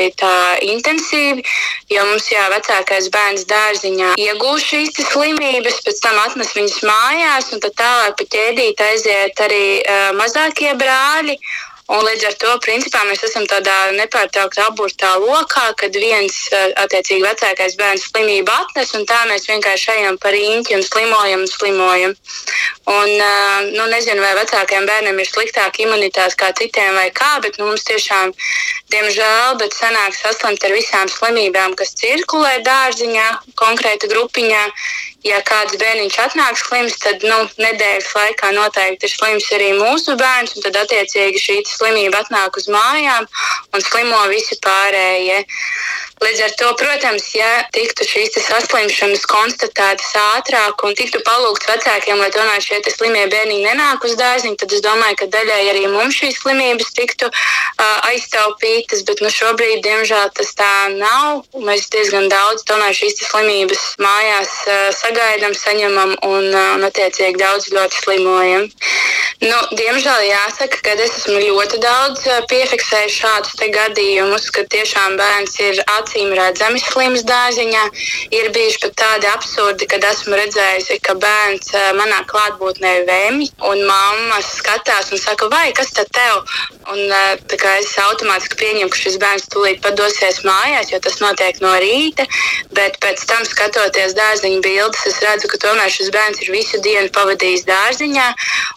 intensīvi. 0.73 1.45
Jo 1.93 2.07
mums 2.09 2.31
jau 2.33 2.47
vecākais 2.55 3.11
bērns 3.13 3.45
dārziņā 3.51 4.15
iegūst 4.17 4.73
šīs 4.73 4.97
slimības, 5.11 5.83
pēc 5.85 6.01
tam 6.01 6.17
atnes 6.25 6.55
viņas 6.57 6.81
mājās, 6.89 7.53
un 7.53 7.61
tālāk 7.63 8.17
pa 8.17 8.29
ķēdīt 8.33 8.81
aiziet 8.89 9.45
arī 9.45 9.67
uh, 9.83 10.09
mazākie 10.17 10.73
brāļi. 10.79 11.37
Un 11.91 11.99
līdz 11.99 12.23
ar 12.29 12.35
to 12.39 12.51
principā, 12.63 13.01
mēs 13.03 13.25
esam 13.27 13.43
tādā 13.51 13.73
nepārtrauktā 13.97 14.69
aburtā 14.69 15.09
lokā, 15.19 15.65
kad 15.75 15.91
viens 15.99 16.37
attiecīgi 16.79 17.25
vecākais 17.25 17.75
bērns 17.75 18.05
slimību 18.07 18.53
atnes, 18.55 18.93
un 18.95 19.03
tā 19.09 19.19
mēs 19.27 19.49
vienkārši 19.49 19.91
ejam 19.97 20.15
par 20.23 20.37
īņķi 20.37 20.77
un 20.77 20.85
slimojam 20.87 21.43
un 21.43 21.51
slimojam. 21.51 22.15
Un, 22.93 23.11
nu, 23.75 23.89
nezinu, 23.91 24.23
vai 24.23 24.31
vecākiem 24.39 24.87
bērniem 24.87 25.19
ir 25.19 25.27
sliktāka 25.27 25.83
imunitāte 25.83 26.39
kā 26.39 26.53
citiem 26.55 26.95
vai 26.95 27.09
kā, 27.11 27.33
bet 27.43 27.59
nu, 27.59 27.67
mums 27.67 27.83
tiešām, 27.91 28.31
diemžēl, 28.95 29.59
bet 29.59 29.75
sanāk 29.75 30.15
saslimt 30.15 30.63
ar 30.63 30.77
visām 30.79 31.11
slimībām, 31.11 31.75
kas 31.75 31.95
cirkulē 31.99 32.61
dārziņā, 32.63 33.27
konkrēta 33.59 34.07
grupiņā 34.07 34.63
ja 35.27 35.39
kāds 35.47 35.77
bērniņš 35.79 36.17
atnāk 36.25 36.59
slims, 36.59 36.97
tad 37.03 37.23
nu, 37.27 37.39
nedēļas 37.61 38.09
laikā 38.17 38.51
noteikti 38.55 39.07
ir 39.07 39.13
slims 39.13 39.49
arī 39.55 39.71
mūsu 39.79 40.17
bērns. 40.19 40.57
Tad, 40.65 40.77
attiecīgi, 40.83 41.41
šī 41.41 41.57
slimība 41.67 42.23
atnāk 42.23 42.59
uz 42.59 42.69
mājām 42.71 43.27
un 43.73 43.85
slimo 43.87 44.21
visi 44.31 44.59
pārējie. 44.63 45.43
Līdz 46.23 46.41
ar 46.45 46.53
to, 46.55 46.67
protams, 46.79 47.25
ja 47.35 47.49
tiktu 47.75 48.05
šīs 48.07 48.37
saslimšanas 48.45 49.25
konstatētas 49.27 50.11
ātrāk 50.21 50.83
un 50.87 50.95
tiktu 50.95 51.19
palūgts 51.25 51.67
vecākiem, 51.67 52.21
lai 52.21 52.29
tomēr 52.31 52.63
šie 52.63 52.79
slimie 52.93 53.25
bērniņi 53.31 53.65
nenāk 53.65 54.05
uz 54.07 54.15
dārziņu, 54.19 54.55
tad 54.61 54.71
es 54.75 54.83
domāju, 54.85 55.17
ka 55.19 55.27
daļai 55.33 55.59
arī 55.73 55.81
mums 55.91 56.15
šīs 56.21 56.39
slimības 56.39 56.93
tiktu 56.95 57.27
uh, 57.27 57.97
aiztaupītas. 58.07 59.03
Bet 59.07 59.23
nu, 59.25 59.31
šobrīd, 59.33 59.81
diemžēl, 59.83 60.31
tas 60.37 60.53
tā 60.55 60.71
nav. 60.95 61.43
Mēs 61.59 61.89
diezgan 61.91 62.29
daudz 62.31 62.63
tomēr 62.71 62.95
šīs 62.95 63.19
slimības 63.27 63.83
mājās 64.03 64.53
uh, 64.67 64.87
sagaidām, 64.95 65.57
saņemam 65.59 66.15
un, 66.21 66.49
uh, 66.53 66.69
un 66.77 66.87
attiecīgi 66.87 67.41
daudz 67.41 67.67
ļoti 67.75 67.99
slimojam. 68.05 68.69
Nu, 69.43 69.57
diemžēl 69.75 70.23
jāsaka, 70.29 70.79
ka 70.85 70.95
es 71.03 71.17
esmu 71.19 71.41
ļoti 71.41 71.81
daudz 71.83 72.23
piefiksējis 72.47 73.19
šādus 73.25 73.59
gadījumus, 73.75 74.47
kad 74.55 74.69
tiešām 74.71 75.17
bērns 75.19 75.59
ir 75.59 75.81
acīm 76.13 76.33
redzami 76.37 76.79
slims 76.79 77.23
dārziņā. 77.25 77.83
Ir 78.37 78.51
bijuši 78.53 78.79
pat 78.83 78.93
tādi 79.01 79.27
absurdi, 79.31 79.87
kad 79.89 80.03
esmu 80.05 80.37
redzējusi, 80.37 80.99
ka 81.01 81.15
bērns 81.17 81.73
manā 81.97 82.21
klātbūtnē 82.29 83.05
vēmj, 83.07 83.49
un 83.69 83.81
mamma 83.87 84.41
skatās 84.45 85.11
un 85.11 85.17
saka, 85.17 85.49
vai 85.49 85.71
kas 85.73 85.91
tad 85.93 86.07
tev? 86.13 86.43
Un, 86.93 86.99
es 87.09 87.97
automātiski 87.97 88.59
pieņemu, 88.59 88.91
ka 88.91 88.99
šis 88.99 89.17
bērns 89.17 89.49
tūlīt 89.49 89.81
padosies 89.81 90.43
mājās, 90.45 90.91
jo 90.91 90.99
tas 91.01 91.19
notiek 91.23 91.59
no 91.63 91.73
rīta. 91.81 92.27
Bet 92.75 92.99
pēc 93.01 93.23
tam, 93.25 93.45
skatoties 93.47 94.13
dārziņa 94.17 94.61
bildes, 94.61 95.05
es 95.09 95.19
redzu, 95.23 95.49
ka 95.49 95.61
tomēr 95.63 95.89
šis 95.89 96.11
bērns 96.13 96.43
ir 96.43 96.53
visu 96.53 96.81
dienu 96.83 97.09
pavadījis 97.15 97.65
dārziņā. 97.69 98.27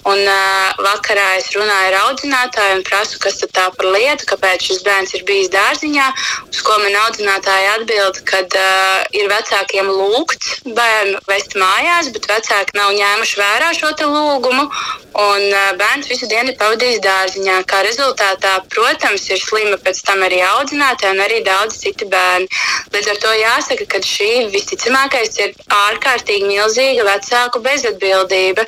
Un, 0.06 0.22
uh, 0.22 0.84
vakarā 0.86 1.26
es 1.40 1.50
runāju 1.56 1.90
ar 1.90 1.98
audzinātāju 2.06 2.78
un 2.78 2.84
prasu, 2.86 3.18
kas 3.22 3.42
tā 3.42 3.68
par 3.74 3.90
lietu, 3.90 4.28
kāpēc 4.30 4.70
šis 4.70 4.84
bērns 4.86 5.16
ir 5.18 5.26
bijis 5.28 5.50
dārziņā. 5.54 6.06
Uz 6.52 6.62
ko 6.66 6.78
man 6.82 6.94
audzinātāji 7.26 7.66
atbild, 7.74 8.18
ka 8.24 8.38
uh, 8.46 9.04
ir 9.10 9.26
vecākiem 9.28 9.88
lūgts 9.90 10.62
bērnu 10.64 11.18
vest 11.26 11.56
mājās, 11.58 12.10
bet 12.14 12.28
vecāki 12.30 12.76
nav 12.76 12.92
ņēmuši 12.94 13.40
vērā 13.40 13.72
šo 13.74 13.90
lūgumu. 14.06 14.68
Un 15.16 15.42
uh, 15.50 15.74
bērns 15.78 16.08
visu 16.08 16.28
dienu 16.30 16.52
ir 16.52 16.58
pavadījis 16.60 17.00
dārziņā. 17.02 17.64
Kā 17.66 17.82
rezultātā, 17.82 18.62
protams, 18.70 19.26
ir 19.30 19.40
slima 19.40 19.76
pēc 19.82 20.02
tam 20.06 20.22
arī 20.22 20.42
audzinātāji 20.44 21.16
un 21.16 21.22
arī 21.24 21.42
daudz 21.42 21.80
citi 21.82 22.06
bērni. 22.06 22.46
Līdz 22.94 23.10
ar 23.10 23.18
to 23.24 23.32
jāsaka, 23.34 23.86
ka 23.90 24.02
šī 24.04 24.30
visticamākais 24.54 25.40
ir 25.42 25.56
ārkārtīgi 25.66 26.46
milzīga 26.46 27.08
vecāku 27.10 27.64
bezatbildība. 27.64 28.66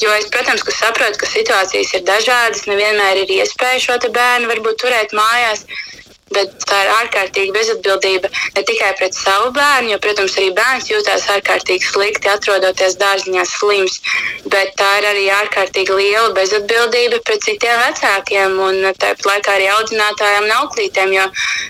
Jo 0.00 0.10
es, 0.16 0.26
protams, 0.32 0.64
ka 0.64 0.72
saprotu, 0.72 1.20
ka 1.20 1.28
situācijas 1.28 1.94
ir 1.94 2.06
dažādas, 2.08 2.64
nevienmēr 2.66 3.22
ir 3.22 3.36
iespēja 3.42 3.84
šo 3.84 3.98
bērnu 4.10 4.48
varbūt 4.48 4.80
turēt 4.80 5.12
mājās 5.14 5.66
bet 6.34 6.52
tā 6.68 6.78
ir 6.84 6.90
ārkārtīgi 6.94 7.54
bezatbildība 7.54 8.30
ne 8.56 8.62
tikai 8.66 8.92
pret 8.98 9.16
savu 9.16 9.50
bērnu, 9.56 9.92
jo, 9.94 9.98
protams, 10.04 10.36
arī 10.38 10.50
bērns 10.56 10.90
jūtas 10.90 11.26
ārkārtīgi 11.34 11.86
slikti, 11.86 12.30
atrodoties 12.30 12.96
dārziņā 13.00 13.44
slims, 13.50 13.98
bet 14.52 14.74
tā 14.80 14.90
ir 15.00 15.08
arī 15.10 15.26
ārkārtīgi 15.40 15.96
liela 15.98 16.30
bezatbildība 16.36 17.20
pret 17.26 17.44
citiem 17.46 17.80
vecākiem 17.84 18.58
un 18.66 18.80
tāpat 19.00 19.26
laikā 19.26 19.56
arī 19.56 19.68
audzinātājiem 19.74 20.46
un 20.46 20.56
auklītēm, 20.60 21.14
jo 21.16 21.26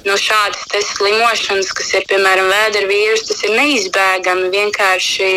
nu, 0.08 0.18
šādas 0.20 0.90
slimošanas, 0.94 1.72
kas 1.76 1.94
ir 1.96 2.06
piemēram 2.10 2.50
vēdera 2.50 2.88
vīrus, 2.90 3.26
tas 3.28 3.42
ir 3.46 3.56
neizbēgami. 3.56 4.50
Vienkārši 4.50 5.30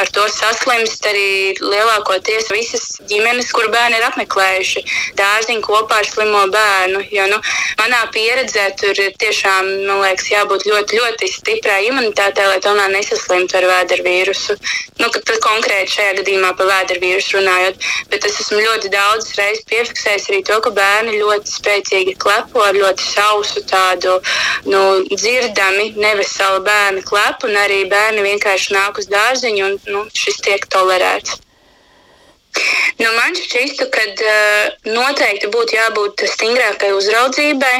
ar 0.00 0.10
to 0.14 0.26
saslimst 0.32 1.06
arī 1.10 1.56
lielākoties 1.58 2.50
visas 2.52 2.86
ģimenes, 3.10 3.50
kur 3.56 3.70
bērni 3.72 3.98
ir 3.98 4.06
apmeklējuši 4.10 4.84
dārziņu 5.18 5.64
kopā 5.66 6.00
ar 6.02 6.08
slimo 6.08 6.44
bērnu. 6.52 7.02
Jo, 7.14 7.26
nu, 7.32 7.40
manā 7.80 8.02
pieredzē 8.14 8.59
imunizēt, 8.60 8.76
tur 8.80 8.98
ir 8.98 9.14
tiešām, 9.18 9.68
man 9.86 10.00
liekas, 10.04 10.28
jābūt 10.30 10.66
ļoti, 10.68 10.98
ļoti 11.00 11.28
stiprai 11.32 11.86
imunitātei, 11.88 12.46
lai 12.46 12.60
tomēr 12.60 12.90
nesaslimtu 12.92 13.56
ar 13.56 13.64
vēdera 13.64 14.04
vīrusu. 14.04 14.56
Nu, 15.00 15.08
konkrēti 15.40 15.94
šajā 15.96 16.16
gadījumā 16.20 16.52
par 16.56 16.66
vēdera 16.68 17.00
vīrusu 17.00 17.38
runājot, 17.38 17.76
bet 18.10 18.24
es 18.24 18.40
esmu 18.40 18.60
ļoti 18.60 18.90
daudz 18.92 19.32
reizes 19.38 19.64
piefiksējis 19.70 20.28
arī 20.30 20.42
to, 20.44 20.60
ka 20.60 20.70
bērni 20.70 21.20
ļoti 21.20 21.50
spēcīgi 21.50 22.16
klepo 22.18 22.60
ar 22.62 22.74
ļoti 22.74 23.02
sausu 23.02 23.64
tādu 23.64 24.20
nu, 24.66 25.04
dzirdami, 25.14 25.94
neveselu 25.96 26.64
bērnu 26.64 27.04
klepu, 27.08 27.48
un 27.48 27.56
arī 27.56 27.84
bērni 27.88 28.26
vienkārši 28.26 28.74
nāk 28.76 28.98
uz 29.00 29.08
dārziņu, 29.08 29.70
un 29.70 29.78
nu, 29.94 30.08
šis 30.14 30.42
tiek 30.44 30.66
tolerēts. 30.68 31.40
Nu, 33.00 33.08
man 33.14 33.36
šķistu, 33.38 33.86
ka 33.94 34.02
uh, 34.10 34.72
noteikti 34.90 35.48
būtu 35.54 35.76
jābūt 35.76 36.26
stingrākai 36.34 36.90
uzraudzībai. 36.96 37.76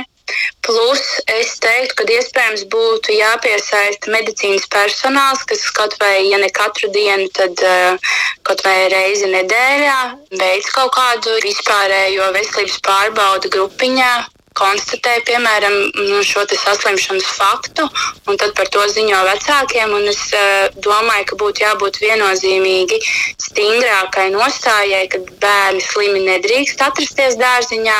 Plus 0.66 1.02
es 1.38 1.54
teiktu, 1.62 1.96
ka 1.98 2.06
iespējams 2.16 2.66
būtu 2.72 3.14
jāpiesaista 3.16 4.12
medicīnas 4.12 4.66
personāls, 4.72 5.44
kas 5.48 5.64
kaut 5.76 5.96
vai, 6.02 6.28
ja 6.28 6.40
ne 6.42 6.50
katru 6.54 6.90
dienu, 6.94 7.28
tad 7.36 7.64
uh, 7.64 8.12
kaut 8.46 8.64
vai 8.66 8.76
reizi 8.92 9.30
nedēļā 9.32 9.98
veids 10.40 10.70
kaut 10.76 10.92
kādu 10.96 11.38
vispārējo 11.44 12.28
veselības 12.36 12.78
pārbaudu 12.86 13.52
grupiņā, 13.56 14.12
konstatē, 14.60 15.16
piemēram, 15.28 15.76
nu, 15.96 16.20
šo 16.26 16.44
saslimšanas 16.50 17.28
faktu, 17.38 17.86
un 18.28 18.38
tad 18.40 18.54
par 18.58 18.68
to 18.72 18.84
ziņo 18.92 19.22
vecākiem. 19.30 19.96
Es 20.12 20.22
uh, 20.36 20.68
domāju, 20.84 21.26
ka 21.30 21.40
būtu 21.40 21.64
jābūt 21.64 22.00
viennozīmīgi 22.04 23.00
stingrākai 23.46 24.28
nostājai, 24.36 25.06
ka 25.12 25.22
bērni 25.42 25.82
slimi 25.84 26.24
nedrīkst 26.28 26.86
atrasties 26.86 27.38
dārziņā. 27.40 27.98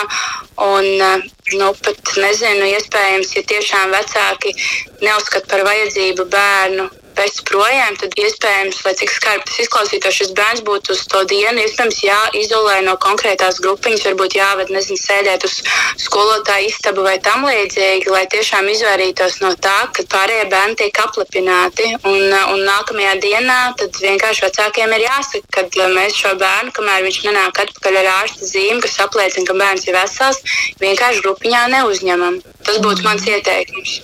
Un, 0.61 0.89
uh, 1.01 1.29
nu, 1.57 1.73
pat 1.85 2.15
nezinu, 2.21 2.69
iespējams, 2.77 3.35
ja 3.37 3.45
tiešām 3.55 3.95
vecāki 3.97 4.55
neuzskata 5.01 5.49
par 5.51 5.67
vajadzību 5.67 6.29
bērnu 6.31 6.91
vest 7.19 7.43
projām, 7.49 7.97
tad 8.01 8.15
iespējams, 8.19 8.81
lai 8.87 8.95
cik 8.99 9.13
skarbi 9.15 9.47
tas 9.49 9.61
izklausītos, 9.65 10.17
šis 10.17 10.33
bērns 10.37 10.63
būtu 10.67 10.95
uz 10.95 11.03
to 11.11 11.23
dienu, 11.31 11.63
iespējams, 11.65 12.01
jāizolē 12.07 12.81
no 12.87 12.97
konkrētās 13.03 13.61
grupiņas, 13.65 14.07
varbūt 14.09 14.37
jāved, 14.39 14.73
nezinu, 14.75 14.99
sēdēt 15.01 15.47
uz 15.49 15.59
skolotāju 16.05 16.71
istabu 16.71 17.05
vai 17.07 17.17
tam 17.23 17.47
līdzīgi, 17.49 18.11
lai 18.13 18.25
tiešām 18.33 18.69
izvairītos 18.73 19.41
no 19.45 19.53
tā, 19.61 19.77
ka 19.95 20.07
pārējie 20.11 20.49
bērni 20.53 20.79
tiek 20.83 21.03
aplepināti. 21.05 21.89
Un, 22.09 22.35
un 22.55 22.65
nākamajā 22.67 23.17
dienā 23.23 23.59
tad 23.81 24.01
vienkārši 24.03 24.47
vecākiem 24.47 24.95
ir 24.97 25.07
jāsaka, 25.07 25.67
ka 25.71 25.89
mēs 25.95 26.19
šo 26.21 26.35
bērnu, 26.41 26.75
kamēr 26.77 27.05
viņš 27.07 27.23
nenāk 27.29 27.65
atpakaļ 27.65 28.01
ar 28.03 28.13
ārsta 28.21 28.49
zīmi, 28.49 28.81
kas 28.85 28.99
apliecina, 29.05 29.47
ka 29.49 29.59
bērns 29.59 29.89
ir 29.89 29.99
vesels, 29.99 30.41
vienkārši 30.83 31.25
grupiņā 31.27 31.67
neuzņemam. 31.77 32.41
Tas 32.67 32.79
būtu 32.85 33.05
mans 33.07 33.27
ieteikums. 33.27 34.01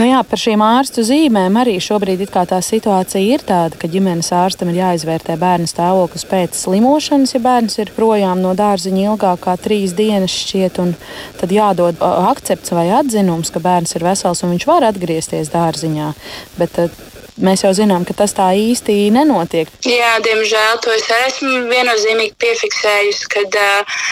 Nu 0.00 0.08
jā, 0.08 0.20
par 0.26 0.40
šīm 0.40 0.62
ārstu 0.64 1.04
zīmēm 1.06 1.54
arī 1.60 1.76
šobrīd 1.82 2.24
tā 2.50 2.58
situācija 2.58 3.22
ir 3.22 3.44
tāda, 3.46 3.78
ka 3.78 3.86
ģimenes 3.90 4.32
ārstam 4.34 4.72
ir 4.72 4.80
jāizvērtē 4.80 5.36
bērna 5.38 5.70
stāvoklis 5.70 6.26
pēc 6.26 6.58
slimošanas, 6.58 7.36
ja 7.36 7.40
bērns 7.44 7.78
ir 7.78 7.94
projām 7.94 8.42
no 8.42 8.56
dārziņa 8.58 9.06
ilgāk 9.12 9.44
kā 9.46 9.54
trīs 9.62 9.94
dienas 9.94 10.34
šķiet, 10.34 10.82
un 10.82 10.94
tad 11.38 11.54
jādod 11.54 12.02
akcepts 12.02 12.74
vai 12.74 12.88
atzinums, 12.98 13.54
ka 13.54 13.62
bērns 13.62 13.94
ir 13.94 14.08
vesels 14.10 14.42
un 14.42 14.56
viņš 14.56 14.68
var 14.72 14.90
atgriezties 14.90 15.54
dārziņā. 15.54 16.10
Bet 16.58 16.82
mēs 17.38 17.64
jau 17.64 17.72
zinām, 17.74 18.04
ka 18.06 18.14
tas 18.18 18.34
tā 18.36 18.50
īsti 18.58 19.08
nenotiek. 19.14 19.70
Jā, 19.86 20.16
diemžēl 20.24 20.80
to 20.82 20.92
es 20.94 21.06
esmu 21.16 21.64
viennozīmīgi 21.70 22.34
piefiksējusi, 22.42 23.30
kad 23.32 23.58
uh, 23.58 24.02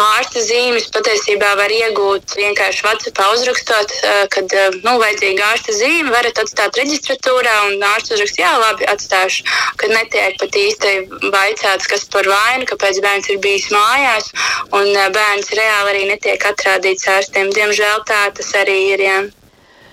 ārsta 0.00 0.40
zīmes 0.44 0.88
patiesībā 0.94 1.50
var 1.58 1.72
iegūt 1.72 2.36
vienkārši 2.38 2.84
WhatsApp 2.86 3.20
uzrakstot, 3.32 3.92
uh, 3.98 4.22
kad 4.32 4.54
uh, 4.56 4.78
nu, 4.86 4.96
vajadzīga 5.02 5.50
ārsta 5.52 5.74
zīme, 5.76 6.12
varat 6.14 6.38
atstāt 6.42 6.78
reģistratūrā 6.80 7.56
un 7.68 7.84
ārsts 7.92 8.14
uzrakst, 8.16 8.40
jā, 8.40 8.52
labi, 8.62 8.88
atstāšu, 8.92 9.44
kad 9.82 9.92
netiek 9.92 10.38
pat 10.40 10.56
īsti 10.62 10.94
vaicāts, 11.34 11.90
kas 11.90 12.08
par 12.12 12.28
vainu, 12.30 12.68
kāpēc 12.70 13.02
bērns 13.04 13.30
ir 13.32 13.42
bijis 13.44 13.68
mājās, 13.74 14.32
un 14.72 14.90
bērns 15.18 15.52
reāli 15.58 15.94
arī 15.94 16.08
netiek 16.14 16.50
atrādīts 16.52 17.08
ārstiem. 17.18 17.52
Diemžēl 17.52 18.04
tā 18.08 18.24
tas 18.36 18.52
arī 18.64 18.80
ir. 18.94 19.06
Jā. 19.10 19.20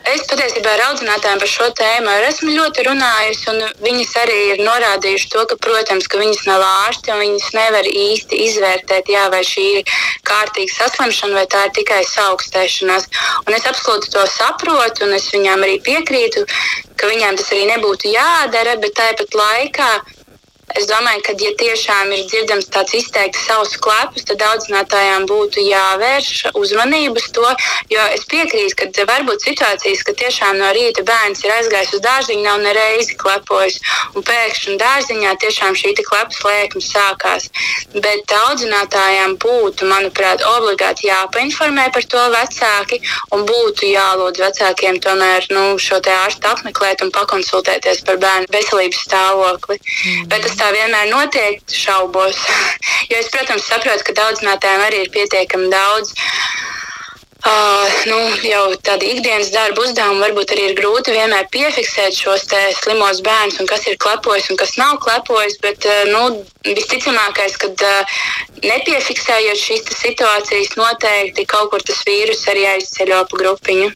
Es 0.07 0.23
patiesībā 0.29 0.71
ar 0.71 0.81
audzinātājiem 0.87 1.41
par 1.41 1.49
šo 1.51 1.65
tēmu 1.75 2.11
esmu 2.29 2.53
ļoti 2.55 2.85
runājusi, 2.87 3.43
un 3.51 3.57
viņas 3.83 4.13
arī 4.21 4.37
ir 4.53 4.61
norādījušas 4.63 5.31
to, 5.33 5.43
ka, 5.51 5.57
protams, 5.59 6.07
ka 6.07 6.21
viņas 6.21 6.45
nav 6.47 6.63
ārsti 6.63 7.11
un 7.13 7.19
viņas 7.19 7.49
nevar 7.57 7.89
īsti 7.91 8.39
izvērtēt, 8.45 9.11
jā, 9.11 9.25
vai 9.33 9.41
šī 9.43 9.65
ir 9.81 9.97
kārtīga 10.29 10.75
saslimšana 10.77 11.41
vai 11.41 11.45
tā 11.51 11.65
ir 11.67 11.75
tikai 11.81 11.99
saaugstēšanās. 12.07 13.09
Un 13.45 13.57
es 13.59 13.67
absolūti 13.67 14.13
to 14.15 14.23
saprotu, 14.31 15.05
un 15.05 15.17
es 15.19 15.27
viņām 15.35 15.67
arī 15.67 15.81
piekrītu, 15.83 16.45
ka 16.95 17.11
viņām 17.11 17.35
tas 17.35 17.51
arī 17.51 17.67
nebūtu 17.73 18.15
jādara, 18.15 18.79
bet 18.79 18.95
tāpat 18.97 19.35
laikā 19.35 19.91
Es 20.77 20.85
domāju, 20.89 21.23
ka, 21.25 21.33
ja 21.41 21.51
tiešām 21.57 22.11
ir 22.13 22.25
dzirdams 22.29 22.67
tāds 22.69 22.93
izteikts 22.99 23.45
savs 23.47 23.73
klepus, 23.81 24.25
tad 24.29 24.43
audzinātājām 24.45 25.25
būtu 25.29 25.63
jāvērš 25.65 26.51
uzmanības 26.59 27.29
to, 27.33 27.47
jo 27.89 28.05
es 28.13 28.25
piekrītu, 28.29 28.75
ka 28.77 29.05
var 29.09 29.25
būt 29.25 29.47
situācijas, 29.47 30.03
ka 30.05 30.13
tiešām 30.19 30.59
no 30.61 30.69
rīta 30.75 31.03
bērns 31.07 31.41
ir 31.45 31.55
aizgājis 31.55 31.95
uz 31.97 32.03
dārziņu, 32.05 32.43
nav 32.45 32.61
nereizi 32.61 33.17
klepojis, 33.17 33.79
un 34.13 34.25
pēkšņi 34.27 34.77
dārziņā 34.83 35.33
tiešām 35.41 35.77
šī 35.79 35.95
klepus 35.99 36.43
lēkme 36.45 36.83
sākās. 36.85 37.49
Bet 37.95 38.29
audzinātājām 38.35 39.35
būtu, 39.41 39.89
manuprāt, 39.89 40.45
obligāti 40.53 41.09
jāpainformē 41.09 41.89
par 41.95 42.05
to 42.13 42.27
vecāki, 42.35 43.01
un 43.33 43.45
būtu 43.49 43.89
jālūdz 43.89 44.45
vecākiem 44.45 45.01
tomēr 45.03 45.49
nu, 45.55 45.65
šo 45.81 45.99
ārstu 46.13 46.49
apmeklēt 46.49 47.03
un 47.03 47.11
pakonsultēties 47.15 48.05
par 48.07 48.21
bērnu 48.21 48.53
veselības 48.53 49.03
stāvokli. 49.07 49.79
Mm. 49.79 50.29
Bet 50.31 50.45
tas 50.45 50.58
tā 50.59 50.69
vienmēr 50.75 51.09
notiek, 51.11 51.61
šaubos. 51.71 52.37
jo 53.11 53.19
es, 53.19 53.31
protams, 53.33 53.67
saprotu, 53.67 54.05
ka 54.09 54.17
daudzinātājiem 54.23 54.87
arī 54.87 55.05
ir 55.05 55.13
pietiekami 55.15 55.71
daudz. 55.73 56.13
Uh, 57.39 57.87
nu, 58.11 58.17
jau 58.43 58.63
tāda 58.83 59.07
ikdienas 59.07 59.47
darba 59.53 59.85
uzdevuma 59.85 60.25
varbūt 60.25 60.51
arī 60.51 60.65
ir 60.67 60.73
grūti 60.75 61.13
vienmēr 61.15 61.47
piefiksēt 61.53 62.17
šos 62.17 62.43
slimos 62.81 63.21
bērnus, 63.23 63.61
un 63.63 63.69
kas 63.69 63.87
ir 63.87 63.95
klepojis 64.03 64.49
un 64.51 64.59
kas 64.59 64.75
nav 64.75 64.99
klepojis. 65.05 65.55
Bet 65.63 65.87
uh, 65.87 66.03
nu, 66.11 66.43
visticamākais, 66.67 67.55
ka 67.63 67.71
uh, 67.71 68.19
nepiefiksējot 68.59 69.63
šīs 69.63 69.87
situācijas, 70.01 70.75
noteikti 70.75 71.47
kaut 71.47 71.71
kur 71.71 71.87
tas 71.87 72.03
vīrus 72.03 72.43
arī 72.51 72.67
aizceļo 72.75 73.23
pa 73.31 73.43
grupiņu. 73.45 73.93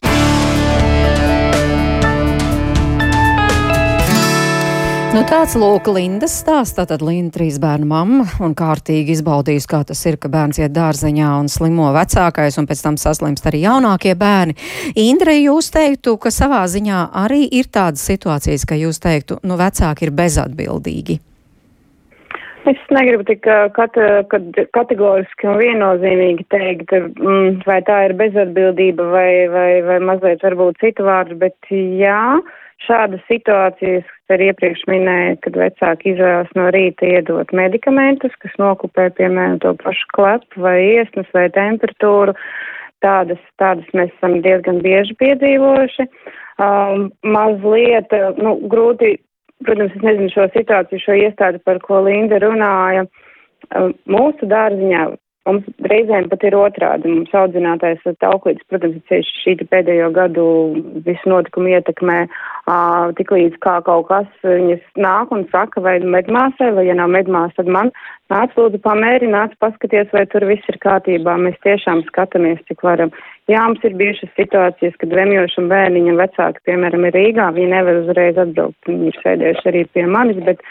Nu, 5.14 5.20
tāds 5.22 5.52
lūk, 5.54 5.86
Lindas 5.94 6.32
stāsts. 6.40 6.74
Tātad 6.74 6.98
Linda 7.06 7.36
trīs 7.36 7.60
bērnu 7.62 7.86
mamma 7.86 8.24
un 8.42 8.50
kārtīgi 8.58 9.14
izbaudījusi, 9.14 9.68
kā 9.70 9.78
tas 9.86 10.00
ir, 10.10 10.16
ka 10.18 10.26
bērns 10.26 10.58
iet 10.58 10.72
dārzeņā 10.74 11.28
un 11.38 11.46
slimo 11.52 11.92
vecākais, 11.94 12.56
un 12.58 12.66
pēc 12.66 12.82
tam 12.82 12.96
saslimst 12.98 13.46
arī 13.46 13.60
jaunākie 13.62 14.16
bērni. 14.18 14.56
Indra, 14.98 15.36
jūs 15.38 15.68
teiktu, 15.76 16.16
ka 16.18 16.32
savā 16.34 16.64
ziņā 16.72 17.04
arī 17.20 17.44
ir 17.46 17.68
tādas 17.70 18.02
situācijas, 18.10 18.64
ka 18.66 18.74
jūs 18.80 18.98
teiktu, 19.04 19.38
nu, 19.46 19.54
vecāki 19.60 20.08
ir 20.08 20.12
bezatbildīgi. 20.18 21.18
Es 22.74 22.82
negribu 22.90 23.22
tik 23.30 23.46
kat, 23.78 23.94
kat, 24.34 24.60
kategoriski 24.74 25.46
un 25.46 25.62
viennozīmīgi 25.62 26.48
teikt, 26.50 26.90
mm, 26.90 27.62
vai 27.70 27.78
tā 27.86 28.02
ir 28.08 28.18
bezatbildība 28.18 29.06
vai, 29.14 29.30
vai, 29.54 29.70
vai 29.86 30.02
mazliet 30.10 30.42
varbūt 30.42 30.82
citu 30.82 31.06
vārdu, 31.06 31.38
bet 31.46 31.74
jā, 32.02 32.40
šādas 32.84 33.22
situācijas, 33.28 34.04
kas 34.06 34.34
arī 34.36 34.50
iepriekš 34.52 34.84
minēja, 34.90 35.34
kad 35.44 35.58
vecāki 35.60 36.12
izvēlas 36.12 36.52
no 36.58 36.68
rīta 36.74 37.08
iedot 37.08 37.52
medikamentus, 37.56 38.34
kas 38.42 38.54
nokupē, 38.60 39.08
piemēram, 39.18 39.58
to 39.64 39.74
pašu 39.80 40.08
klepu 40.14 40.64
vai 40.64 40.76
iesnas 40.94 41.28
vai 41.36 41.48
temperatūru, 41.54 42.36
tādas, 43.04 43.42
tādas 43.60 43.88
mēs 43.96 44.12
esam 44.16 44.38
diezgan 44.44 44.80
bieži 44.84 45.16
piedzīvojuši. 45.20 46.08
Um, 46.62 47.08
mazliet, 47.26 48.14
nu, 48.38 48.56
grūti, 48.70 49.16
protams, 49.66 49.96
es 49.96 50.06
nezinu 50.06 50.30
šo 50.32 50.48
situāciju, 50.54 51.02
šo 51.02 51.18
iestādi, 51.24 51.62
par 51.66 51.82
ko 51.82 52.04
Linda 52.06 52.38
runāja. 52.44 53.08
Um, 53.74 53.94
mūsu 54.10 54.46
dārziņā 54.46 55.08
Mums 55.44 55.66
reizēm 55.90 56.30
pat 56.30 56.44
ir 56.48 56.54
otrādi. 56.56 57.10
Mums 57.12 57.32
audzinātais 57.36 58.00
tauklītis, 58.22 58.64
protams, 58.72 59.02
ir 59.12 59.26
šī 59.28 59.58
pēdējo 59.68 60.06
gadu 60.16 60.44
visu 61.04 61.28
notikumu 61.28 61.74
ietekmē, 61.74 62.16
uh, 62.24 63.10
tik 63.18 63.34
līdz 63.34 63.58
kā 63.64 63.74
kaut 63.84 64.08
kas 64.08 64.30
viņas 64.40 64.86
nāk 65.04 65.34
un 65.36 65.44
saka, 65.52 65.82
vai 65.84 65.98
medmāsai, 66.00 66.70
vai 66.78 66.86
ja 66.88 66.96
nav 66.96 67.12
medmās, 67.12 67.52
tad 67.58 67.68
man 67.68 67.92
nāc 68.32 68.56
lūdzu 68.56 68.80
pamēri, 68.86 69.28
nāc 69.28 69.52
paskaties, 69.60 70.08
vai 70.16 70.24
tur 70.32 70.48
viss 70.48 70.72
ir 70.72 70.80
kārtībā. 70.80 71.36
Mēs 71.44 71.60
tiešām 71.66 72.06
skatāmies, 72.08 72.64
cik 72.70 72.80
varam. 72.86 73.12
Jā, 73.52 73.66
mums 73.68 73.84
ir 73.84 73.98
bijušas 74.00 74.32
situācijas, 74.38 74.96
kad 75.02 75.12
vemjošam 75.12 75.68
bērniņam 75.68 76.24
vecāki, 76.24 76.64
piemēram, 76.70 77.04
ir 77.04 77.18
Rīgā, 77.18 77.50
viņi 77.52 77.72
nevar 77.74 78.00
uzreiz 78.00 78.40
atbraukt, 78.40 78.80
viņi 78.88 79.12
ir 79.12 79.20
sēdējuši 79.20 79.70
arī 79.74 79.84
pie 79.92 80.08
manis, 80.08 80.40
bet 80.48 80.64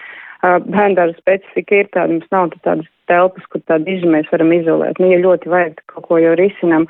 bērndāra 0.43 1.15
specifika 1.17 1.81
ir 1.81 1.89
tāda, 1.95 2.11
mums 2.11 2.29
nav 2.33 2.51
tādas 2.65 2.89
telpas, 3.11 3.45
kur 3.51 3.63
tādu 3.69 3.95
izmēs 3.95 4.29
varam 4.31 4.51
izolēt. 4.55 4.99
Nu, 4.99 5.09
ja 5.11 5.21
ļoti 5.23 5.51
vajag 5.51 5.83
kaut 5.91 6.07
ko 6.09 6.19
jau 6.21 6.33
risinam. 6.39 6.87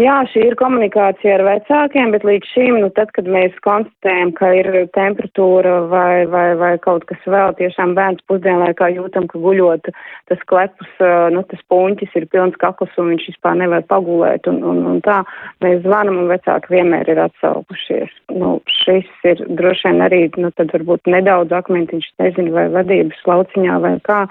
Jā, 0.00 0.14
šī 0.32 0.46
ir 0.48 0.54
komunikācija 0.56 1.34
ar 1.36 1.42
vecākiem, 1.44 2.14
bet 2.14 2.22
līdz 2.24 2.48
šim, 2.54 2.78
nu, 2.80 2.88
tad, 2.96 3.10
kad 3.12 3.26
mēs 3.28 3.52
konstatējam, 3.64 4.30
ka 4.38 4.48
ir 4.56 4.68
temperatūra 4.96 5.74
vai, 5.90 6.24
vai, 6.32 6.46
vai 6.56 6.70
kaut 6.80 7.04
kas 7.10 7.20
vēl, 7.28 7.52
tiešām 7.58 7.92
bērns 7.98 8.24
pusdienlaikā 8.30 8.88
jūtam, 8.94 9.26
ka 9.28 9.40
guļot 9.42 9.90
tas 10.32 10.46
klepus, 10.48 10.88
nu, 11.36 11.44
tas 11.50 11.60
puņķis 11.68 12.16
ir 12.22 12.26
pilns 12.32 12.56
kakls 12.62 12.96
un 12.96 13.12
viņš 13.12 13.28
vispār 13.34 13.60
nevar 13.60 13.84
pagulēt 13.92 14.48
un, 14.48 14.62
un, 14.72 14.80
un 14.94 15.04
tā, 15.04 15.20
mēs 15.60 15.84
zvanam 15.84 16.22
un 16.24 16.32
vecāki 16.32 16.72
vienmēr 16.78 17.12
ir 17.12 17.20
atsaukušies. 17.26 18.16
Nu, 18.32 18.56
šis 18.80 19.12
ir 19.28 19.44
droši 19.60 19.90
vien 19.90 20.02
arī, 20.08 20.24
nu, 20.40 20.54
tad 20.56 20.72
varbūt 20.72 21.12
nedaudz 21.12 21.52
akmentiņš, 21.60 22.14
nezinu, 22.24 22.56
vai 22.56 22.70
vadības 22.72 23.20
lauciņā 23.28 23.80
vai 23.84 23.96
kā 24.08 24.24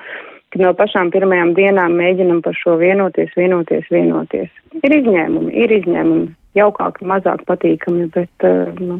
ka 0.51 0.61
no 0.61 0.73
pašām 0.77 1.11
pirmajām 1.13 1.53
dienām 1.57 1.95
mēģinam 1.99 2.41
par 2.45 2.57
šo 2.59 2.75
vienoties, 2.81 3.31
vienoties, 3.39 3.87
vienoties. 3.93 4.51
Ir 4.81 4.95
izņēmumi, 4.99 5.53
ir 5.63 5.73
izņēmumi, 5.79 6.27
jaukāki, 6.59 7.07
mazāk 7.07 7.45
patīkami, 7.47 8.09
bet, 8.15 8.47
uh, 8.47 8.71
nu, 8.79 8.99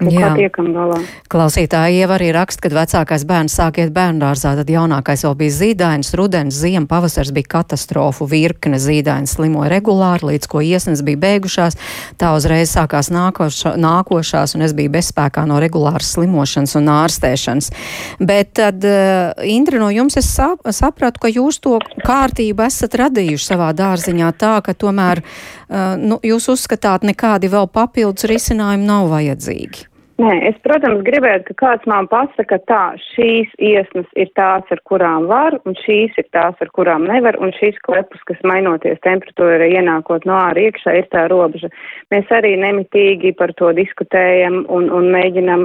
Jā, 0.00 0.32
tiekam 0.34 0.70
galā. 0.74 0.96
Klausītāji 1.30 2.00
jau 2.00 2.08
arī 2.14 2.30
raksta, 2.34 2.64
kad 2.64 2.74
vecākais 2.74 3.24
bērns 3.28 3.54
sāk 3.58 3.78
iet 3.82 3.92
bērndārzā, 3.94 4.54
tad 4.58 4.70
jaunākais 4.72 5.22
vēl 5.26 5.36
bija 5.38 5.54
zīdainis, 5.58 6.14
rudens, 6.18 6.56
ziema, 6.58 6.88
pavasars 6.90 7.30
bija 7.34 7.50
katastrofu, 7.58 8.26
virkne 8.30 8.80
zīdainis 8.82 9.36
slimoja 9.36 9.70
regulāri, 9.74 10.32
līdz 10.32 10.48
ko 10.50 10.62
iesnas 10.64 11.04
bija 11.06 11.20
beigušās, 11.22 11.76
tā 12.18 12.32
uzreiz 12.34 12.72
sākās 12.72 13.12
nākoša, 13.14 13.74
nākošās, 13.78 14.56
un 14.56 14.66
es 14.66 14.74
biju 14.76 14.94
bezspēkā 14.96 15.44
no 15.50 15.60
regulāras 15.62 16.14
slimošanas 16.16 16.74
un 16.80 16.90
ārstēšanas. 16.96 17.70
Bet 18.18 18.56
tad, 18.58 18.82
uh, 18.88 19.30
Indra, 19.46 19.78
no 19.84 19.92
jums 19.92 20.18
es 20.18 20.32
sap, 20.32 20.64
sapratu, 20.72 21.26
ka 21.26 21.30
jūs 21.30 21.60
to 21.62 21.76
kārtību 22.02 22.66
esat 22.66 22.98
radījuši 23.04 23.52
savā 23.52 23.70
dārziņā 23.76 24.34
tā, 24.40 24.56
ka 24.64 24.74
tomēr 24.74 25.22
uh, 25.22 25.94
nu, 26.00 26.18
jūs 26.26 26.50
uzskatāt 26.56 27.06
nekādi 27.06 27.52
vēl 27.52 27.70
papildus 27.70 28.26
risinājumi 28.32 28.88
nav 28.88 29.12
vajadzīgi. 29.12 29.91
Nē, 30.20 30.32
es, 30.44 30.56
protams, 30.60 31.00
gribētu, 31.06 31.46
ka 31.48 31.54
kāds 31.62 31.86
man 31.88 32.04
pasaka, 32.10 32.58
tā, 32.68 32.80
šīs 33.14 33.48
iesnas 33.64 34.08
ir 34.20 34.28
tās, 34.36 34.66
ar 34.74 34.80
kurām 34.84 35.24
var, 35.30 35.56
un 35.64 35.72
šīs 35.78 36.18
ir 36.20 36.26
tās, 36.36 36.58
ar 36.60 36.68
kurām 36.76 37.06
nevar, 37.08 37.38
un 37.40 37.54
šīs 37.56 37.78
klepus, 37.86 38.20
kas 38.28 38.42
mainoties 38.44 39.00
temperatūrai, 39.06 39.70
ienākot 39.78 40.26
no 40.28 40.36
ārā 40.36 40.66
iekšā, 40.68 40.98
ir 41.00 41.08
tā 41.14 41.24
robeža. 41.32 41.72
Mēs 42.12 42.28
arī 42.28 42.52
nemitīgi 42.60 43.32
par 43.40 43.54
to 43.56 43.72
diskutējam 43.78 44.66
un, 44.68 44.90
un 44.92 45.08
mēģinam 45.16 45.64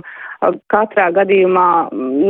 katrā 0.71 1.09
gadījumā, 1.19 1.67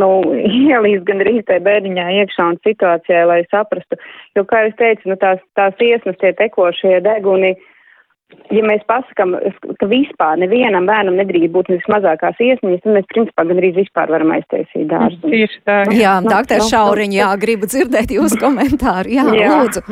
nu, 0.02 0.12
ielīst 0.74 1.06
gan 1.06 1.22
arī 1.22 1.44
tai 1.46 1.62
bēdiņā 1.70 2.10
iekšā 2.24 2.50
un 2.50 2.62
situācijā, 2.66 3.28
lai 3.30 3.44
saprastu, 3.54 4.02
jo, 4.34 4.48
kā 4.50 4.66
jūs 4.66 4.78
teicu, 4.82 5.14
nu, 5.14 5.22
tās, 5.22 5.44
tās 5.60 5.78
iesnas, 5.86 6.18
tie 6.24 6.34
tekošie 6.42 6.98
deguni, 7.06 7.54
ja 8.52 8.64
mēs 8.66 8.84
pasakām, 8.90 9.36
ka 9.80 9.90
vispār 9.90 10.40
nevienam 10.42 10.88
bērnam 10.90 11.18
nedrīkst 11.20 11.54
būt 11.54 11.72
vismazākās 11.72 12.40
iesniņas, 12.44 12.84
tad 12.84 12.96
mēs 12.98 13.10
principā 13.14 13.46
gandrīz 13.48 13.76
vispār 13.78 14.12
varam 14.14 14.34
aiztaisīt 14.36 14.88
dārzu. 14.92 15.20
Tieši 15.26 15.60
tā. 15.68 15.80
Jā, 15.96 16.18
nu, 16.24 16.32
doktor 16.32 16.64
nu, 16.64 16.70
Šauriņ, 16.72 17.18
jā, 17.20 17.34
gribu 17.42 17.70
dzirdēt 17.72 18.16
jūsu 18.18 18.40
komentāru. 18.46 19.14
Jā, 19.18 19.28
jā. 19.36 19.52
lūdzu. 19.56 19.84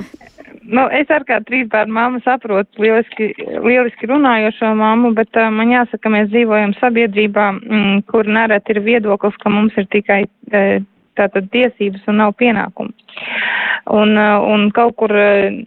nu, 0.77 0.87
es 0.99 1.11
ar 1.13 1.27
kā 1.27 1.39
trīs 1.47 1.69
bērnu 1.71 1.95
mammu 1.99 2.23
saprotu 2.25 2.83
lieliski, 2.83 3.31
lieliski 3.67 4.11
runājošo 4.11 4.73
mammu, 4.79 5.13
bet 5.17 5.39
uh, 5.39 5.51
man 5.53 5.71
jāsaka, 5.73 6.11
mēs 6.11 6.31
dzīvojam 6.33 6.75
sabiedrībā, 6.81 7.47
mm, 7.59 8.03
kur 8.11 8.27
nereti 8.27 8.75
ir 8.75 8.83
viedoklis, 8.87 9.39
ka 9.43 9.53
mums 9.53 9.75
ir 9.79 9.87
tikai 9.95 10.25
uh, 10.25 10.83
tātad 11.15 11.47
tiesības 11.53 12.07
un 12.11 12.23
nav 12.23 12.35
pienākumu. 12.39 12.91
Un, 12.91 12.95
uh, 12.95 13.74
un 13.93 14.69
kaut 14.73 14.95
kur, 14.97 15.11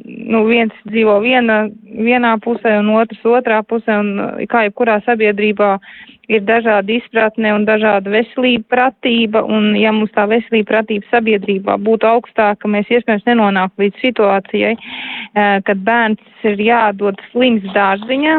nu, 0.04 0.42
viens 0.48 0.74
dzīvo 0.90 1.18
viena, 1.22 1.68
vienā 1.84 2.34
pusē 2.42 2.78
un 2.80 2.90
otrs 2.98 3.22
otrā 3.24 3.62
pusē, 3.62 3.98
un 4.02 4.46
kā 4.50 4.64
jebkurā 4.66 4.98
sabiedrībā 5.06 5.76
ir 6.28 6.44
dažāda 6.48 6.92
izpratne 6.92 7.52
un 7.56 7.64
dažāda 7.68 8.12
veselība 8.12 8.76
pratība, 8.76 9.42
un 9.44 9.72
ja 9.78 9.92
mums 9.96 10.12
tā 10.16 10.26
veselība 10.30 10.74
pratība 10.74 11.08
sabiedrībā 11.12 11.78
būtu 11.84 12.08
augstāka, 12.08 12.70
mēs 12.70 12.90
iespējams 12.92 13.26
nenonāktu 13.28 13.86
līdz 13.86 14.02
situācijai, 14.04 14.74
eh, 14.76 15.60
kad 15.64 15.84
bērns 15.88 16.44
ir 16.48 16.60
jādod 16.62 17.20
slims 17.32 17.64
dārziņā. 17.74 18.36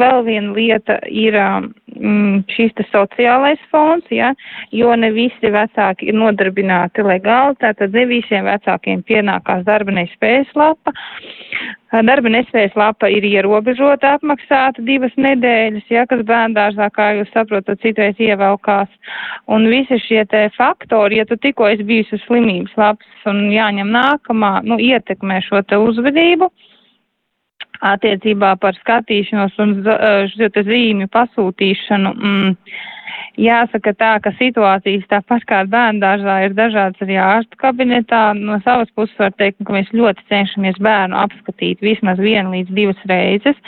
Vēl 0.00 0.22
viena 0.26 0.54
lieta 0.56 0.98
ir 1.10 1.36
mm, 1.36 2.44
šis 2.54 2.74
te 2.78 2.86
sociālais 2.92 3.60
fonds, 3.72 4.06
ja, 4.10 4.32
jo 4.72 4.94
ne 4.96 5.10
visi 5.14 5.50
vecāki 5.52 6.10
ir 6.10 6.18
nodarbināti 6.18 7.04
legāli, 7.06 7.58
tātad 7.62 7.96
ne 7.96 8.06
visiem 8.08 8.46
vecākiem 8.46 9.02
pienākās 9.06 9.66
darba 9.66 9.98
nespējas 9.98 10.54
lapa. 10.54 10.94
Darba 11.94 12.30
nespējas 12.32 12.74
lapa 12.74 13.06
ir 13.14 13.22
ierobežota 13.24 14.16
apmaksāta 14.16 14.82
divas 14.82 15.12
nedēļas, 15.22 15.84
ja, 15.90 16.02
kas 16.10 16.24
bērndārzā, 16.26 16.88
kā 16.90 17.12
jūs 17.20 17.30
saprotat, 17.30 17.78
citreiz 17.84 18.18
ievelkās. 18.18 18.90
Un 19.46 19.68
visi 19.70 20.00
šie 20.02 20.24
te 20.26 20.48
faktori, 20.56 21.20
ja 21.20 21.26
tu 21.28 21.38
tikko 21.38 21.68
esi 21.70 21.86
bijusi 21.86 22.18
uz 22.18 22.24
slimības 22.26 22.74
lapas 22.76 23.30
un 23.30 23.44
jāņem 23.54 23.92
nākamā, 23.94 24.52
nu, 24.66 24.80
ietekmē 24.82 25.38
šo 25.46 25.62
te 25.62 25.78
uzvedību 25.78 26.50
attiecībā 27.86 28.56
par 28.58 28.74
skatīšanos 28.80 29.56
un 29.62 29.78
šo 30.32 30.50
te 30.52 30.66
zīmju 30.66 31.06
pasūtīšanu. 31.12 32.14
Mm, 32.16 32.54
Jāsaka 33.36 33.92
tā, 34.00 34.10
ka 34.24 34.32
situācijas 34.38 35.04
tāpat 35.10 35.44
kā 35.48 35.62
bērndārzā 35.68 36.36
ir 36.46 36.54
dažādas 36.56 37.02
arī 37.04 37.18
ārstu 37.20 37.58
kabinetā. 37.60 38.22
No 38.38 38.56
savas 38.64 38.88
puses 38.96 39.16
var 39.20 39.34
teikt, 39.36 39.60
ka 39.66 39.76
mēs 39.76 39.92
ļoti 39.92 40.24
cenšamies 40.30 40.80
bērnu 40.80 41.18
apskatīt 41.20 41.84
vismaz 41.84 42.22
vienu 42.22 42.54
līdz 42.54 42.72
divas 42.78 43.02
reizes. 43.10 43.60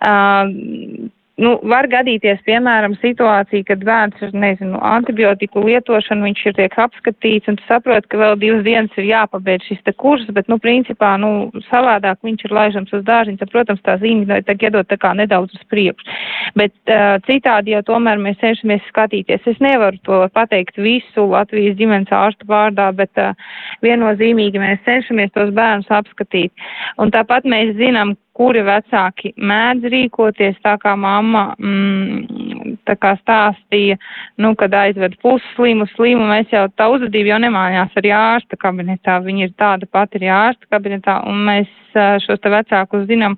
Uh, 0.00 1.12
Nu, 1.42 1.56
var 1.66 1.88
gadīties, 1.90 2.38
piemēram, 2.46 2.92
situācija, 3.02 3.64
kad 3.66 3.82
bērns 3.86 4.20
ir, 4.22 4.30
nezinu, 4.36 4.78
antibiotiku 4.86 5.64
lietošanu, 5.64 6.28
viņš 6.28 6.42
ir 6.46 6.54
tiek 6.60 6.76
apskatīts, 6.84 7.50
un 7.50 7.58
tu 7.58 7.66
saproti, 7.66 8.10
ka 8.12 8.20
vēl 8.20 8.36
divas 8.38 8.62
dienas 8.66 8.94
ir 9.00 9.08
jāpabeidz 9.08 9.66
šis 9.66 9.80
te 9.82 9.94
kurs, 9.98 10.28
bet, 10.36 10.46
nu, 10.52 10.60
principā, 10.62 11.16
nu, 11.18 11.50
savādāk 11.66 12.20
viņš 12.22 12.46
ir 12.46 12.54
laižams 12.58 12.94
uz 12.94 13.02
dārziņu, 13.08 13.40
tad, 13.40 13.50
protams, 13.54 13.82
tā 13.82 13.96
zīme 14.02 14.38
tiek 14.46 14.68
iedot 14.68 14.86
tā 14.86 15.00
kā 15.02 15.14
nedaudz 15.18 15.56
uz 15.58 15.66
priekšu. 15.72 16.14
Bet 16.58 16.74
uh, 16.86 17.18
citādi 17.26 17.74
jau 17.74 17.82
tomēr 17.90 18.22
mēs 18.22 18.38
cenšamies 18.42 18.86
skatīties. 18.92 19.42
Es 19.50 19.58
nevaru 19.64 19.98
to 20.06 20.22
pateikt 20.36 20.78
visu 20.78 21.26
Latvijas 21.32 21.78
ģimenes 21.80 22.12
ārstu 22.14 22.46
vārdā, 22.50 22.92
bet 22.94 23.18
uh, 23.18 23.34
viennozīmīgi 23.82 24.62
mēs 24.62 24.84
cenšamies 24.86 25.34
tos 25.34 25.50
bērnus 25.56 25.90
apskatīt. 25.90 26.54
Un 27.02 27.10
tāpat 27.14 27.48
mēs 27.48 27.74
zinām, 27.80 28.14
kuri 28.38 28.62
vecāki 28.64 29.34
mēdz 29.36 29.90
rīkoties 29.92 30.60
tā 30.64 30.76
kā 30.80 30.94
mamma 30.96 31.52
mm, 31.58 32.61
tā 32.88 32.96
kā 33.00 33.14
stāstīja, 33.20 33.98
nu, 34.42 34.54
kad 34.58 34.74
aizved 34.76 35.18
pusslimu, 35.22 35.86
slimu, 35.96 36.26
mēs 36.30 36.52
jau 36.54 36.66
tā 36.76 36.88
uzvedība 36.92 37.34
jau 37.34 37.42
nemājās 37.46 38.00
arī 38.00 38.14
ārsta 38.16 38.58
kabinetā, 38.60 39.20
viņi 39.24 39.48
ir 39.48 39.54
tāda 39.58 39.88
pati 39.90 40.20
arī 40.20 40.32
ārsta 40.32 40.70
kabinetā, 40.72 41.20
un 41.28 41.44
mēs 41.48 41.70
šos 41.92 42.40
te 42.40 42.50
vecākus 42.52 43.06
zinām, 43.08 43.36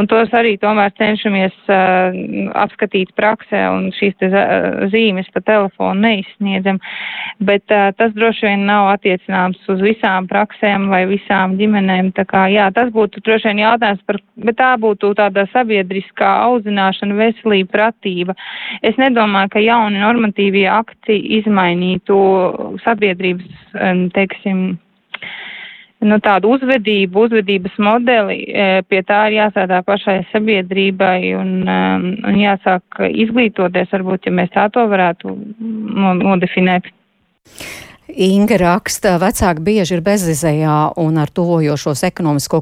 un 0.00 0.08
tos 0.08 0.32
arī 0.36 0.54
tomēr 0.60 0.92
cenšamies 0.96 1.54
uh, 1.68 2.16
apskatīt 2.62 3.12
praksē, 3.18 3.60
un 3.74 3.90
šīs 3.96 4.16
te 4.20 4.30
zīmes 4.92 5.28
pa 5.34 5.42
telefonu 5.44 6.00
neizsniedzam, 6.06 6.80
bet 7.44 7.64
uh, 7.74 7.90
tas 7.98 8.14
droši 8.16 8.48
vien 8.48 8.64
nav 8.68 8.92
attiecināms 8.94 9.60
uz 9.72 9.82
visām 9.84 10.28
praksēm 10.30 10.88
vai 10.92 11.04
visām 11.10 11.58
ģimenēm, 11.60 12.12
tā 12.16 12.24
kā, 12.28 12.46
jā, 12.52 12.70
tas 12.74 12.92
būtu 12.94 13.22
droši 13.26 13.50
vien 13.50 13.64
jautājums 13.66 14.04
par, 14.08 14.20
bet 14.48 14.60
tā 14.60 14.72
būtu 14.80 15.12
tāda 15.18 15.46
sabiedriskā 15.52 16.32
audzināšana, 16.48 17.18
veselība, 17.18 17.72
pratība. 17.76 18.36
Es 18.82 18.96
nedomāju, 19.00 19.52
ka 19.52 19.62
jauni 19.62 20.00
normatīvie 20.02 20.66
akti 20.72 21.18
izmainītu 21.38 22.16
sabiedrības, 22.84 23.76
teiksim, 24.16 24.64
nu, 26.02 26.18
tādu 26.24 26.54
uzvedību, 26.56 27.26
uzvedības 27.26 27.78
modeli, 27.82 28.38
e, 28.48 28.66
pie 28.88 29.02
tā 29.06 29.20
ir 29.30 29.38
jāsādā 29.38 29.82
pašai 29.86 30.18
sabiedrībai 30.32 31.34
un, 31.38 31.54
un 31.68 32.40
jāsāk 32.40 33.04
izglītoties, 33.10 33.92
varbūt, 33.94 34.26
ja 34.26 34.34
mēs 34.40 34.52
tā 34.56 34.66
to 34.74 34.86
varētu 34.90 35.36
nodefinēt. 36.24 36.90
Inga 38.12 38.58
raksta, 38.60 39.14
vecāki 39.16 39.62
bieži 39.64 39.94
ir 39.96 40.02
bezizējā 40.04 40.72
un 41.00 41.16
ar 41.16 41.30
tuvojošos 41.32 42.02
ekonomisko 42.04 42.58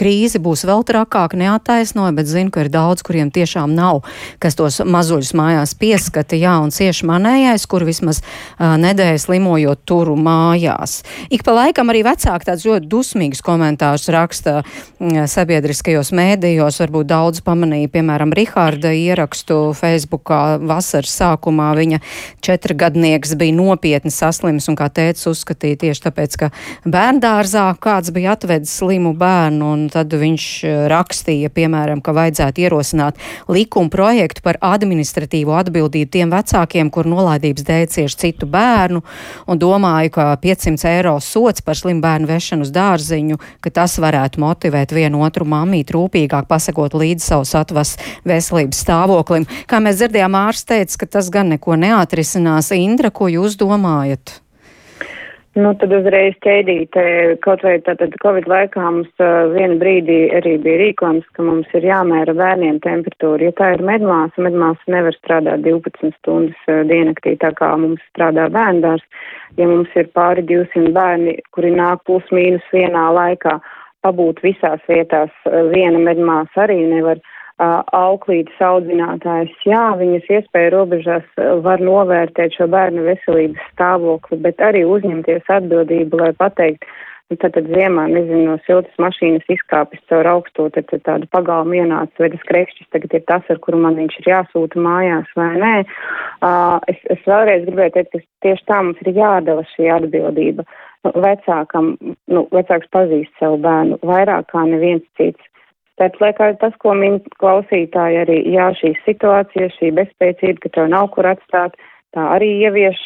krīzi 0.00 0.40
būs 0.40 0.62
vēl 0.64 0.80
trakāk 0.88 1.34
neattaisnoja, 1.36 2.14
bet 2.16 2.30
zinu, 2.30 2.48
ka 2.54 2.64
ir 2.64 2.70
daudz, 2.72 3.02
kuriem 3.04 3.28
tiešām 3.34 3.74
nav, 3.76 4.00
kas 4.40 4.56
tos 4.56 4.80
mazuļus 4.80 5.34
mājās 5.36 5.74
pieskata, 5.76 6.38
jā, 6.40 6.54
un 6.64 6.72
cieši 6.72 7.04
manējais, 7.10 7.66
kur 7.68 7.84
vismaz 7.84 8.22
uh, 8.22 8.78
nedēļas 8.80 9.28
limojot 9.28 9.82
turu 9.84 10.14
mājās. 10.16 11.02
Ik 11.28 11.44
pa 11.44 11.52
laikam 11.58 11.92
arī 11.92 12.00
vecāki 12.06 12.48
tāds 12.48 12.64
ļoti 12.64 12.88
dusmīgs 12.88 13.44
komentārs 13.44 14.08
raksta 14.14 14.62
uh, 14.62 15.20
sabiedriskajos 15.28 16.14
mēdījos, 16.16 16.80
varbūt 16.80 17.12
daudz 17.12 17.44
pamanīja, 17.44 17.92
piemēram, 17.92 18.32
Rihārda 18.32 18.94
ierakstu 18.96 19.74
Facebookā 19.76 20.56
vasaras 20.64 21.12
sākumā, 21.20 21.74
viņa 21.76 22.00
četrgadnieks 22.44 23.36
bija 23.36 23.60
nopietni 23.60 24.14
saslims 24.14 24.72
un 24.72 24.80
kā 24.80 24.93
tēvs 24.94 25.28
uzskatīja 25.30 25.80
tieši 25.84 26.04
tāpēc, 26.06 26.36
ka 26.40 26.50
bērndārzā 26.88 27.66
kāds 27.82 28.12
bija 28.14 28.34
atvedis 28.36 28.72
slimu 28.78 29.14
bērnu, 29.18 29.70
un 29.74 29.86
tad 29.92 30.14
viņš 30.14 30.46
e, 30.64 30.74
rakstīja, 30.92 31.50
piemēram, 31.54 32.02
ka 32.04 32.14
vajadzētu 32.16 32.64
ierosināt 32.64 33.20
likumu 33.50 33.92
projektu 33.92 34.44
par 34.44 34.58
administratīvo 34.64 35.54
atbildību 35.58 36.10
tiem 36.14 36.34
vecākiem, 36.34 36.90
kur 36.94 37.08
nolaidības 37.10 37.66
dēļ 37.66 37.86
cieši 37.96 38.20
citu 38.24 38.48
bērnu, 38.50 39.02
un 39.50 39.60
domāju, 39.60 40.14
ka 40.18 40.28
500 40.42 40.90
eiro 40.94 41.16
sots 41.24 41.64
par 41.64 41.78
slimu 41.78 42.04
bērnu 42.04 42.30
vešanu 42.30 42.66
uz 42.66 42.72
dārziņu, 42.74 43.40
ka 43.64 43.74
tas 43.74 43.98
varētu 44.02 44.42
motivēt 44.42 44.94
vienu 44.94 45.24
otru 45.26 45.48
mamīt 45.48 45.92
rūpīgāk 45.94 46.48
pasakot 46.50 46.96
līdzi 46.98 47.28
savus 47.32 47.54
atvas 47.58 47.96
veselības 48.28 48.84
stāvoklim. 48.84 49.48
Kā 49.70 49.80
mēs 49.82 50.00
dzirdējām, 50.00 50.38
ārsts 50.44 50.68
teica, 50.70 51.02
ka 51.02 51.12
tas 51.18 51.30
gan 51.34 51.52
neko 51.54 51.78
neatrisinās. 51.80 52.72
Indra, 52.76 53.12
ko 53.14 53.30
jūs 53.32 53.58
domājat? 53.60 54.43
Nu, 55.54 55.70
tad 55.78 55.92
uzreiz 55.94 56.34
ķēdīte, 56.42 57.02
kaut 57.44 57.60
vai 57.62 57.76
tātad 57.86 58.16
Covid 58.24 58.48
laikā 58.50 58.80
mums 58.82 59.10
uh, 59.22 59.52
vienu 59.52 59.76
brīdī 59.78 60.16
arī 60.34 60.56
bija 60.64 60.80
rīkojums, 60.80 61.28
ka 61.36 61.44
mums 61.46 61.76
ir 61.78 61.86
jāmēra 61.86 62.34
bērniem 62.34 62.80
temperatūra. 62.82 63.46
Ja 63.46 63.54
tā 63.60 63.68
ir 63.76 63.84
medmāsa, 63.86 64.42
medmāsa 64.42 64.90
nevar 64.90 65.14
strādāt 65.14 65.62
12 65.62 66.10
stundas 66.16 66.66
uh, 66.66 66.80
diennaktī, 66.90 67.36
tā 67.38 67.52
kā 67.54 67.68
mums 67.78 68.02
strādā 68.08 68.48
bērndārs. 68.56 69.06
Ja 69.54 69.68
mums 69.70 69.94
ir 69.94 70.10
pāri 70.18 70.42
200 70.50 70.90
bērni, 70.96 71.36
kuri 71.54 71.70
nāk 71.78 72.02
plus 72.10 72.26
mīnus 72.34 72.66
vienā 72.74 73.06
laikā, 73.14 73.60
pabūt 74.02 74.42
visās 74.42 74.82
vietās, 74.90 75.30
uh, 75.46 75.68
viena 75.70 76.02
medmāsa 76.02 76.66
arī 76.66 76.82
nevar. 76.96 77.22
Uh, 77.22 77.33
auklītes 77.62 78.58
audzinātājs, 78.58 79.54
jā, 79.68 79.94
viņas 80.00 80.30
iespēja 80.38 80.72
robežās 80.74 81.26
var 81.62 81.80
novērtēt 81.80 82.56
šo 82.58 82.66
bērnu 82.66 83.06
veselības 83.06 83.62
stāvokli, 83.72 84.40
bet 84.42 84.58
arī 84.58 84.84
uzņemties 84.84 85.46
atbildību, 85.46 86.18
lai 86.18 86.32
pateikt, 86.34 86.82
nu, 87.30 87.38
tad, 87.38 87.54
tad 87.54 87.70
ziemā, 87.70 88.08
nezinu, 88.10 88.42
no 88.48 88.56
siltas 88.66 88.98
mašīnas 88.98 89.46
izkāpis 89.54 90.02
caur 90.10 90.26
augsto, 90.32 90.66
tad, 90.74 90.88
tad 90.90 91.04
tādu 91.06 91.30
pagalmu 91.30 91.78
ienāca, 91.78 92.18
vai 92.18 92.32
tas 92.34 92.42
krekšķis 92.50 92.90
tagad 92.90 93.14
ir 93.14 93.24
tas, 93.30 93.46
ar 93.48 93.62
kuru 93.62 93.78
man 93.86 94.00
viņš 94.02 94.18
ir 94.18 94.30
jāsūta 94.32 94.82
mājās 94.82 95.30
vai 95.38 95.52
nē. 95.62 95.74
Uh, 96.42 96.82
es, 96.90 96.98
es 97.14 97.22
vēlreiz 97.22 97.64
gribēju 97.68 97.96
teikt, 98.00 98.12
ka 98.12 98.48
tieši 98.48 98.68
tā 98.68 98.82
mums 98.82 99.06
ir 99.06 99.14
jādala 99.14 99.62
šī 99.76 99.88
atbildība. 99.94 100.66
Nu, 101.06 101.14
vecākam, 101.22 101.94
nu, 102.34 102.46
vecāks 102.50 102.90
pazīst 102.90 103.34
savu 103.38 103.62
bērnu 103.62 104.02
vairāk 104.02 104.50
kā 104.50 104.66
neviens 104.66 105.06
cits. 105.20 105.53
Tāpēc 106.00 106.16
liekas 106.22 106.56
tas, 106.58 106.74
ko 106.82 106.94
min 106.98 107.20
klausītāji 107.38 108.22
arī, 108.24 108.38
jā, 108.50 108.70
šī 108.80 108.94
situācija, 109.04 109.68
šī 109.76 109.92
bezspēcība, 109.94 110.64
ka 110.64 110.72
tev 110.74 110.88
nav 110.90 111.12
kur 111.14 111.28
atstāt, 111.30 111.76
tā 112.16 112.24
arī 112.34 112.50
ievieš 112.66 112.98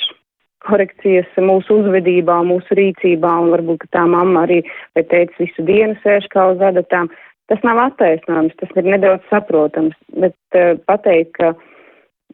korekcijas 0.64 1.28
mūsu 1.36 1.82
uzvedībā, 1.82 2.40
mūsu 2.48 2.78
rīcībā, 2.78 3.34
un 3.44 3.52
varbūt, 3.54 3.84
ka 3.84 3.98
tā 3.98 4.04
mamma 4.08 4.46
arī, 4.46 4.62
vai 4.96 5.04
teica, 5.10 5.36
visu 5.38 5.64
dienu 5.68 5.98
sēž 6.02 6.30
kā 6.32 6.48
uz 6.54 6.64
adatām. 6.64 7.12
Tas 7.48 7.60
nav 7.64 7.80
attaisnojums, 7.84 8.56
tas 8.60 8.72
ir 8.76 8.88
nedaudz 8.88 9.24
saprotams, 9.30 9.96
bet 10.20 10.36
uh, 10.56 10.74
pateikt, 10.88 11.36
ka 11.38 11.52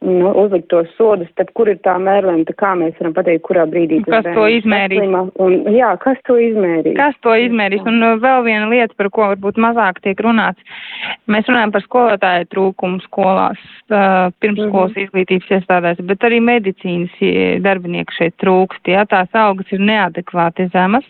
nu, 0.03 0.31
uzlikt 0.43 0.67
tos 0.67 0.89
sodus, 0.97 1.29
tad 1.39 1.51
kur 1.55 1.69
ir 1.71 1.77
tā 1.85 1.95
mērlēma, 2.01 2.43
kā 2.59 2.73
mēs 2.77 2.97
varam 2.99 3.13
pateikt, 3.15 3.43
kurā 3.47 3.63
brīdī 3.69 4.01
tas 4.03 4.25
kas 4.25 4.35
to 4.35 4.47
izmērīs. 4.57 5.05
Un, 5.41 5.55
jā, 5.71 5.93
kas 6.03 6.19
to 6.27 6.35
izmērīs? 6.41 6.97
Kas 6.99 7.15
to 7.23 7.35
izmērīs? 7.39 7.85
Un 7.87 8.03
uh, 8.03 8.17
vēl 8.21 8.43
viena 8.47 8.67
lieta, 8.71 8.97
par 8.99 9.09
ko 9.15 9.29
varbūt 9.31 9.59
mazāk 9.61 10.01
tiek 10.03 10.19
runāts. 10.25 10.59
Mēs 11.31 11.47
runājam 11.47 11.73
par 11.75 11.85
skolotāju 11.85 12.49
trūkumu 12.51 13.01
skolās, 13.07 13.61
uh, 13.87 14.33
pirmsskolas 14.43 14.91
mm 14.91 14.99
-hmm. 14.99 15.07
izglītības 15.07 15.55
iestādēs, 15.59 16.03
bet 16.11 16.27
arī 16.27 16.41
medicīnas 16.43 17.15
darbinieku 17.63 18.19
šeit 18.19 18.35
trūkst. 18.43 18.83
Jā, 18.91 19.07
tās 19.07 19.31
algas 19.33 19.71
ir 19.71 19.79
neadekvāti 19.79 20.69
zemas. 20.75 21.07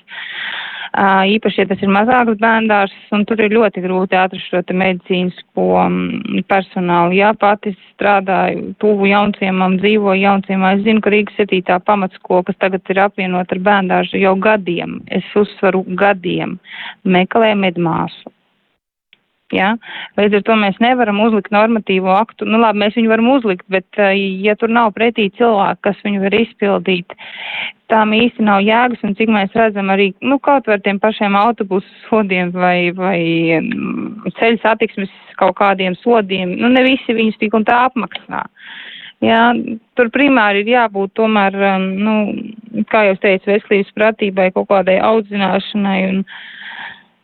Īpaši, 0.95 1.59
ja 1.59 1.67
tas 1.67 1.81
ir 1.83 1.89
mazāks 1.91 2.37
bērndārs, 2.39 2.93
un 3.15 3.25
tur 3.27 3.41
ir 3.43 3.51
ļoti 3.51 3.81
grūti 3.83 4.15
atrast 4.15 4.47
šo 4.47 4.61
medicīnisko 4.71 5.65
mm, 5.81 6.45
personālu. 6.47 7.17
Jā, 7.17 7.33
pati 7.35 7.73
strādāju 7.95 8.75
tuvu 8.79 9.09
jaunciemam, 9.11 9.75
dzīvoju 9.81 10.23
jaunciemā. 10.23 10.75
Es 10.77 10.85
zinu, 10.87 11.03
ka 11.03 11.11
Rīgas 11.11 11.35
7. 11.41 11.81
pamatskola, 11.83 12.45
kas 12.47 12.61
tagad 12.63 12.93
ir 12.93 13.01
apvienot 13.07 13.51
ar 13.51 13.63
bērndārzu 13.67 14.21
jau 14.23 14.35
gadiem, 14.39 15.01
es 15.11 15.27
uzsvaru 15.35 15.83
gadiem, 15.99 16.55
meklē 17.03 17.51
medmāsu. 17.59 18.34
Ja? 19.53 19.75
Līdz 20.17 20.39
ar 20.39 20.43
to 20.47 20.55
mēs 20.57 20.79
nevaram 20.81 21.19
uzlikt 21.21 21.53
normatīvo 21.53 22.09
aktu. 22.15 22.47
Nu, 22.49 22.57
labi, 22.61 22.81
mēs 22.81 22.95
viņu 22.97 23.11
varam 23.11 23.27
uzlikt, 23.35 23.65
bet 23.69 23.99
ja 24.41 24.55
tur 24.57 24.73
nav 24.73 24.95
pretī 24.95 25.27
cilvēki, 25.37 25.83
kas 25.85 25.99
viņu 26.05 26.23
var 26.23 26.37
izpildīt, 26.39 27.13
tām 27.93 28.15
īsti 28.17 28.45
nav 28.45 28.63
jēgas, 28.65 29.03
un 29.05 29.13
cik 29.19 29.29
mēs 29.29 29.53
redzam 29.57 29.91
arī, 29.93 30.09
nu, 30.25 30.39
kaut 30.41 30.65
vai 30.65 30.79
ar 30.79 30.81
tiem 30.85 30.97
pašiem 31.01 31.37
autobusu 31.37 31.85
sodiem 32.07 32.49
vai, 32.55 32.89
vai 32.97 33.19
mm, 33.59 34.33
ceļu 34.39 34.61
satiksmes 34.63 35.13
kaut 35.39 35.57
kādiem 35.59 35.93
sodiem, 36.01 36.55
nu, 36.57 36.71
ne 36.71 36.81
visi 36.87 37.13
viņus 37.13 37.37
tik 37.41 37.53
un 37.57 37.67
tā 37.67 37.85
apmaksā. 37.89 38.45
Jā, 39.23 39.53
tur 39.95 40.09
primāri 40.13 40.65
ir 40.65 40.73
jābūt 40.73 41.13
tomēr, 41.17 41.55
nu, 41.79 42.15
kā 42.91 43.05
jau 43.07 43.15
teicu, 43.21 43.47
veselības 43.53 43.93
pratībai, 43.95 44.49
kaut 44.55 44.67
kādai 44.73 44.97
audzināšanai 45.05 45.99
un, 46.09 46.25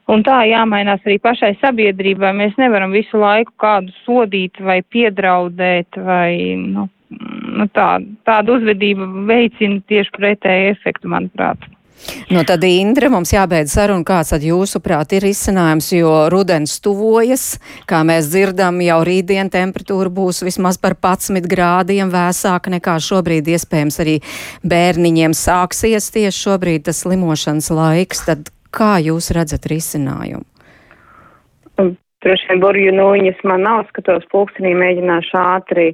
Un 0.09 0.23
tā 0.25 0.41
jāmainās 0.49 1.03
arī 1.05 1.19
pašai 1.21 1.53
sabiedrībai. 1.61 2.33
Mēs 2.35 2.57
nevaram 2.59 2.93
visu 2.95 3.19
laiku 3.21 3.53
kādu 3.61 3.93
sodīt 4.05 4.57
vai 4.59 4.81
piedraudēt 4.81 5.99
vai, 6.01 6.57
nu, 6.57 6.87
nu 7.57 7.67
tā, 7.75 7.91
tāda 8.27 8.57
uzvedība 8.57 9.07
veicina 9.29 9.79
tieši 9.91 10.17
pretēju 10.17 10.73
efektu, 10.73 11.11
manuprāt. 11.11 11.69
Nu, 12.33 12.41
tad, 12.47 12.63
Indra, 12.65 13.11
mums 13.13 13.29
jābeidz 13.33 13.75
saruna, 13.75 14.05
kāds 14.07 14.31
tad 14.33 14.45
jūsuprāt 14.45 15.13
ir 15.17 15.25
izcinājums, 15.29 15.91
jo 15.93 16.13
rudens 16.33 16.79
tuvojas, 16.83 17.59
kā 17.89 18.01
mēs 18.07 18.31
dzirdam, 18.31 18.79
jau 18.81 19.01
rītdien 19.05 19.51
temperatūra 19.53 20.09
būs 20.09 20.41
vismaz 20.47 20.79
par 20.81 20.95
11 20.97 21.45
grādiem 21.51 22.09
vēsāka 22.13 22.73
nekā 22.73 22.95
šobrīd 23.05 23.51
iespējams 23.53 24.01
arī 24.01 24.17
bērniņiem 24.65 25.35
sāksies 25.37 26.09
tieši 26.15 26.47
šobrīd 26.47 26.87
tas 26.89 27.03
slimošanas 27.05 27.69
laiks, 27.75 28.25
tad 28.29 28.49
Kā 28.71 28.95
jūs 29.03 29.31
redzat 29.35 29.67
risinājumu? 29.71 30.45
Droši 32.21 32.51
vien 32.51 32.61
burju 32.61 32.93
nūņas 32.93 33.39
man 33.49 33.63
nav, 33.65 33.87
skatos 33.89 34.27
pulkstenī, 34.31 34.75
mēģināšu 34.77 35.37
ātri. 35.41 35.87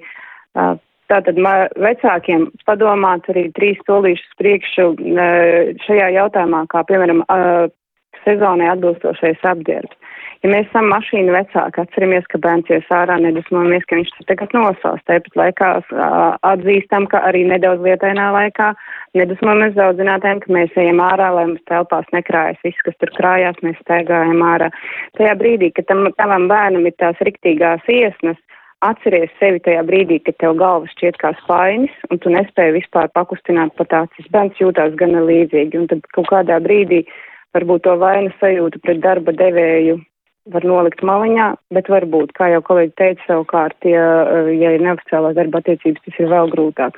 Tātad 1.07 1.37
vecākiem 1.79 2.49
padomāt 2.67 3.29
arī 3.31 3.45
trīs 3.55 3.79
solīšus 3.87 4.33
priekšu 4.41 4.89
šajā 5.85 6.09
jautājumā, 6.17 6.65
kā 6.73 6.83
piemēram 6.89 7.23
sezonai 8.27 8.69
atbilstošais 8.75 9.47
apģērbs. 9.55 9.97
Ja 10.45 10.51
mēs 10.51 10.67
esam 10.69 10.91
mašīnu 10.91 11.33
vecāki, 11.33 11.81
atceramies, 11.81 12.25
ka 12.29 12.37
bērns 12.41 12.69
ies 12.69 12.85
ārā, 12.93 13.15
nedusmojamies, 13.23 13.85
ka 13.89 13.97
viņš 13.97 14.11
tagad 14.29 14.53
nosās. 14.53 15.01
Tāpat 15.09 15.39
laikā 15.39 15.69
atzīstam, 16.45 17.07
ka 17.09 17.23
arī 17.25 17.41
nedaudz 17.49 17.81
lietainā 17.85 18.27
laikā 18.35 18.69
nedusmojamies 19.17 19.73
daudzinātājiem, 19.79 20.43
ka 20.43 20.53
mēs 20.53 20.77
ejam 20.77 21.01
ārā, 21.01 21.31
lai 21.33 21.47
mums 21.49 21.63
telpās 21.69 22.05
nekrājas 22.13 22.61
viss, 22.65 22.83
kas 22.85 22.99
tur 23.01 23.13
krājās, 23.17 23.57
mēs 23.65 23.79
staigājam 23.81 24.43
ārā. 24.45 24.69
Tajā 25.17 25.33
brīdī, 25.41 25.71
kad 25.73 25.89
tam, 25.89 26.05
tavam 26.21 26.45
bērnam 26.51 26.85
ir 26.85 26.93
tās 27.01 27.17
riktīgās 27.25 27.89
iesnas, 27.89 28.37
atceries 28.85 29.33
sevi 29.39 29.61
tajā 29.65 29.81
brīdī, 29.87 30.19
kad 30.21 30.37
tev 30.41 30.57
galva 30.59 30.85
šķiet 30.91 31.17
kā 31.21 31.31
spainis, 31.41 31.93
un 32.11 32.21
tu 32.21 32.29
nespēji 32.33 32.77
vispār 32.77 33.09
pakustināt 33.17 33.73
pat 33.79 34.03
acis. 34.03 34.29
Bērns 34.33 34.61
jūtās 34.61 34.93
gana 34.99 35.23
līdzīgi, 35.25 35.81
un 35.81 35.89
tad 35.89 36.05
kaut 36.13 36.29
kādā 36.29 36.59
brīdī 36.61 37.07
varbūt 37.57 37.87
to 37.87 37.97
vainas 38.01 38.37
sajūtu 38.41 38.81
pret 38.85 39.01
darba 39.03 39.33
devēju 39.35 39.97
var 40.53 40.63
nolikt 40.67 41.03
maliņā, 41.03 41.47
bet 41.75 41.89
varbūt, 41.91 42.31
kā 42.37 42.51
jau 42.53 42.61
kolēģi 42.63 42.93
teica, 42.99 43.23
savukārt, 43.27 43.77
ja, 43.87 44.05
ja 44.53 44.75
ir 44.75 44.85
neoficiālās 44.85 45.35
darba 45.35 45.61
attiecības, 45.61 46.03
tas 46.05 46.21
ir 46.21 46.31
vēl 46.31 46.53
grūtāk. 46.53 46.95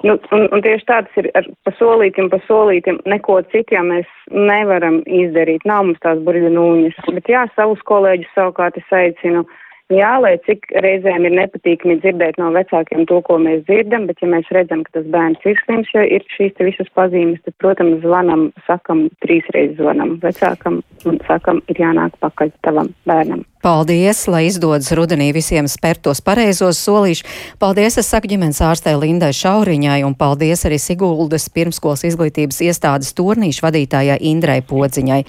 Nu, 0.00 0.14
un, 0.32 0.46
un 0.48 0.62
tieši 0.64 0.86
tāds 0.88 1.16
ir 1.20 1.28
ar 1.36 1.44
pasolītim, 1.68 2.30
pasolītim, 2.32 3.02
neko 3.10 3.42
citu, 3.52 3.76
ja 3.76 3.82
mēs 3.84 4.08
nevaram 4.32 5.02
izdarīt. 5.04 5.66
Nav 5.68 5.90
mums 5.90 6.00
tās 6.00 6.22
burļu 6.24 6.54
nūņas, 6.54 7.02
bet 7.18 7.28
jā, 7.28 7.44
savus 7.56 7.82
kolēģus 7.90 8.32
savukārt 8.36 8.80
es 8.80 8.94
aicinu 8.96 9.44
Jā, 9.90 10.12
lai 10.22 10.36
cik 10.46 10.68
reizēm 10.84 11.24
ir 11.26 11.32
nepatīkami 11.34 11.96
dzirdēt 11.98 12.36
no 12.38 12.52
vecākiem 12.54 13.08
to, 13.10 13.16
ko 13.26 13.40
mēs 13.42 13.64
dzirdam, 13.66 14.04
bet 14.06 14.20
ja 14.22 14.28
mēs 14.30 14.46
redzam, 14.54 14.84
ka 14.86 15.00
tas 15.00 15.08
bērns 15.10 15.42
ir 15.50 15.58
slims, 15.64 15.90
ja 15.96 16.04
ir 16.06 16.22
šīs 16.30 16.54
visas 16.62 16.86
pazīmes, 16.94 17.40
tad, 17.42 17.56
protams, 17.58 17.98
zvanam, 18.04 18.44
sakam, 18.68 19.08
trīsreiz 19.24 19.74
zvanam 19.80 20.14
vecākam 20.22 20.78
un 21.10 21.18
sakam, 21.26 21.58
ir 21.66 21.82
jānāk 21.82 22.14
pakaļ 22.22 22.52
tavam 22.62 22.92
bērnam. 23.10 23.42
Paldies, 23.66 24.22
lai 24.30 24.44
izdodas 24.46 24.92
rudenī 24.94 25.32
visiem 25.34 25.66
spērt 25.68 26.04
tos 26.06 26.22
pareizos 26.22 26.78
solīšus. 26.86 27.26
Paldies, 27.58 27.98
es 27.98 28.14
saku 28.14 28.30
ģimenes 28.30 28.62
ārstē 28.62 28.94
Lindai 28.94 29.34
Šauriņai 29.34 30.00
un 30.06 30.14
paldies 30.14 30.62
arī 30.70 30.78
Siguldas 30.78 31.50
pirmskolas 31.50 32.06
izglītības 32.06 32.62
iestādes 32.70 33.10
turnīšu 33.18 33.66
vadītājai 33.66 34.22
Indrai 34.30 34.60
Podziņai. 34.62 35.24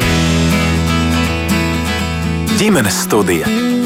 Ģimenes 2.62 3.03
studija. 3.09 3.80